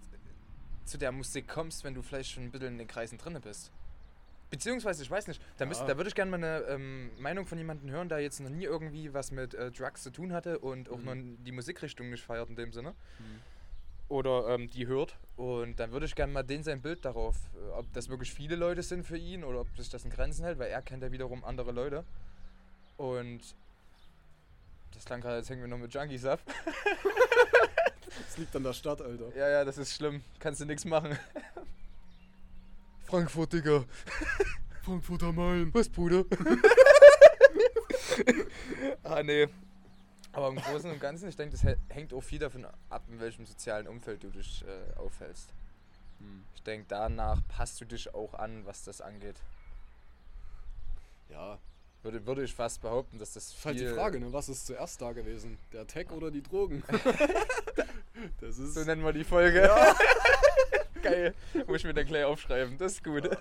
zu 0.85 0.99
der 0.99 1.12
Musik 1.12 1.49
kommst, 1.49 1.85
wenn 1.85 1.95
du 1.95 2.03
vielleicht 2.03 2.31
schon 2.31 2.45
ein 2.45 2.51
bisschen 2.51 2.68
in 2.68 2.78
den 2.78 2.89
Kreisen 2.89 3.16
drin 3.18 3.39
bist. 3.43 3.70
Beziehungsweise, 4.51 5.05
ich 5.05 5.11
weiß 5.11 5.28
nicht, 5.28 5.41
da, 5.59 5.64
müsst, 5.64 5.81
Ja. 5.83 5.87
da 5.87 5.97
würde 5.97 6.09
ich 6.09 6.14
gerne 6.16 6.31
mal 6.33 6.37
eine 6.39 6.64
ähm, 6.66 7.11
Meinung 7.20 7.47
von 7.47 7.57
jemandem 7.57 7.89
hören, 7.91 8.09
der 8.09 8.18
jetzt 8.18 8.41
noch 8.41 8.51
nie 8.51 8.64
irgendwie 8.64 9.14
was 9.14 9.31
mit 9.31 9.55
äh, 9.55 9.70
Drugs 9.70 10.03
zu 10.03 10.11
tun 10.11 10.33
hatte 10.33 10.59
und 10.59 10.89
auch 10.91 10.99
Mhm. 10.99 11.05
noch 11.05 11.14
die 11.45 11.53
Musikrichtung 11.53 12.11
nicht 12.11 12.24
feiert 12.24 12.49
in 12.51 12.57
dem 12.57 12.72
Sinne. 12.72 12.91
Mhm. 12.91 13.24
Oder 14.11 14.49
ähm, 14.49 14.69
die 14.69 14.87
hört. 14.87 15.17
Und 15.37 15.81
dann 15.81 15.93
würde 15.93 16.05
ich 16.05 16.15
gerne 16.15 16.33
mal 16.33 16.43
den 16.43 16.63
sein 16.63 16.83
Bild 16.83 17.07
darauf, 17.07 17.37
äh, 17.55 17.71
ob 17.71 17.91
das 17.95 18.11
wirklich 18.11 18.35
viele 18.35 18.57
Leute 18.57 18.83
sind 18.83 19.07
für 19.07 19.17
ihn 19.17 19.43
oder 19.43 19.61
ob 19.61 19.75
sich 19.79 19.89
das 19.89 20.05
in 20.05 20.11
Grenzen 20.11 20.45
hält, 20.45 20.59
weil 20.59 20.69
er 20.69 20.83
kennt 20.83 21.03
ja 21.03 21.11
wiederum 21.11 21.45
andere 21.45 21.73
Leute. 21.73 22.05
Und 22.99 23.41
das 24.93 25.07
klang 25.07 25.23
gerade, 25.23 25.39
jetzt 25.39 25.49
hängen 25.49 25.63
wir 25.63 25.69
noch 25.69 25.79
mit 25.79 25.95
Junkies 25.95 26.27
ab. 26.27 26.41
Das 28.27 28.39
liegt 28.39 28.55
an 28.55 28.63
der 28.63 28.73
Stadt, 28.73 29.01
Alter. 29.01 29.35
Ja, 29.37 29.49
ja, 29.49 29.65
das 29.65 29.79
ist 29.79 29.95
schlimm. 29.95 30.23
Kannst 30.39 30.61
du 30.61 30.65
nichts 30.65 30.85
machen. 30.85 31.19
Frankfurt, 33.07 33.53
Digga. 33.53 33.85
Frankfurt 34.83 35.23
am 35.23 35.37
Main. 35.37 35.75
Was, 35.75 35.89
Bruder? 35.89 36.25
ah, 39.03 39.23
nee. 39.23 39.49
Aber 40.33 40.49
im 40.49 40.57
Großen 40.57 40.91
und 40.91 41.01
Ganzen, 41.01 41.28
ich 41.28 41.37
denke, 41.37 41.53
das 41.57 41.64
hä- 41.64 41.76
hängt 41.89 42.12
auch 42.14 42.20
viel 42.20 42.39
davon 42.39 42.66
ab, 42.89 43.03
in 43.09 43.18
welchem 43.20 43.47
sozialen 43.47 43.89
Umfeld 43.89 44.22
du 44.22 44.28
dich 44.31 44.64
äh, 44.64 44.97
aufhältst. 44.99 45.49
Hm. 46.18 46.45
Ich 46.55 46.62
denke, 46.62 46.87
danach 46.89 47.41
passt 47.49 47.81
du 47.81 47.85
dich 47.85 48.14
auch 48.14 48.35
an, 48.35 48.64
was 48.66 48.85
das 48.85 49.01
angeht. 49.01 49.37
Ja, 51.31 51.59
Würde, 52.03 52.24
würde 52.26 52.43
ich 52.45 52.55
fast 52.55 52.81
behaupten, 52.81 53.18
dass 53.18 53.33
das 53.35 53.49
ist 53.55 53.64
halt 53.64 53.76
die 53.76 53.81
viel- 53.87 53.95
Frage, 53.95 54.20
ne? 54.20 54.33
was 54.33 54.49
ist 54.49 54.66
zuerst 54.66 55.01
da 55.03 55.12
gewesen? 55.12 55.59
Der 55.72 55.87
Tech 55.87 56.11
oder 56.11 56.31
die 56.31 56.43
Drogen? 56.43 56.83
das 58.41 58.59
ist. 58.59 58.74
So 58.74 58.85
nennen 58.85 59.05
wir 59.05 59.12
die 59.12 59.24
Folge. 59.24 59.68
Geil. 61.03 61.35
Muss 61.66 61.78
ich 61.78 61.85
mir 61.85 61.95
dann 61.95 62.07
gleich 62.07 62.24
aufschreiben. 62.24 62.76
Das 62.78 62.93
ist 62.93 63.05
gut. 63.05 63.28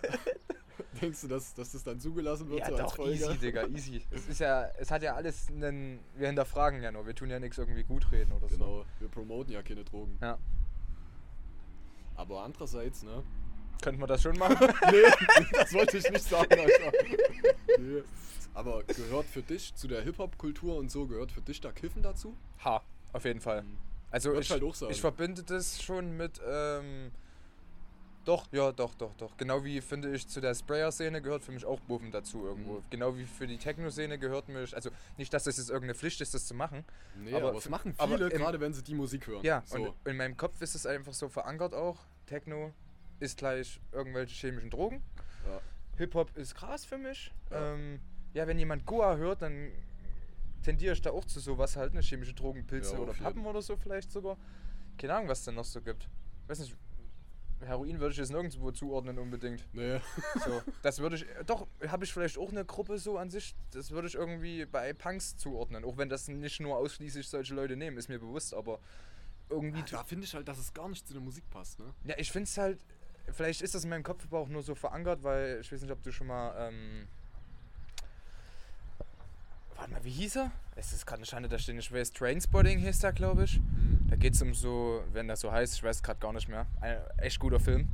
Denkst 1.01 1.21
du, 1.21 1.27
dass, 1.27 1.53
dass 1.53 1.71
das 1.71 1.83
dann 1.83 1.99
zugelassen 1.99 2.49
wird 2.49 2.59
Ja, 2.59 2.69
so 2.69 2.77
doch, 2.77 2.99
easy, 3.07 3.37
Digga, 3.37 3.67
easy. 3.67 4.01
Es 4.11 4.27
ist 4.27 4.39
ja, 4.39 4.65
es 4.77 4.91
hat 4.91 5.03
ja 5.03 5.15
alles 5.15 5.47
einen, 5.49 5.99
wir 6.15 6.27
hinterfragen 6.27 6.81
ja 6.81 6.91
nur, 6.91 7.05
wir 7.05 7.15
tun 7.15 7.29
ja 7.29 7.39
nichts 7.39 7.57
irgendwie 7.57 7.83
gut 7.83 8.11
reden 8.11 8.31
oder 8.31 8.47
so. 8.49 8.55
Genau, 8.55 8.85
wir 8.99 9.09
promoten 9.09 9.53
ja 9.53 9.61
keine 9.61 9.83
Drogen. 9.83 10.17
Ja. 10.21 10.37
Aber 12.15 12.43
andererseits, 12.43 13.03
ne? 13.03 13.23
Könnten 13.81 14.01
wir 14.01 14.07
das 14.07 14.21
schon 14.21 14.37
machen? 14.37 14.57
Nee, 14.91 15.47
das 15.53 15.73
wollte 15.73 15.97
ich 15.97 16.09
nicht 16.09 16.25
sagen, 16.25 16.59
Alter. 16.59 16.91
Nee. 17.79 18.03
Aber 18.53 18.83
gehört 18.83 19.25
für 19.25 19.41
dich 19.41 19.73
zu 19.75 19.87
der 19.87 20.01
Hip-Hop-Kultur 20.01 20.77
und 20.77 20.91
so, 20.91 21.07
gehört 21.07 21.31
für 21.31 21.41
dich 21.41 21.61
da 21.61 21.71
Kiffen 21.71 22.01
dazu? 22.01 22.35
ha, 22.63 22.81
auf 23.13 23.23
jeden 23.23 23.39
Fall. 23.39 23.63
Also 24.11 24.31
Würd 24.31 24.41
ich, 24.41 24.51
ich 24.51 24.61
halt 24.61 24.91
ich 24.91 25.01
verbinde 25.01 25.43
das 25.43 25.81
schon 25.81 26.17
mit, 26.17 26.41
ähm, 26.45 27.11
doch, 28.29 28.47
ja, 28.51 28.71
doch, 28.71 28.93
doch, 28.95 29.13
doch. 29.15 29.35
Genau 29.37 29.63
wie, 29.63 29.81
finde 29.81 30.13
ich, 30.13 30.27
zu 30.27 30.39
der 30.39 30.53
Sprayer-Szene 30.53 31.21
gehört 31.21 31.43
für 31.43 31.51
mich 31.51 31.65
auch 31.65 31.79
Buffen 31.81 32.11
dazu 32.11 32.45
irgendwo. 32.45 32.73
Mhm. 32.73 32.83
Genau 32.91 33.17
wie 33.17 33.25
für 33.25 33.47
die 33.47 33.57
Techno-Szene 33.57 34.19
gehört 34.19 34.47
mich, 34.49 34.75
also 34.75 34.91
nicht, 35.17 35.33
dass 35.33 35.45
das 35.45 35.57
jetzt 35.57 35.69
irgendeine 35.69 35.95
Pflicht 35.95 36.21
ist, 36.21 36.33
das 36.33 36.45
zu 36.45 36.53
machen. 36.53 36.85
Nee, 37.15 37.33
Aber 37.33 37.49
aber, 37.49 37.57
es 37.57 37.67
machen 37.69 37.93
aber 37.97 38.17
viele, 38.17 38.29
im- 38.29 38.37
gerade 38.37 38.59
wenn 38.59 38.73
sie 38.73 38.83
die 38.83 38.93
Musik 38.93 39.25
hören. 39.27 39.43
Ja, 39.43 39.63
so. 39.65 39.77
und 39.77 39.93
in 40.05 40.15
meinem 40.17 40.37
Kopf 40.37 40.61
ist 40.61 40.75
es 40.75 40.85
einfach 40.85 41.13
so 41.13 41.27
verankert 41.27 41.73
auch. 41.73 41.97
Techno 42.27 42.71
ist 43.19 43.37
gleich 43.39 43.81
irgendwelche 43.91 44.35
chemischen 44.35 44.69
Drogen. 44.69 45.01
Ja. 45.47 45.59
Hip-Hop 45.97 46.37
ist 46.37 46.53
krass 46.55 46.85
für 46.85 46.97
mich. 46.99 47.33
Ja. 47.49 47.73
Ähm, 47.73 47.99
ja, 48.33 48.45
wenn 48.47 48.59
jemand 48.59 48.85
Goa 48.85 49.15
hört, 49.15 49.41
dann 49.41 49.71
tendiere 50.61 50.93
ich 50.93 51.01
da 51.01 51.09
auch 51.11 51.25
zu 51.25 51.39
sowas 51.39 51.75
halt, 51.75 51.93
ne? 51.95 52.01
Chemische 52.01 52.33
Drogen, 52.33 52.65
Pilze 52.67 52.93
Ja, 52.93 52.99
oder 52.99 53.13
jeden. 53.13 53.23
Pappen 53.23 53.45
oder 53.45 53.61
so 53.61 53.75
vielleicht 53.75 54.11
sogar. 54.11 54.37
Keine 54.97 55.15
Ahnung, 55.15 55.29
was 55.29 55.39
es 55.39 55.45
denn 55.45 55.55
noch 55.55 55.65
so 55.65 55.81
gibt. 55.81 56.07
Weiß 56.47 56.59
nicht, 56.59 56.75
Heroin 57.61 57.99
würde 57.99 58.13
ich 58.13 58.17
jetzt 58.17 58.31
nirgendwo 58.31 58.71
zuordnen 58.71 59.19
unbedingt. 59.19 59.65
Nee. 59.73 59.99
So, 60.45 60.61
das 60.81 60.99
würde 60.99 61.17
ich, 61.17 61.25
doch, 61.45 61.67
habe 61.87 62.05
ich 62.05 62.13
vielleicht 62.13 62.37
auch 62.37 62.51
eine 62.51 62.65
Gruppe 62.65 62.97
so 62.97 63.17
an 63.17 63.29
sich, 63.29 63.55
das 63.71 63.91
würde 63.91 64.07
ich 64.07 64.15
irgendwie 64.15 64.65
bei 64.65 64.93
Punks 64.93 65.37
zuordnen. 65.37 65.83
Auch 65.83 65.97
wenn 65.97 66.09
das 66.09 66.27
nicht 66.27 66.59
nur 66.59 66.77
ausschließlich 66.77 67.27
solche 67.27 67.53
Leute 67.53 67.75
nehmen, 67.75 67.97
ist 67.97 68.09
mir 68.09 68.19
bewusst, 68.19 68.53
aber 68.53 68.79
irgendwie. 69.49 69.83
Da 69.89 70.03
finde 70.03 70.25
ich 70.25 70.33
halt, 70.33 70.47
dass 70.47 70.57
es 70.57 70.73
gar 70.73 70.87
nicht 70.89 71.07
zu 71.07 71.13
der 71.13 71.21
Musik 71.21 71.49
passt, 71.49 71.79
ne? 71.79 71.93
Ja, 72.05 72.15
ich 72.17 72.31
finde 72.31 72.45
es 72.45 72.57
halt, 72.57 72.79
vielleicht 73.31 73.61
ist 73.61 73.75
das 73.75 73.83
in 73.83 73.89
meinem 73.89 74.03
Kopf 74.03 74.23
aber 74.25 74.39
auch 74.39 74.49
nur 74.49 74.63
so 74.63 74.75
verankert, 74.75 75.23
weil 75.23 75.59
ich 75.61 75.71
weiß 75.71 75.81
nicht, 75.81 75.91
ob 75.91 76.01
du 76.03 76.11
schon 76.11 76.27
mal, 76.27 76.69
ähm, 76.69 77.07
warte 79.75 79.91
mal, 79.91 80.03
wie 80.03 80.11
hieß 80.11 80.37
er? 80.37 80.51
Es 80.75 80.93
ist 80.93 81.05
gerade 81.05 81.19
eine 81.19 81.25
Schande, 81.25 81.49
da 81.49 81.59
steht 81.59 81.75
nicht, 81.75 81.91
wer 81.91 82.01
ist 82.01 82.15
Trainspotting 82.15 82.79
hieß 82.79 82.99
der, 82.99 83.13
glaube 83.13 83.43
ich. 83.45 83.59
Da 84.09 84.15
geht 84.15 84.33
es 84.33 84.41
um 84.41 84.53
so, 84.53 85.03
wenn 85.13 85.27
das 85.27 85.41
so 85.41 85.51
heißt, 85.51 85.73
ich 85.75 85.83
weiß 85.83 86.01
gerade 86.03 86.19
gar 86.19 86.33
nicht 86.33 86.47
mehr, 86.47 86.65
ein 86.81 86.97
echt 87.17 87.39
guter 87.39 87.59
Film. 87.59 87.87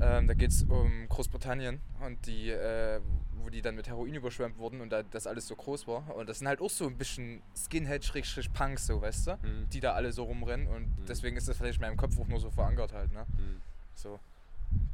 Ähm, 0.00 0.26
da 0.26 0.34
geht 0.34 0.50
es 0.50 0.62
um 0.64 1.08
Großbritannien 1.08 1.80
und 2.04 2.26
die, 2.26 2.50
äh, 2.50 3.00
wo 3.38 3.48
die 3.48 3.62
dann 3.62 3.76
mit 3.76 3.88
Heroin 3.88 4.14
überschwemmt 4.14 4.58
wurden 4.58 4.80
und 4.80 4.90
da 4.90 5.02
das 5.02 5.26
alles 5.26 5.46
so 5.46 5.56
groß 5.56 5.86
war. 5.86 6.14
Und 6.16 6.28
das 6.28 6.40
sind 6.40 6.48
halt 6.48 6.60
auch 6.60 6.68
so 6.68 6.86
ein 6.86 6.98
bisschen 6.98 7.42
Skinhead-Punks, 7.56 8.86
so, 8.86 9.00
weißt 9.00 9.26
du? 9.28 9.30
Mhm. 9.42 9.68
Die 9.70 9.80
da 9.80 9.92
alle 9.94 10.12
so 10.12 10.24
rumrennen 10.24 10.66
und 10.66 10.82
Mhm. 10.98 11.06
deswegen 11.08 11.36
ist 11.36 11.48
das 11.48 11.56
vielleicht 11.56 11.76
in 11.78 11.82
meinem 11.82 11.96
Kopf 11.96 12.18
auch 12.18 12.26
nur 12.26 12.40
so 12.40 12.50
verankert 12.50 12.92
halt, 12.92 13.12
ne? 13.12 13.24
Mhm. 13.38 13.62
So. 13.94 14.18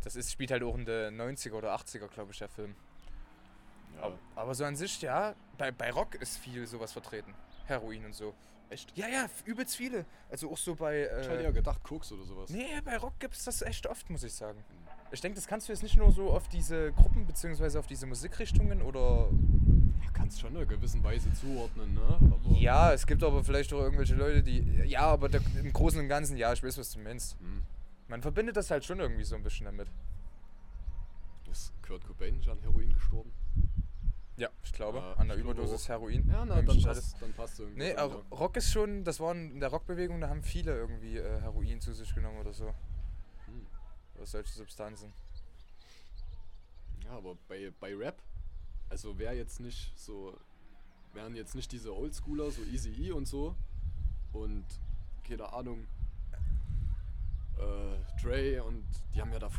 Das 0.05 0.15
ist, 0.17 0.31
spielt 0.31 0.51
halt 0.51 0.63
auch 0.63 0.77
in 0.77 0.85
den 0.85 1.17
90er 1.21 1.55
oder 1.55 1.75
80er, 1.75 2.07
glaube 2.09 2.31
ich, 2.33 2.39
der 2.39 2.49
Film. 2.49 2.75
Ja. 3.97 4.03
Aber, 4.05 4.19
aber 4.37 4.55
so 4.55 4.65
an 4.65 4.77
sich, 4.77 5.01
ja, 5.03 5.35
bei, 5.59 5.73
bei 5.73 5.91
Rock 5.91 6.15
ist 6.17 6.37
viel 6.37 6.67
sowas 6.67 6.93
vertreten. 6.93 7.35
Heroin 7.67 8.05
und 8.05 8.15
so. 8.15 8.35
Echt? 8.73 8.97
Ja, 8.97 9.07
ja, 9.09 9.27
übelst 9.45 9.77
viele. 9.77 10.05
Also 10.31 10.51
auch 10.51 10.57
so 10.57 10.75
bei. 10.75 11.03
Ich 11.03 11.29
hätte 11.29 11.39
Äh, 11.41 11.45
ja 11.45 11.51
gedacht, 11.51 11.83
Koks 11.83 12.11
oder 12.13 12.25
sowas. 12.25 12.49
nee, 12.51 12.67
bei 12.85 12.97
Rock 12.97 13.19
gibt 13.21 13.35
es 13.35 13.45
das 13.45 13.61
echt 13.63 13.87
oft, 13.87 14.09
muss 14.09 14.23
ich 14.25 14.33
sagen. 14.33 14.59
Ich 15.11 15.21
denke, 15.21 15.37
das 15.37 15.47
kannst 15.47 15.69
du 15.69 15.73
jetzt 15.75 15.83
nicht 15.83 15.97
nur 15.99 16.11
so 16.11 16.31
auf 16.31 16.49
diese 16.49 16.91
Gruppen 16.93 17.27
bzw. 17.27 17.77
auf 17.79 17.87
diese 17.87 18.07
Musikrichtungen 18.07 18.81
oder. 18.81 19.29
Ja, 20.03 20.11
kannst 20.15 20.41
schon 20.41 20.53
in 20.53 20.57
einer 20.57 20.67
gewissen 20.67 21.05
Weise 21.05 21.31
zuordnen, 21.35 21.93
ne? 21.95 22.01
Aber 22.19 22.41
Ja, 22.59 22.93
es 22.95 23.07
gibt 23.07 23.23
aber 23.23 23.45
vielleicht 23.45 23.73
auch 23.75 23.81
irgendwelche 23.81 24.15
Leute, 24.15 24.43
die. 24.43 24.61
Ja, 24.87 25.03
aber 25.03 25.29
der, 25.29 25.43
im 25.63 25.71
Großen 25.73 26.01
und 26.01 26.09
Ganzen, 26.09 26.39
ja, 26.39 26.51
ich 26.55 26.63
weiß, 26.63 26.79
was 26.79 26.93
du 26.93 27.01
meinst. 27.01 27.39
Hm. 27.41 27.63
Man 28.09 28.23
verbindet 28.23 28.57
das 28.57 28.71
halt 28.71 28.85
schon 28.87 29.01
irgendwie 29.01 29.25
so 29.25 29.37
ein 29.37 29.43
bisschen 29.43 29.67
damit. 29.67 29.89
Ist 31.51 31.73
Kurt 31.87 32.07
Cobain 32.07 32.37
nicht 32.37 32.49
an 32.49 32.59
Heroin 32.63 32.93
gestorben? 32.95 33.31
Ja, 34.37 34.49
ich 34.65 34.73
glaube, 34.73 34.99
Ja, 34.99 35.13
an 35.15 35.29
der 35.29 35.37
Überdosis. 35.37 35.89
Heroin. 35.89 36.27
Ja, 36.29 36.45
na, 36.45 36.63
dann 36.63 36.83
passt, 36.83 37.21
dann 37.21 37.33
passt 37.35 37.61
irgendwas. 37.61 37.85
Nee, 37.87 37.95
an, 37.95 37.99
aber 38.11 38.25
Rock 38.31 38.57
ist 38.57 38.73
schon, 38.73 39.05
das 39.05 39.21
waren 39.21 39.53
in 39.53 39.61
der 39.61 39.69
Rockbewegung, 39.69 40.21
da 40.21 40.29
haben 40.29 40.43
viele 40.43 40.75
irgendwie 40.75 41.19
äh, 41.19 41.41
Heroin 41.41 41.81
zu 41.81 41.93
sich 41.93 42.15
genommen 42.15 42.39
oder 42.39 42.53
so. 42.53 42.67
Hm. 43.47 43.67
Oder 44.17 44.27
solche 44.27 44.53
Substanzen. 44.53 45.13
Ja, 47.05 47.11
aber 47.19 47.37
bei, 47.49 47.73
bei 47.79 47.95
Rap, 47.95 48.17
also 48.89 49.19
wer 49.19 49.35
jetzt 49.35 49.61
nicht 49.61 49.93
so, 49.99 50.37
wären 51.13 51.35
jetzt 51.35 51.55
nicht 51.55 51.71
diese 51.73 51.95
Oldschooler, 51.95 52.51
so 52.51 52.63
Easy 52.63 52.91
E 52.91 53.13
und 53.13 53.27
so 53.27 53.55
und 54.33 54.65
keine 55.29 55.53
Ahnung, 55.53 55.87
äh, 57.59 58.21
Dre 58.23 58.63
und 58.65 58.85
die 59.15 59.21
haben 59.21 59.33
ja 59.33 59.39
da 59.39 59.51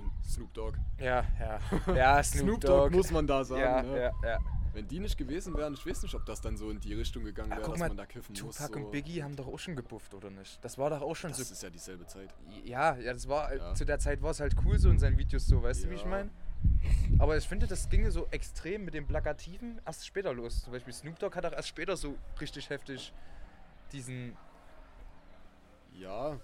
und 0.00 0.10
Snoop 0.24 0.52
Dogg. 0.54 0.76
Ja, 0.98 1.24
ja. 1.38 1.58
Ja, 1.94 2.22
Snoop, 2.22 2.42
Snoop 2.44 2.60
Dogg. 2.60 2.84
Dogg 2.90 2.96
muss 2.96 3.10
man 3.10 3.26
da 3.26 3.44
sagen. 3.44 3.60
ja, 3.62 3.82
ne? 3.82 3.98
ja, 4.00 4.28
ja. 4.28 4.38
Wenn 4.72 4.86
die 4.86 5.00
nicht 5.00 5.18
gewesen 5.18 5.56
wären, 5.56 5.74
ich 5.74 5.84
weiß 5.84 6.04
nicht, 6.04 6.14
ob 6.14 6.24
das 6.26 6.40
dann 6.40 6.56
so 6.56 6.70
in 6.70 6.78
die 6.78 6.94
Richtung 6.94 7.24
gegangen 7.24 7.52
Ah, 7.52 7.56
wäre, 7.56 7.70
dass 7.70 7.78
mal, 7.80 7.88
man 7.88 7.96
da 7.96 8.06
kiffen 8.06 8.32
muss. 8.32 8.56
Tupac 8.56 8.72
So. 8.72 8.78
und 8.84 8.92
Biggie 8.92 9.20
haben 9.22 9.34
doch 9.34 9.48
auch 9.48 9.58
schon 9.58 9.74
gebufft, 9.74 10.14
oder 10.14 10.30
nicht? 10.30 10.64
Das 10.64 10.78
war 10.78 10.90
doch 10.90 11.00
auch 11.02 11.16
schon 11.16 11.30
Das 11.30 11.38
so. 11.38 11.52
ist 11.52 11.62
ja 11.62 11.70
dieselbe 11.70 12.06
Zeit. 12.06 12.32
Ja, 12.64 12.96
ja, 12.96 13.12
das 13.12 13.26
war, 13.28 13.52
Ja. 13.52 13.74
zu 13.74 13.84
der 13.84 13.98
Zeit 13.98 14.22
war 14.22 14.30
es 14.30 14.38
halt 14.38 14.54
cool 14.64 14.78
so 14.78 14.88
in 14.88 15.00
seinen 15.00 15.18
Videos 15.18 15.46
so, 15.48 15.60
weißt 15.60 15.84
du, 15.84 15.90
wie 15.90 15.94
ich 15.94 16.02
Ja. 16.02 16.08
meine? 16.08 16.30
Aber 17.18 17.36
ich 17.36 17.48
finde, 17.48 17.66
das 17.66 17.88
ginge 17.88 18.12
so 18.12 18.28
extrem 18.30 18.84
mit 18.84 18.94
dem 18.94 19.06
Plakativen 19.08 19.80
erst 19.84 20.06
später 20.06 20.32
los. 20.32 20.62
Zum 20.62 20.72
Beispiel 20.72 20.92
Snoop 20.92 21.18
Dogg 21.18 21.34
hat 21.36 21.44
auch 21.46 21.52
erst 21.52 21.68
später 21.68 21.96
so 21.96 22.14
richtig 22.40 22.70
heftig 22.70 23.12
diesen. 23.92 24.36
Ja, 25.94 26.38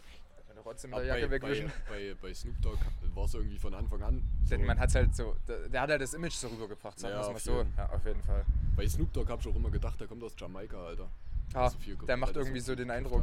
Meine 0.56 0.64
Rotze 0.68 0.88
mit 0.88 0.96
der 0.98 1.04
Jacke 1.04 1.20
bei, 1.28 1.38
bei, 1.38 1.42
wegwischen. 1.48 1.72
bei, 1.86 2.16
bei 2.22 2.32
Snoop 2.34 2.62
Dogg 2.62 2.78
war 3.14 3.24
es 3.26 3.34
irgendwie 3.34 3.58
von 3.58 3.74
Anfang 3.74 4.02
an. 4.02 4.22
So. 4.46 4.50
Denn 4.56 4.64
man 4.64 4.78
hat 4.78 4.94
halt 4.94 5.14
so. 5.14 5.36
Der, 5.48 5.68
der 5.68 5.80
hat 5.82 5.90
halt 5.90 6.00
das 6.00 6.14
Image 6.14 6.32
so 6.32 6.46
rübergebracht, 6.48 6.98
sagen 6.98 7.12
Ja, 7.14 7.20
wir 7.20 7.26
es 7.36 7.46
mal 7.46 7.52
so. 7.52 7.58
jeden. 7.58 7.74
Ja, 7.76 7.88
auf 7.90 8.06
jeden 8.06 8.22
Fall. 8.22 8.44
Bei 8.76 8.88
Snoop 8.88 9.12
Dogg 9.12 9.28
habe 9.30 9.42
ich 9.42 9.48
auch 9.48 9.56
immer 9.56 9.70
gedacht, 9.70 10.00
der 10.00 10.06
kommt 10.06 10.22
aus 10.22 10.34
Jamaika, 10.38 10.78
Alter. 10.78 11.10
Ah, 11.52 11.64
Also 11.64 11.78
viel 11.78 11.96
ge- 11.96 12.06
der 12.06 12.16
macht 12.16 12.36
irgendwie 12.36 12.60
so 12.60 12.74
den 12.74 12.90
Eindruck. 12.90 13.22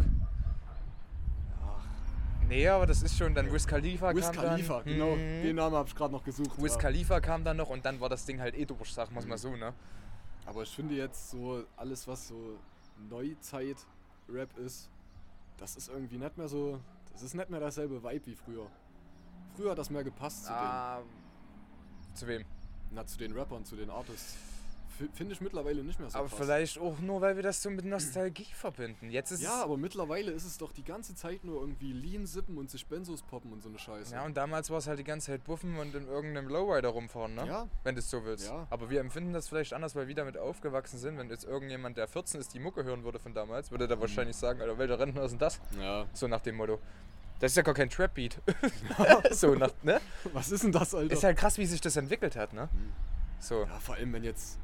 Nee, 2.48 2.68
aber 2.68 2.86
das 2.86 3.02
ist 3.02 3.18
schon 3.18 3.34
dann 3.34 3.52
Wiz 3.52 3.66
Khalifa 3.66 4.14
Wiz 4.14 4.26
kam 4.32 4.36
Khalifa, 4.36 4.76
dann. 4.82 4.86
genau. 4.86 5.16
Mhm. 5.16 5.44
Den 5.44 5.56
Namen 5.56 5.76
habe 5.76 5.88
ich 5.88 5.96
gerade 5.96 6.12
noch 6.14 6.24
gesucht. 6.24 6.62
Wiz 6.62 6.74
ja. 6.74 6.80
Khalifa 6.80 7.20
kam 7.22 7.44
dann 7.44 7.58
noch 7.58 7.70
und 7.70 7.84
dann 7.86 8.00
war 8.02 8.10
das 8.10 8.26
Ding 8.26 8.40
halt 8.40 8.54
eh 8.56 8.66
durch, 8.66 8.94
sagen 8.94 9.14
wir 9.16 9.20
es 9.22 9.26
mal 9.26 9.36
Mhm. 9.36 9.40
so, 9.40 9.56
ne? 9.56 9.74
Aber 10.46 10.62
ich 10.64 10.70
finde 10.76 10.94
jetzt 10.96 11.32
so 11.32 11.64
alles, 11.78 12.06
was 12.08 12.28
so 12.28 12.60
Neuzeit-Rap 13.10 14.58
ist, 14.58 14.90
das 15.58 15.78
ist 15.78 15.88
irgendwie 15.90 16.18
nicht 16.18 16.38
mehr 16.38 16.50
so. 16.50 16.80
Das 17.14 17.22
ist 17.22 17.34
nicht 17.36 17.50
mehr 17.50 17.60
dasselbe 17.60 18.04
Vibe 18.04 18.26
wie 18.26 18.36
früher. 18.36 18.68
Früher 19.56 19.72
hat 19.72 19.78
das 19.78 19.90
mehr 19.90 20.04
gepasst 20.04 20.46
zu, 20.46 20.52
Ah, 20.52 21.02
zu 22.16 22.28
wem? 22.28 22.44
na, 22.92 23.06
zu 23.06 23.18
den 23.18 23.32
Rappern, 23.38 23.64
zu 23.66 23.76
den 23.76 23.90
Artists. 23.90 24.36
Finde 25.14 25.34
ich 25.34 25.42
mittlerweile 25.42 25.84
nicht 25.84 26.00
mehr 26.00 26.10
so 26.10 26.18
aber 26.18 26.28
krass. 26.28 26.40
vielleicht 26.40 26.78
auch 26.80 27.00
nur, 27.00 27.22
weil 27.22 27.36
wir 27.36 27.44
das 27.44 27.62
so 27.62 27.70
mit 27.70 27.86
Nostalgie 27.86 28.48
verbinden. 28.54 29.10
Jetzt 29.10 29.32
ist 29.32 29.42
Ja, 29.42 29.64
aber 29.64 29.78
mittlerweile 29.78 30.32
ist 30.32 30.46
es 30.46 30.58
doch 30.58 30.72
die 30.72 30.84
ganze 30.84 31.16
Zeit 31.16 31.44
nur 31.44 31.62
irgendwie 31.62 31.92
Lean 31.94 32.26
sippen 32.26 32.58
und 32.58 32.70
sich 32.70 32.86
Benzos 32.88 33.22
poppen 33.24 33.52
und 33.52 33.62
so 33.62 33.70
eine 33.70 33.80
Scheiße. 33.80 34.14
Ja, 34.14 34.24
und 34.26 34.36
damals 34.38 34.70
war 34.70 34.78
es 34.78 34.88
halt 34.88 35.00
die 35.00 35.04
ganze 35.04 35.28
Zeit 35.28 35.44
buffen 35.44 35.78
und 35.78 35.94
in 35.96 36.08
irgendeinem 36.08 36.48
Lowrider 36.48 36.90
rumfahren, 36.90 37.36
ne? 37.36 37.46
Ja, 37.48 37.68
Wenn 37.84 37.96
du 37.96 38.00
es 38.00 38.10
so 38.10 38.24
willst. 38.24 38.48
Ja. 38.48 38.68
Aber 38.70 38.90
wir 38.90 39.00
empfinden 39.00 39.34
das 39.34 39.50
vielleicht 39.50 39.74
anders, 39.74 39.96
weil 39.96 40.08
wir 40.08 40.16
damit 40.16 40.38
aufgewachsen 40.38 40.98
sind. 41.00 41.18
Wenn 41.18 41.30
jetzt 41.30 41.44
irgendjemand, 41.46 41.98
der 41.98 42.08
14 42.08 42.40
ist, 42.40 42.54
die 42.54 42.60
Mucke 42.60 42.84
hören 42.84 43.04
würde 43.04 43.20
von 43.20 43.34
damals, 43.34 43.72
würde 43.72 43.86
Mhm. 43.86 43.90
der 43.90 44.00
wahrscheinlich 44.02 44.36
sagen, 44.36 44.62
Alter, 44.62 44.78
welcher 44.78 45.00
Rentner 45.00 45.24
ist 45.24 45.32
denn 45.32 45.40
das? 45.40 45.60
ja. 45.80 46.06
So 46.14 46.28
nach 46.28 46.42
dem 46.42 46.56
Motto. 46.56 46.80
Das 47.40 47.52
ist 47.52 47.56
ja 47.58 47.64
gar 47.64 47.74
kein 47.74 47.90
Trap-Beat. 47.90 48.40
so 49.32 49.56
nach, 49.56 49.72
ne? 49.82 50.00
Was 50.32 50.52
ist 50.52 50.64
denn 50.64 50.72
das, 50.72 50.96
Alter? 50.96 51.12
Ist 51.12 51.24
halt 51.24 51.38
krass, 51.38 51.58
wie 51.58 51.66
sich 51.66 51.82
das 51.82 51.96
entwickelt 51.98 52.36
hat, 52.36 52.54
ne? 52.54 52.70
Mhm. 52.72 52.94
So. 53.40 53.64
Ja, 53.64 53.80
vor 53.80 53.96
allem 53.96 54.14
wenn 54.14 54.24
jetzt 54.24 54.58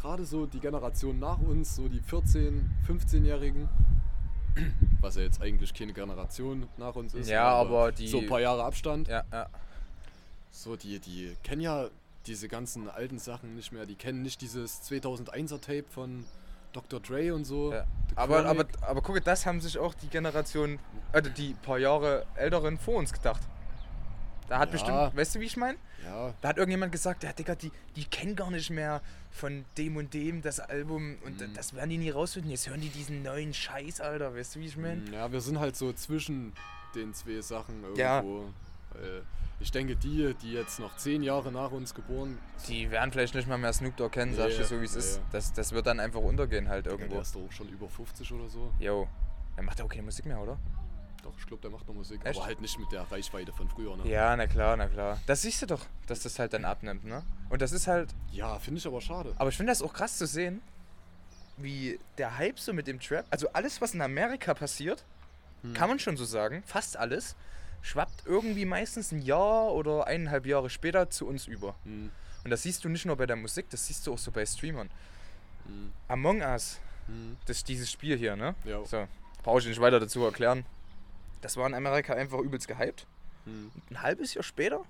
gerade 0.00 0.24
so 0.24 0.46
die 0.46 0.60
Generation 0.60 1.18
nach 1.18 1.38
uns, 1.38 1.76
so 1.76 1.88
die 1.88 2.00
14-, 2.00 2.62
15-Jährigen, 2.88 3.68
was 5.00 5.16
ja 5.16 5.22
jetzt 5.22 5.40
eigentlich 5.42 5.74
keine 5.74 5.92
Generation 5.92 6.66
nach 6.76 6.94
uns 6.96 7.14
ist, 7.14 7.28
Ja, 7.28 7.48
aber 7.50 7.92
die- 7.92 8.08
so 8.08 8.18
ein 8.20 8.26
paar 8.26 8.40
Jahre 8.40 8.64
Abstand, 8.64 9.08
Ja, 9.08 9.24
ja. 9.32 9.48
so 10.50 10.76
die, 10.76 10.98
die 11.00 11.36
kennen 11.42 11.60
ja 11.62 11.88
diese 12.26 12.48
ganzen 12.48 12.88
alten 12.90 13.18
Sachen 13.18 13.56
nicht 13.56 13.72
mehr, 13.72 13.86
die 13.86 13.94
kennen 13.94 14.22
nicht 14.22 14.40
dieses 14.40 14.82
2001er 14.82 15.60
Tape 15.60 15.84
von 15.88 16.24
Dr. 16.72 17.00
Dre 17.00 17.34
und 17.34 17.44
so. 17.44 17.72
Ja. 17.72 17.84
Aber, 18.14 18.44
aber, 18.44 18.66
aber 18.82 19.00
gucke, 19.00 19.20
das 19.20 19.46
haben 19.46 19.60
sich 19.60 19.78
auch 19.78 19.94
die 19.94 20.08
Generation, 20.08 20.78
also 21.12 21.30
die 21.30 21.54
paar 21.62 21.78
Jahre 21.78 22.26
älteren 22.34 22.78
vor 22.78 22.96
uns 22.96 23.12
gedacht. 23.12 23.40
Da 24.48 24.58
hat 24.58 24.68
Ja. 24.68 24.72
bestimmt, 24.72 25.16
weißt 25.16 25.34
du, 25.34 25.40
wie 25.40 25.44
ich 25.44 25.56
meine? 25.56 25.76
ja, 26.04 26.32
Da 26.40 26.48
hat 26.48 26.56
irgendjemand 26.58 26.90
gesagt, 26.92 27.22
ja, 27.22 27.32
Digga, 27.32 27.54
die, 27.54 27.70
die 27.96 28.04
kennen 28.04 28.34
gar 28.34 28.50
nicht 28.50 28.70
mehr 28.70 29.02
von 29.30 29.64
dem 29.76 29.96
und 29.96 30.14
dem 30.14 30.40
das 30.42 30.58
Album 30.60 31.16
und 31.24 31.40
Mhm. 31.40 31.54
das 31.54 31.74
werden 31.74 31.90
die 31.90 31.98
nie 31.98 32.10
rausfinden. 32.10 32.50
Jetzt 32.50 32.68
hören 32.68 32.80
die 32.80 32.88
diesen 32.88 33.22
neuen 33.22 33.52
Scheiß, 33.52 34.00
Alter, 34.00 34.34
weißt 34.34 34.56
du, 34.56 34.60
wie 34.60 34.66
ich 34.66 34.76
meine? 34.76 35.02
ja, 35.12 35.30
wir 35.30 35.40
sind 35.40 35.58
halt 35.60 35.76
so 35.76 35.92
zwischen 35.92 36.52
den 36.94 37.12
zwei 37.14 37.40
Sachen 37.42 37.82
irgendwo. 37.82 38.00
Ja. 38.00 38.22
Ich 39.60 39.72
denke, 39.72 39.96
die, 39.96 40.34
die 40.40 40.52
jetzt 40.52 40.78
noch 40.78 40.96
zehn 40.96 41.22
Jahre 41.22 41.50
nach 41.50 41.72
uns 41.72 41.92
geboren 41.92 42.38
Die 42.68 42.90
werden 42.92 43.10
vielleicht 43.10 43.34
nicht 43.34 43.48
mal 43.48 43.58
mehr 43.58 43.72
Snoop 43.72 43.96
Dogg 43.96 44.12
kennen, 44.14 44.34
sag 44.34 44.48
ich 44.48 44.52
Nee, 44.56 44.62
dir 44.62 44.64
so, 44.68 44.80
wie 44.80 44.84
es 44.84 44.92
nee. 44.92 44.98
ist. 45.00 45.20
Das, 45.32 45.52
das 45.52 45.72
wird 45.72 45.86
dann 45.86 45.98
einfach 45.98 46.20
untergehen 46.20 46.68
halt 46.68 46.86
irgendwo. 46.86 47.14
der 47.14 47.22
ist 47.22 47.34
doch 47.34 47.50
schon 47.50 47.68
über 47.68 47.88
50 47.88 48.32
oder 48.32 48.48
so. 48.48 48.72
Jo. 48.78 49.08
Er 49.56 49.64
macht 49.64 49.78
ja 49.80 49.84
auch 49.84 49.88
keine 49.88 50.04
Musik 50.04 50.26
mehr, 50.26 50.40
oder? 50.40 50.56
Doch, 51.22 51.32
ich 51.38 51.46
glaube, 51.46 51.60
der 51.62 51.70
macht 51.70 51.86
noch 51.88 51.94
Musik. 51.94 52.20
Echt? 52.24 52.36
Aber 52.38 52.46
halt 52.46 52.60
nicht 52.60 52.78
mit 52.78 52.90
der 52.92 53.02
Reichweite 53.10 53.52
von 53.52 53.68
früher, 53.68 53.96
ne? 53.96 54.08
Ja, 54.08 54.36
na 54.36 54.46
klar, 54.46 54.76
na 54.76 54.86
klar. 54.86 55.20
Das 55.26 55.42
siehst 55.42 55.60
du 55.62 55.66
doch, 55.66 55.84
dass 56.06 56.20
das 56.20 56.38
halt 56.38 56.52
dann 56.52 56.64
abnimmt, 56.64 57.04
ne? 57.04 57.22
Und 57.50 57.60
das 57.62 57.72
ist 57.72 57.86
halt, 57.86 58.10
Ja, 58.30 58.58
finde 58.58 58.78
ich 58.78 58.86
aber 58.86 59.00
schade. 59.00 59.34
Aber 59.36 59.50
ich 59.50 59.56
finde 59.56 59.72
das 59.72 59.82
auch 59.82 59.92
krass 59.92 60.16
zu 60.18 60.26
sehen, 60.26 60.62
wie 61.56 61.98
der 62.18 62.38
Hype 62.38 62.58
so 62.60 62.72
mit 62.72 62.86
dem 62.86 63.00
Trap, 63.00 63.26
also 63.30 63.48
alles, 63.52 63.80
was 63.80 63.94
in 63.94 64.00
Amerika 64.00 64.54
passiert, 64.54 65.04
Hm. 65.62 65.74
kann 65.74 65.88
man 65.88 65.98
schon 65.98 66.16
so 66.16 66.24
sagen, 66.24 66.62
fast 66.64 66.96
alles, 66.96 67.34
schwappt 67.82 68.22
irgendwie 68.26 68.64
meistens 68.64 69.10
ein 69.10 69.22
Jahr 69.22 69.72
oder 69.72 70.06
eineinhalb 70.06 70.46
Jahre 70.46 70.70
später 70.70 71.10
zu 71.10 71.26
uns 71.26 71.48
über. 71.48 71.74
Hm, 71.84 72.10
Und 72.44 72.50
das 72.50 72.62
siehst 72.62 72.84
du 72.84 72.88
nicht 72.88 73.06
nur 73.06 73.16
bei 73.16 73.26
der 73.26 73.34
Musik, 73.34 73.68
das 73.70 73.86
siehst 73.88 74.06
du 74.06 74.12
auch 74.14 74.18
so 74.18 74.30
bei 74.30 74.46
Streamern. 74.46 74.88
hm, 75.66 75.92
Among 76.06 76.42
Us, 76.42 76.78
hm. 77.06 77.36
das 77.46 77.56
ist 77.58 77.68
dieses 77.68 77.90
Spiel 77.90 78.16
hier, 78.16 78.36
ne? 78.36 78.54
Ja. 78.64 78.84
So, 78.84 79.08
brauche 79.42 79.58
ich 79.58 79.66
nicht 79.66 79.80
weiter 79.80 79.98
dazu 79.98 80.24
erklären. 80.24 80.64
Das 81.40 81.56
war 81.56 81.66
in 81.66 81.74
Amerika 81.74 82.14
einfach 82.14 82.38
übelst 82.38 82.68
gehypt. 82.68 83.06
Hm. 83.44 83.70
ein 83.90 84.02
halbes 84.02 84.34
Jahr 84.34 84.42
später 84.42 84.82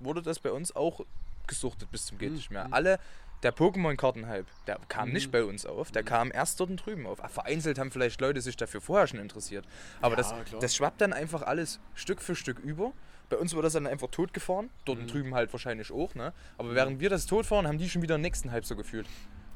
wurde 0.00 0.20
das 0.20 0.38
bei 0.38 0.50
uns 0.50 0.74
auch 0.76 1.00
gesuchtet 1.46 1.90
bis 1.90 2.06
zum 2.06 2.18
geht 2.18 2.30
Mhm, 2.30 2.36
nicht 2.36 2.50
mehr. 2.50 2.66
mhm. 2.66 2.72
Alle 2.74 2.98
der 3.42 3.54
Pokémon-Karten-Hype, 3.54 4.46
der 4.66 4.78
kam 4.88 5.10
nicht 5.10 5.30
bei 5.30 5.44
uns 5.44 5.64
auf, 5.66 5.90
der 5.90 6.02
kam 6.02 6.30
erst 6.32 6.58
dort 6.60 6.70
drüben 6.84 7.06
auf. 7.06 7.22
Ah, 7.22 7.28
Vereinzelt 7.28 7.78
haben 7.78 7.90
vielleicht 7.90 8.20
Leute 8.20 8.40
sich 8.40 8.56
dafür 8.56 8.80
vorher 8.80 9.06
schon 9.06 9.20
interessiert. 9.20 9.66
Aber 10.00 10.12
Ja, 10.12 10.16
das, 10.16 10.28
klar. 10.46 10.60
das 10.60 10.74
schwappt 10.74 11.00
dann 11.00 11.12
einfach 11.12 11.42
alles 11.42 11.78
Stück 11.94 12.20
für 12.22 12.34
Stück 12.34 12.58
über. 12.58 12.92
Bei 13.30 13.36
uns 13.36 13.54
wird 13.54 13.64
das 13.64 13.72
dann 13.74 13.86
einfach 13.86 14.08
totgefahren, 14.08 14.70
dort 14.84 14.98
Mhm. 15.00 15.06
drüben 15.08 15.34
halt 15.34 15.52
wahrscheinlich 15.52 15.90
auch, 15.92 16.14
ne? 16.14 16.32
Aber 16.58 16.74
während 16.74 17.00
wir 17.00 17.10
das 17.10 17.26
totfahren, 17.26 17.66
haben 17.66 17.78
die 17.78 17.88
schon 17.88 18.02
wieder 18.02 18.16
den 18.18 18.22
nächsten 18.22 18.50
Hype 18.50 18.64
so 18.64 18.76
gefühlt. 18.76 19.06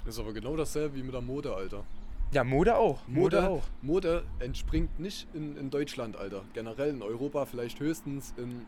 Ist 0.06 0.18
aber 0.18 0.32
genau 0.32 0.56
dasselbe 0.56 0.96
wie 0.96 1.02
mit 1.02 1.12
der 1.14 1.20
Mode, 1.22 1.54
Alter. 1.54 1.84
Ja, 2.32 2.44
Mode 2.44 2.76
auch. 2.76 3.00
Mode, 3.06 3.36
Mode, 3.40 3.48
auch. 3.48 3.62
Mode 3.82 4.24
entspringt 4.38 4.98
nicht 5.00 5.26
in, 5.34 5.56
in 5.56 5.70
Deutschland, 5.70 6.16
Alter. 6.16 6.42
Generell 6.52 6.90
in 6.90 7.02
Europa 7.02 7.46
vielleicht 7.46 7.80
höchstens 7.80 8.34
in 8.36 8.66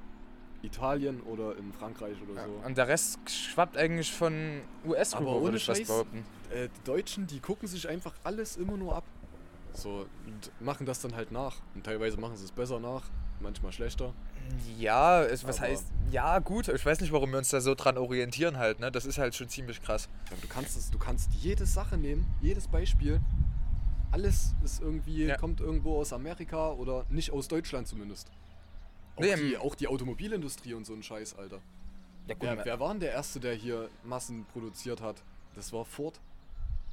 Italien 0.62 1.20
oder 1.22 1.56
in 1.56 1.72
Frankreich 1.72 2.16
oder 2.22 2.40
Ja, 2.40 2.46
so. 2.46 2.66
und 2.66 2.76
der 2.76 2.88
Rest 2.88 3.18
schwappt 3.30 3.76
eigentlich 3.76 4.12
von 4.12 4.60
US 4.86 5.18
rüber, 5.18 5.32
ohne 5.32 5.42
würde 5.44 5.56
ich 5.58 5.64
Scheiß. 5.64 5.86
behaupten. 5.86 6.24
Äh, 6.50 6.68
die 6.68 6.84
Deutschen, 6.84 7.26
die 7.26 7.40
gucken 7.40 7.68
sich 7.68 7.88
einfach 7.88 8.14
alles 8.24 8.56
immer 8.56 8.76
nur 8.76 8.96
ab. 8.96 9.04
So, 9.72 10.06
und 10.26 10.50
machen 10.60 10.84
das 10.86 11.00
dann 11.00 11.14
halt 11.14 11.30
nach. 11.32 11.56
Und 11.74 11.84
teilweise 11.84 12.18
machen 12.18 12.36
sie 12.36 12.44
es 12.44 12.52
besser 12.52 12.80
nach, 12.80 13.04
manchmal 13.40 13.72
schlechter. 13.72 14.12
Ja, 14.78 15.22
es, 15.22 15.46
was 15.46 15.60
heißt, 15.60 15.86
ja 16.10 16.38
gut, 16.40 16.68
ich 16.68 16.84
weiß 16.84 17.00
nicht, 17.00 17.12
warum 17.12 17.30
wir 17.30 17.38
uns 17.38 17.50
da 17.50 17.60
so 17.60 17.74
dran 17.74 17.96
orientieren 17.96 18.58
halt, 18.58 18.80
ne? 18.80 18.90
Das 18.90 19.06
ist 19.06 19.18
halt 19.18 19.34
schon 19.34 19.48
ziemlich 19.48 19.80
krass. 19.80 20.08
Aber 20.30 20.40
du 20.40 20.48
kannst 20.48 20.76
es, 20.76 20.90
du 20.90 20.98
kannst 20.98 21.32
jede 21.34 21.66
Sache 21.66 21.96
nehmen, 21.96 22.26
jedes 22.40 22.66
Beispiel. 22.66 23.20
Alles 24.12 24.54
ist 24.64 24.80
irgendwie, 24.80 25.24
Ja. 25.26 25.36
kommt 25.36 25.60
irgendwo 25.60 25.98
aus 25.98 26.12
Amerika 26.12 26.70
oder 26.72 27.04
nicht 27.10 27.30
aus 27.32 27.48
Deutschland 27.48 27.86
zumindest. 27.86 28.28
Auch, 29.16 29.20
Nee, 29.22 29.34
die, 29.36 29.54
ähm, 29.54 29.60
auch 29.60 29.74
die 29.74 29.86
Automobilindustrie 29.88 30.74
und 30.74 30.84
so 30.84 30.94
ein 30.94 31.02
Scheiß, 31.02 31.36
Alter. 31.38 31.60
Ja, 32.26 32.34
gut, 32.34 32.42
Wer, 32.42 32.64
wer 32.64 32.80
war 32.80 32.90
denn 32.90 33.00
der 33.00 33.12
Erste, 33.12 33.40
der 33.40 33.54
hier 33.54 33.88
Massen 34.04 34.44
produziert 34.52 35.00
hat? 35.00 35.22
Das 35.54 35.72
war 35.72 35.84
Ford. 35.84 36.20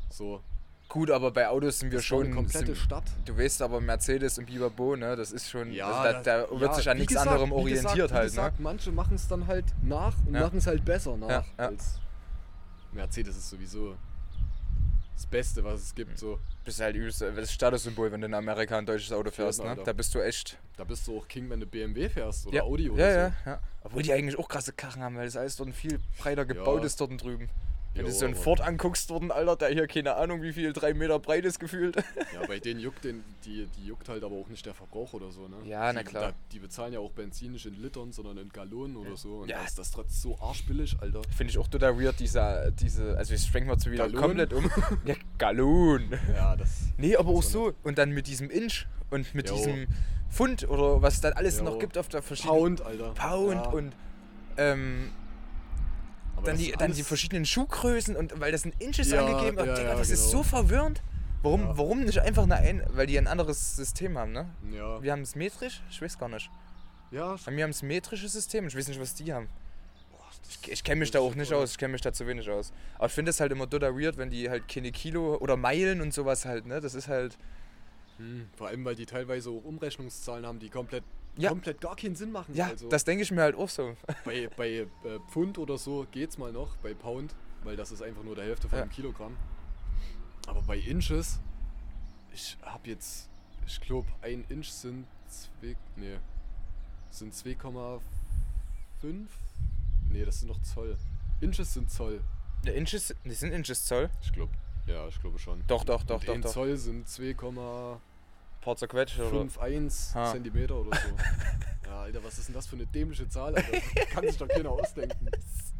So, 0.10 0.42
gut, 0.90 1.12
aber 1.12 1.32
bei 1.32 1.48
Autos 1.50 1.80
sind 1.80 1.92
wir 1.92 2.00
das 2.00 2.10
war 2.12 2.20
eine 2.20 2.28
schon. 2.28 2.36
komplette 2.36 2.66
Sind, 2.68 2.78
Stadt. 2.78 3.04
du 3.26 3.38
weißt 3.38 3.62
aber, 3.62 3.82
Mercedes 3.82 4.38
und 4.38 4.46
Biberbo, 4.46 4.96
ne? 4.96 5.16
Das 5.16 5.32
ist 5.32 5.50
schon. 5.50 5.72
Ja, 5.74 5.88
also 5.88 6.24
da, 6.24 6.46
da 6.46 6.50
wird 6.60 6.62
ja, 6.72 6.74
sich 6.74 6.90
an 6.90 6.98
nichts 6.98 7.14
gesagt, 7.14 7.28
anderem 7.28 7.52
orientiert 7.52 7.94
gesagt, 7.94 8.12
wie 8.12 8.16
halt, 8.16 8.30
gesagt, 8.30 8.60
ne? 8.60 8.64
Manche 8.64 8.92
machen 8.92 9.16
es 9.16 9.28
dann 9.28 9.48
halt 9.48 9.66
nach 9.84 10.16
und 10.26 10.34
Ja. 10.34 10.42
machen 10.42 10.58
es 10.60 10.68
halt 10.68 10.86
besser 10.86 11.18
nach 11.18 11.44
Mercedes 12.94 13.38
ist 13.38 13.50
sowieso 13.50 13.96
das 15.18 15.26
Beste, 15.26 15.64
was 15.64 15.82
es 15.82 15.96
gibt. 15.96 16.18
So, 16.18 16.40
Bist 16.64 16.80
halt 16.80 16.96
übelst 16.96 17.22
das 17.22 17.52
Statussymbol, 17.52 18.12
wenn 18.12 18.22
du 18.22 18.28
in 18.28 18.34
Amerika 18.34 18.78
ein 18.78 18.86
deutsches 18.86 19.12
Auto 19.12 19.32
fährst, 19.32 19.64
ne? 19.64 19.76
Da 19.84 19.94
bist 19.94 20.14
du 20.16 20.20
echt. 20.22 20.58
da 20.78 20.84
bist 20.84 21.08
du 21.08 21.18
auch 21.18 21.28
King, 21.28 21.50
wenn 21.50 21.60
du 21.60 21.66
BMW 21.66 22.08
fährst 22.08 22.46
oder 22.48 22.56
ja, 22.58 22.64
Audi 22.64 22.90
oder 22.90 23.02
ja, 23.04 23.12
so. 23.12 23.18
ja, 23.46 23.52
ja. 23.54 23.60
Obwohl 23.84 24.04
die 24.04 24.14
eigentlich 24.14 24.38
auch 24.38 24.48
krasse 24.48 24.74
Karren 24.74 25.02
haben, 25.02 25.16
weil 25.18 25.26
das 25.26 25.36
alles 25.36 25.56
dort 25.56 25.74
viel 25.74 26.00
breiter 26.20 26.46
gebaut 26.46 26.82
Ja. 26.82 26.86
ist 26.86 27.02
dort 27.02 27.22
drüben. 27.22 27.50
Wenn 27.98 28.06
Jo, 28.06 28.12
du 28.12 28.18
so 28.18 28.26
einen 28.26 28.36
Ford 28.36 28.62
anguckst 28.62 29.10
dort, 29.10 29.32
Alter, 29.32 29.56
der 29.56 29.70
hier 29.70 29.88
keine 29.88 30.16
Ahnung 30.16 30.42
wie 30.42 30.54
viel, 30.54 30.72
drei 30.74 30.94
Meter 30.94 31.20
breit 31.20 31.46
ist 31.46 31.60
gefühlt. 31.60 31.96
Ja, 32.34 32.46
bei 32.46 32.60
denen 32.60 32.80
juckt 32.80 33.04
den, 33.04 33.24
die, 33.46 33.68
die 33.78 33.88
juckt 33.88 34.08
halt 34.10 34.24
aber 34.24 34.36
auch 34.36 34.48
nicht 34.50 34.66
der 34.66 34.74
Verbrauch 34.74 35.14
oder 35.14 35.32
so, 35.32 35.48
ne? 35.48 35.56
Ja, 35.66 35.92
na 35.94 36.04
die, 36.04 36.10
klar. 36.10 36.24
Da, 36.32 36.34
die 36.52 36.60
bezahlen 36.60 36.94
ja 36.94 37.00
auch 37.00 37.12
Benzin 37.12 37.54
nicht 37.54 37.66
in 37.66 37.82
Litern, 37.82 38.12
sondern 38.12 38.38
in 38.38 38.50
Gallonen 38.50 38.96
oder 38.98 39.16
so. 39.18 39.38
Und 39.40 39.50
Ja. 39.50 39.58
da 39.60 39.66
ist 39.66 39.80
das 39.80 39.90
trotzdem 39.92 40.32
so 40.34 40.40
arschbillig, 40.40 40.96
Alter. 41.02 41.22
Finde 41.36 41.52
ich 41.52 41.58
auch 41.58 41.68
total 41.68 42.00
weird, 42.00 42.20
dieser, 42.20 42.70
diese, 42.72 43.18
also 43.18 43.34
ich 43.34 43.42
schwenken 43.42 43.70
wir 43.70 43.78
zu 43.78 43.92
wieder 43.92 44.06
Gallon? 44.10 44.22
komplett 44.22 44.54
um. 44.54 44.70
ja, 45.06 45.16
Gallon. 45.38 46.12
Ja, 46.36 46.56
das. 46.56 46.70
Nee, 46.98 47.16
aber 47.16 47.30
auch 47.30 47.42
So. 47.44 47.74
Und 47.84 47.98
dann 47.98 48.12
mit 48.12 48.28
diesem 48.28 48.50
Inch 48.50 48.86
und 49.10 49.34
mit 49.34 49.50
Jo. 49.50 49.56
diesem 49.56 49.88
Pfund 50.30 50.68
oder 50.70 51.02
was 51.02 51.22
dann 51.22 51.34
alles 51.34 51.60
Jo. 51.60 51.64
noch 51.66 51.80
gibt 51.80 51.98
auf 51.98 52.10
der 52.10 52.22
verschiedenen 52.22 52.76
Pound, 52.76 52.82
Alter. 52.82 53.14
Pound 53.14 53.54
Ja, 53.66 53.70
und 53.72 53.94
ähm, 54.58 55.10
aber 56.38 56.46
dann, 56.48 56.58
die, 56.58 56.70
ist 56.70 56.80
dann 56.82 56.94
die 56.94 57.04
verschiedenen 57.04 57.46
Schuhgrößen 57.46 58.16
und 58.16 58.40
weil 58.40 58.52
das 58.52 58.64
in 58.66 58.74
Inches 58.80 59.12
Ja, 59.12 59.26
angegeben 59.26 59.58
wird. 59.58 59.68
ja, 59.68 59.76
Digga, 59.76 59.96
das 59.96 60.10
ist 60.10 60.32
genau. 60.32 60.44
so 60.44 60.44
verwirrend. 60.44 61.02
Warum, 61.44 61.62
Ja. 61.62 61.78
warum 61.78 62.04
nicht 62.04 62.20
einfach 62.20 62.44
eine 62.44 62.56
ein, 62.56 62.84
weil 62.90 63.06
die 63.08 63.18
ein 63.18 63.28
anderes 63.28 63.76
System 63.76 64.18
haben, 64.18 64.32
ne? 64.32 64.50
Ja. 64.72 65.02
Wir 65.04 65.12
haben 65.12 65.22
es 65.22 65.36
metrisch? 65.36 65.82
Ich 65.90 66.02
weiß 66.02 66.18
gar 66.18 66.30
nicht. 66.30 66.50
Ja, 67.12 67.36
Wir 67.48 67.64
haben 67.64 67.72
das 67.72 67.84
metrische 67.84 68.28
System, 68.28 68.68
ich 68.68 68.76
weiß 68.76 68.88
nicht, 68.88 69.00
was 69.00 69.14
die 69.14 69.32
haben. 69.32 69.48
Boah, 70.12 70.20
Ich, 70.50 70.72
ich 70.72 70.84
kenne 70.84 71.00
mich 71.00 71.12
da 71.12 71.20
auch 71.20 71.36
nicht 71.36 71.54
aus, 71.54 71.72
ich 71.72 71.78
kenne 71.78 71.92
mich 71.94 72.02
da 72.02 72.12
zu 72.12 72.26
wenig 72.28 72.50
aus. 72.50 72.74
Aber 72.98 73.06
ich 73.08 73.14
finde 73.14 73.30
es 73.30 73.40
halt 73.40 73.52
immer 73.52 73.70
total 73.70 73.96
weird, 73.96 74.18
wenn 74.18 74.30
die 74.30 74.50
halt 74.50 74.68
keine 74.68 74.92
Kilo 74.92 75.36
oder 75.38 75.56
Meilen 75.58 76.02
und 76.02 76.14
sowas 76.14 76.46
halt, 76.46 76.66
ne? 76.66 76.82
Das 76.82 76.96
ist 76.96 77.08
halt. 77.08 77.38
Hm, 78.18 78.48
vor 78.58 78.68
allem, 78.68 78.84
weil 78.84 78.96
die 78.96 79.06
teilweise 79.06 79.52
auch 79.52 79.64
Umrechnungszahlen 79.64 80.46
haben, 80.46 80.58
die 80.60 80.70
komplett, 80.70 81.04
Ja. 81.38 81.50
komplett 81.50 81.80
gar 81.82 81.96
keinen 81.96 82.16
Sinn 82.16 82.32
machen. 82.32 82.54
Ja, 82.56 82.68
also 82.68 82.90
das 82.90 83.04
denke 83.06 83.24
ich 83.24 83.32
mir 83.32 83.42
halt 83.42 83.56
auch 83.56 83.70
so. 83.70 83.96
bei 84.26 84.50
bei 84.56 84.70
äh, 84.70 84.88
Pfund 85.30 85.58
oder 85.58 85.78
so 85.78 86.06
geht's 86.12 86.38
mal 86.38 86.52
noch, 86.52 86.76
bei 86.78 86.94
Pound, 86.94 87.36
weil 87.64 87.76
das 87.76 87.92
ist 87.92 88.02
einfach 88.02 88.24
nur 88.24 88.36
der 88.36 88.46
Hälfte 88.46 88.68
von 88.70 88.78
Ja. 88.78 88.84
einem 88.84 88.92
Kilogramm. 88.92 89.36
Aber 90.48 90.62
bei 90.62 90.78
Inches, 90.78 91.40
ich 92.34 92.58
hab 92.62 92.88
jetzt, 92.88 93.30
ich 93.66 93.80
glaube, 93.82 94.08
ein 94.22 94.46
Inch 94.50 94.70
sind 94.70 95.06
zwei, 95.28 95.76
nee, 95.96 96.18
sind 97.10 97.34
2,5? 97.34 98.00
Nee, 100.10 100.26
das 100.26 100.40
sind 100.40 100.50
doch 100.50 100.62
Zoll. 100.62 100.98
Inches 101.42 101.74
sind 101.74 101.92
Zoll. 101.92 102.22
Der 102.66 102.76
Inches, 102.76 103.14
die 103.26 103.32
sind 103.34 103.52
Inches 103.54 103.86
Zoll. 103.86 104.10
Ich 104.22 104.32
glaube, 104.34 104.52
ja, 104.88 105.08
ich 105.08 105.20
glaube 105.20 105.38
schon. 105.38 105.64
Doch, 105.68 105.84
doch, 105.84 106.04
doch, 106.04 106.20
Und 106.22 106.28
doch, 106.28 106.42
doch. 106.42 106.52
Zoll 106.54 106.78
sind 106.78 107.08
2,51 107.08 107.98
Paar 108.68 108.76
zerquetscht 108.76 109.18
oder. 109.20 109.48
Ha. 110.14 110.32
Zentimeter 110.34 110.76
oder 110.82 110.98
so. 110.98 111.08
Ja, 111.86 112.02
Alter, 112.02 112.22
was 112.22 112.38
ist 112.38 112.50
denn 112.50 112.56
das 112.56 112.68
für 112.68 112.76
eine 112.76 112.86
dämliche 112.86 113.30
Zahl, 113.30 113.56
Alter? 113.56 113.72
Das 113.96 114.08
kann 114.10 114.28
sich 114.28 114.38
doch 114.38 114.48
keiner 114.50 114.72
ausdenken. 114.72 115.30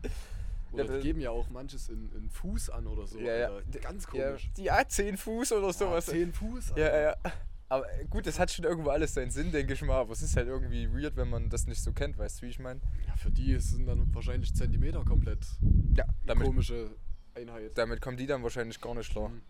Oder 0.72 0.86
Ja, 0.86 0.96
die 0.96 1.02
geben 1.02 1.20
ja 1.20 1.32
auch 1.32 1.50
manches 1.50 1.90
in, 1.90 2.10
in 2.14 2.30
Fuß 2.30 2.70
an 2.70 2.88
oder 2.88 3.06
so. 3.08 3.20
Ja, 3.20 3.36
ja. 3.36 3.48
Alter. 3.50 3.80
Ganz 3.80 4.06
Ja, 4.14 4.28
komisch. 4.30 4.50
ja, 4.58 4.88
10 4.88 5.18
Fuß 5.18 5.52
oder 5.54 5.68
Ja, 5.68 5.74
sowas. 5.74 6.06
10 6.06 6.32
Fuß. 6.34 6.74
Ja, 6.78 6.86
Alter. 6.86 7.02
ja, 7.02 7.02
ja. 7.24 7.32
Aber 7.70 7.94
äh, 8.00 8.06
gut, 8.06 8.26
das 8.26 8.40
hat 8.40 8.52
schon 8.52 8.64
irgendwo 8.64 8.90
alles 8.90 9.14
seinen 9.16 9.32
Sinn, 9.32 9.52
denke 9.52 9.74
ich 9.74 9.82
mal. 9.82 9.96
Aber 9.98 10.14
es 10.14 10.22
ist 10.22 10.36
halt 10.38 10.48
irgendwie 10.48 10.90
weird, 10.94 11.16
wenn 11.18 11.30
man 11.30 11.50
das 11.50 11.68
nicht 11.68 11.82
so 11.84 11.92
kennt, 11.92 12.18
weißt 12.18 12.42
du, 12.42 12.46
wie 12.46 12.50
ich 12.52 12.60
meine? 12.60 12.80
Ja, 13.06 13.16
für 13.18 13.32
die 13.32 13.58
sind 13.60 13.86
dann 13.86 14.14
wahrscheinlich 14.16 14.54
Zentimeter 14.56 15.04
komplett 15.04 15.46
Ja, 15.94 16.06
damit, 16.26 16.48
komische 16.48 16.92
Einheit. 17.36 17.78
damit 17.78 18.00
kommen 18.02 18.16
die 18.18 18.28
dann 18.28 18.44
wahrscheinlich 18.44 18.80
gar 18.80 18.96
nicht 18.96 19.12
klar. 19.12 19.28
Mhm. 19.30 19.42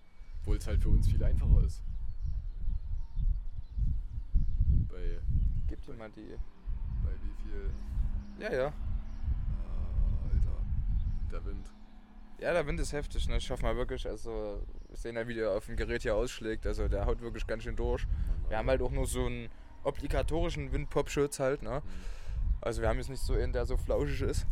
Obwohl 0.42 0.58
es 0.58 0.66
halt 0.66 0.82
für 0.82 0.90
uns 0.90 1.08
viel 1.08 1.24
einfacher 1.24 1.64
ist. 1.66 1.82
Bei, 4.90 5.20
Mal 5.98 6.10
die. 6.12 6.36
bei 7.04 7.12
wie 7.24 7.34
viel. 7.42 7.72
Ja, 8.40 8.54
ja. 8.54 8.68
Ah, 8.68 10.24
Alter. 10.32 11.32
Der 11.32 11.46
Wind. 11.46 11.68
Ja, 12.40 12.54
der 12.54 12.68
Wind 12.68 12.80
ist 12.80 12.94
heftig, 12.94 13.28
ne? 13.28 13.38
Ich 13.38 13.50
hoffe 13.50 13.64
mal 13.64 13.76
wirklich, 13.76 14.08
also 14.08 14.62
wir 14.90 14.96
sehen 14.98 15.16
ja, 15.16 15.28
wie 15.28 15.34
der 15.34 15.52
auf 15.52 15.66
dem 15.66 15.76
Gerät 15.76 16.04
hier 16.04 16.16
ausschlägt. 16.16 16.68
Also 16.68 16.88
der 16.88 17.06
haut 17.08 17.22
wirklich 17.22 17.48
ganz 17.48 17.64
schön 17.64 17.76
durch. 17.76 18.06
Wir 18.50 18.58
haben 18.58 18.70
halt 18.70 18.82
auch 18.82 18.92
nur 18.92 19.08
so 19.08 19.26
einen 19.26 19.50
obligatorischen 19.84 20.72
Windpop-Schutz 20.72 21.40
halt, 21.40 21.64
ne? 21.64 21.82
Mhm. 21.84 21.90
Also 22.62 22.82
wir 22.82 22.90
haben 22.90 22.98
jetzt 22.98 23.10
nicht 23.10 23.24
so 23.24 23.34
einen, 23.34 23.54
der 23.54 23.66
so 23.66 23.76
flauschig 23.78 24.22
ist. 24.22 24.46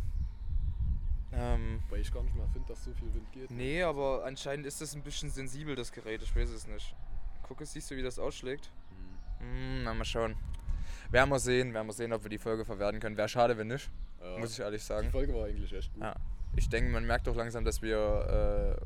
Ähm, 1.31 1.83
Weil 1.89 1.99
ich 1.99 2.11
gar 2.13 2.23
nicht 2.23 2.35
mehr 2.35 2.47
finde, 2.47 2.69
dass 2.69 2.83
so 2.83 2.93
viel 2.93 3.13
Wind 3.13 3.31
geht. 3.33 3.51
nee, 3.51 3.83
aber 3.83 4.23
anscheinend 4.25 4.65
ist 4.65 4.79
das 4.81 4.95
ein 4.95 5.03
bisschen 5.03 5.29
sensibel, 5.29 5.75
das 5.75 5.91
Gerät. 5.91 6.21
Ich 6.23 6.35
weiß 6.35 6.49
es 6.49 6.65
nicht. 6.67 6.95
Guck, 7.43 7.59
siehst 7.65 7.91
du, 7.91 7.95
wie 7.95 8.01
das 8.03 8.17
ausschlägt? 8.17 8.71
Mhm. 9.39 9.45
Hm, 9.45 9.83
na, 9.83 9.93
mal 9.93 10.05
schauen. 10.05 10.35
Werden 11.11 11.29
wir 11.29 11.39
sehen, 11.39 11.73
werden 11.73 11.87
wir 11.87 11.93
sehen, 11.93 12.11
ob 12.13 12.23
wir 12.23 12.29
die 12.29 12.37
Folge 12.37 12.65
verwerten 12.65 12.99
können. 12.99 13.17
Wäre 13.17 13.29
schade, 13.29 13.57
wenn 13.57 13.67
nicht, 13.67 13.89
Ja, 14.21 14.37
muss 14.39 14.51
ich 14.53 14.59
ehrlich 14.59 14.81
Die 14.81 14.87
sagen. 14.87 15.09
Folge 15.11 15.33
war 15.33 15.45
eigentlich 15.45 15.71
echt 15.73 15.93
gut. 15.93 16.03
Ja. 16.03 16.15
Ich 16.55 16.69
denke, 16.69 16.89
man 16.91 17.05
merkt 17.05 17.27
doch 17.27 17.35
langsam, 17.35 17.65
dass 17.65 17.81
wir 17.81 18.77
äh, 18.79 18.85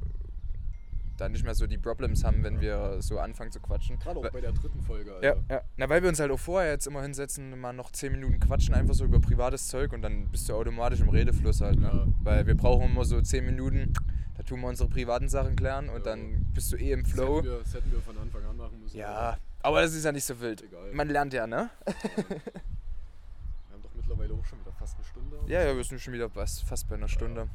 da 1.18 1.28
nicht 1.30 1.44
mehr 1.44 1.54
so 1.54 1.68
die 1.68 1.78
Problems 1.78 2.24
haben, 2.24 2.44
wenn 2.44 2.62
wir 2.62 3.02
so 3.02 3.20
anfangen 3.20 3.52
zu 3.52 3.60
quatschen. 3.60 4.00
Gerade 4.00 4.20
auch 4.20 4.24
Weil- 4.24 4.32
bei 4.32 4.42
der 4.42 4.54
dritten 4.54 4.82
Folge, 4.82 5.12
Ja, 5.22 5.32
Alter. 5.34 5.44
ja. 5.50 5.62
Na, 5.78 5.90
weil 5.90 6.02
wir 6.02 6.10
uns 6.10 6.20
halt 6.20 6.32
auch 6.32 6.40
vorher 6.40 6.72
jetzt 6.72 6.88
immer 6.88 7.02
hinsetzen, 7.02 7.60
mal 7.60 7.74
noch 7.74 7.92
10 7.92 8.12
Minuten 8.14 8.40
quatschen, 8.40 8.74
einfach 8.74 8.94
so 8.94 9.04
über 9.06 9.20
privates 9.20 9.68
Zeug 9.68 9.92
und 9.94 10.02
dann 10.02 10.30
bist 10.30 10.48
du 10.50 10.56
automatisch 10.56 11.02
im 11.02 11.10
Redefluss 11.10 11.62
halt, 11.62 11.80
ne? 11.80 11.88
Ja. 11.94 12.08
Weil 12.24 12.48
wir 12.48 12.56
brauchen 12.56 12.92
immer 12.92 13.04
so 13.06 13.22
10 13.22 13.46
Minuten, 13.46 13.92
da 14.38 14.44
tun 14.44 14.62
wir 14.62 14.70
unsere 14.70 14.90
privaten 14.90 15.28
Sachen 15.28 15.56
klären 15.58 15.90
und 15.90 16.06
Ja. 16.06 16.16
dann 16.16 16.46
bist 16.54 16.72
du 16.72 16.78
eh 16.78 16.94
im 16.94 17.04
Das 17.04 17.12
Flow. 17.12 17.38
hätten, 17.40 17.48
wir, 17.48 17.60
das 17.60 17.74
hätten 17.74 17.92
wir 17.92 18.00
von 18.02 18.18
Anfang 18.18 18.44
an 18.46 18.56
machen 18.58 18.80
müssen. 18.82 18.98
Ja, 18.98 19.38
aber 19.62 19.82
das 19.82 19.94
ist 19.94 20.06
ja 20.06 20.12
nicht 20.12 20.26
so 20.26 20.40
wild. 20.40 20.64
Egal. 20.64 20.92
Man 20.94 21.10
lernt 21.10 21.34
ja, 21.34 21.46
ne? 21.48 21.70
Wir 21.86 23.74
haben 23.74 23.82
doch 23.84 23.94
mittlerweile 23.96 24.34
auch 24.34 24.46
schon 24.46 24.60
wieder 24.60 24.72
fast 24.74 24.96
eine 24.96 25.04
Stunde. 25.06 25.40
Ja, 25.48 25.64
ja, 25.64 25.76
wir 25.76 25.84
sind 25.84 26.00
schon 26.02 26.14
wieder 26.14 26.30
fast, 26.30 26.64
fast 26.64 26.88
bei 26.88 26.96
einer 26.96 27.08
Stunde. 27.08 27.50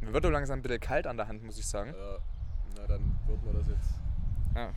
Mir 0.00 0.12
wird 0.12 0.24
doch 0.24 0.30
langsam 0.30 0.58
ein 0.58 0.62
bisschen 0.62 0.80
kalt 0.80 1.06
an 1.06 1.16
der 1.16 1.28
Hand, 1.28 1.42
muss 1.42 1.58
ich 1.58 1.66
sagen. 1.66 1.94
Ja, 1.96 2.18
na 2.76 2.86
dann 2.86 3.18
würden 3.26 3.44
wir 3.44 3.52
das 3.54 3.68
jetzt 3.68 3.90
Ja. 4.54 4.72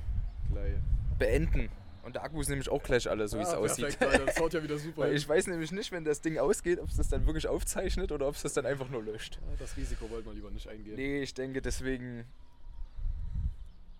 gleich. 0.52 0.74
Beenden. 1.18 1.70
Und 2.02 2.16
der 2.16 2.24
Akku 2.24 2.40
ist 2.40 2.48
nämlich 2.50 2.70
auch 2.70 2.82
gleich 2.82 3.10
alle, 3.10 3.28
so 3.28 3.38
wie 3.38 3.42
es 3.44 3.50
Ah, 3.50 3.58
aussieht. 3.58 4.00
Perfekt, 4.00 4.28
das 4.30 4.40
haut 4.40 4.54
ja 4.54 4.64
wieder 4.64 4.78
super. 4.80 5.02
Weil 5.02 5.14
ich 5.14 5.28
weiß 5.28 5.48
nämlich 5.48 5.72
nicht, 5.74 5.92
wenn 5.92 6.06
das 6.06 6.22
Ding 6.22 6.38
ausgeht, 6.40 6.80
ob 6.80 6.88
es 6.90 6.96
das 6.96 7.10
dann 7.10 7.26
wirklich 7.26 7.48
aufzeichnet 7.48 8.12
oder 8.14 8.28
ob 8.28 8.36
es 8.36 8.42
das 8.42 8.54
dann 8.54 8.66
einfach 8.66 8.90
nur 8.90 9.04
löscht. 9.04 9.36
Ja, 9.36 9.56
das 9.60 9.76
Risiko 9.76 10.10
wollten 10.10 10.28
wir 10.28 10.34
lieber 10.34 10.50
nicht 10.50 10.68
eingehen. 10.70 10.96
Nee, 10.96 11.22
ich 11.22 11.34
denke 11.34 11.62
deswegen, 11.62 12.24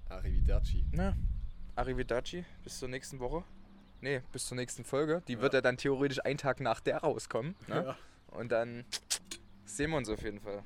Arrivederci. 0.08 0.86
na, 0.94 1.16
Arrivederci, 1.80 2.44
bis 2.64 2.78
zur 2.80 2.90
nächsten 2.90 3.20
Woche. 3.20 3.44
Nee, 4.02 4.22
bis 4.32 4.46
zur 4.48 4.56
nächsten 4.58 4.84
Folge. 4.86 5.22
Die 5.28 5.34
Ja. 5.34 5.42
wird 5.42 5.54
ja 5.54 5.62
dann 5.62 5.78
theoretisch 5.78 6.24
einen 6.24 6.38
Tag 6.38 6.60
nach 6.60 6.80
der 6.82 6.98
rauskommen. 7.00 7.56
Ne? 7.68 7.84
Ja. 7.86 7.98
Und 8.38 8.52
dann 8.52 8.86
sehen 9.66 9.90
wir 9.92 9.98
uns 9.98 10.10
auf 10.10 10.22
jeden 10.22 10.40
Fall. 10.40 10.64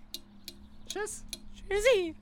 Tschüss. 0.87 1.23
Tschüss. 1.55 1.83
Sie 1.95 2.15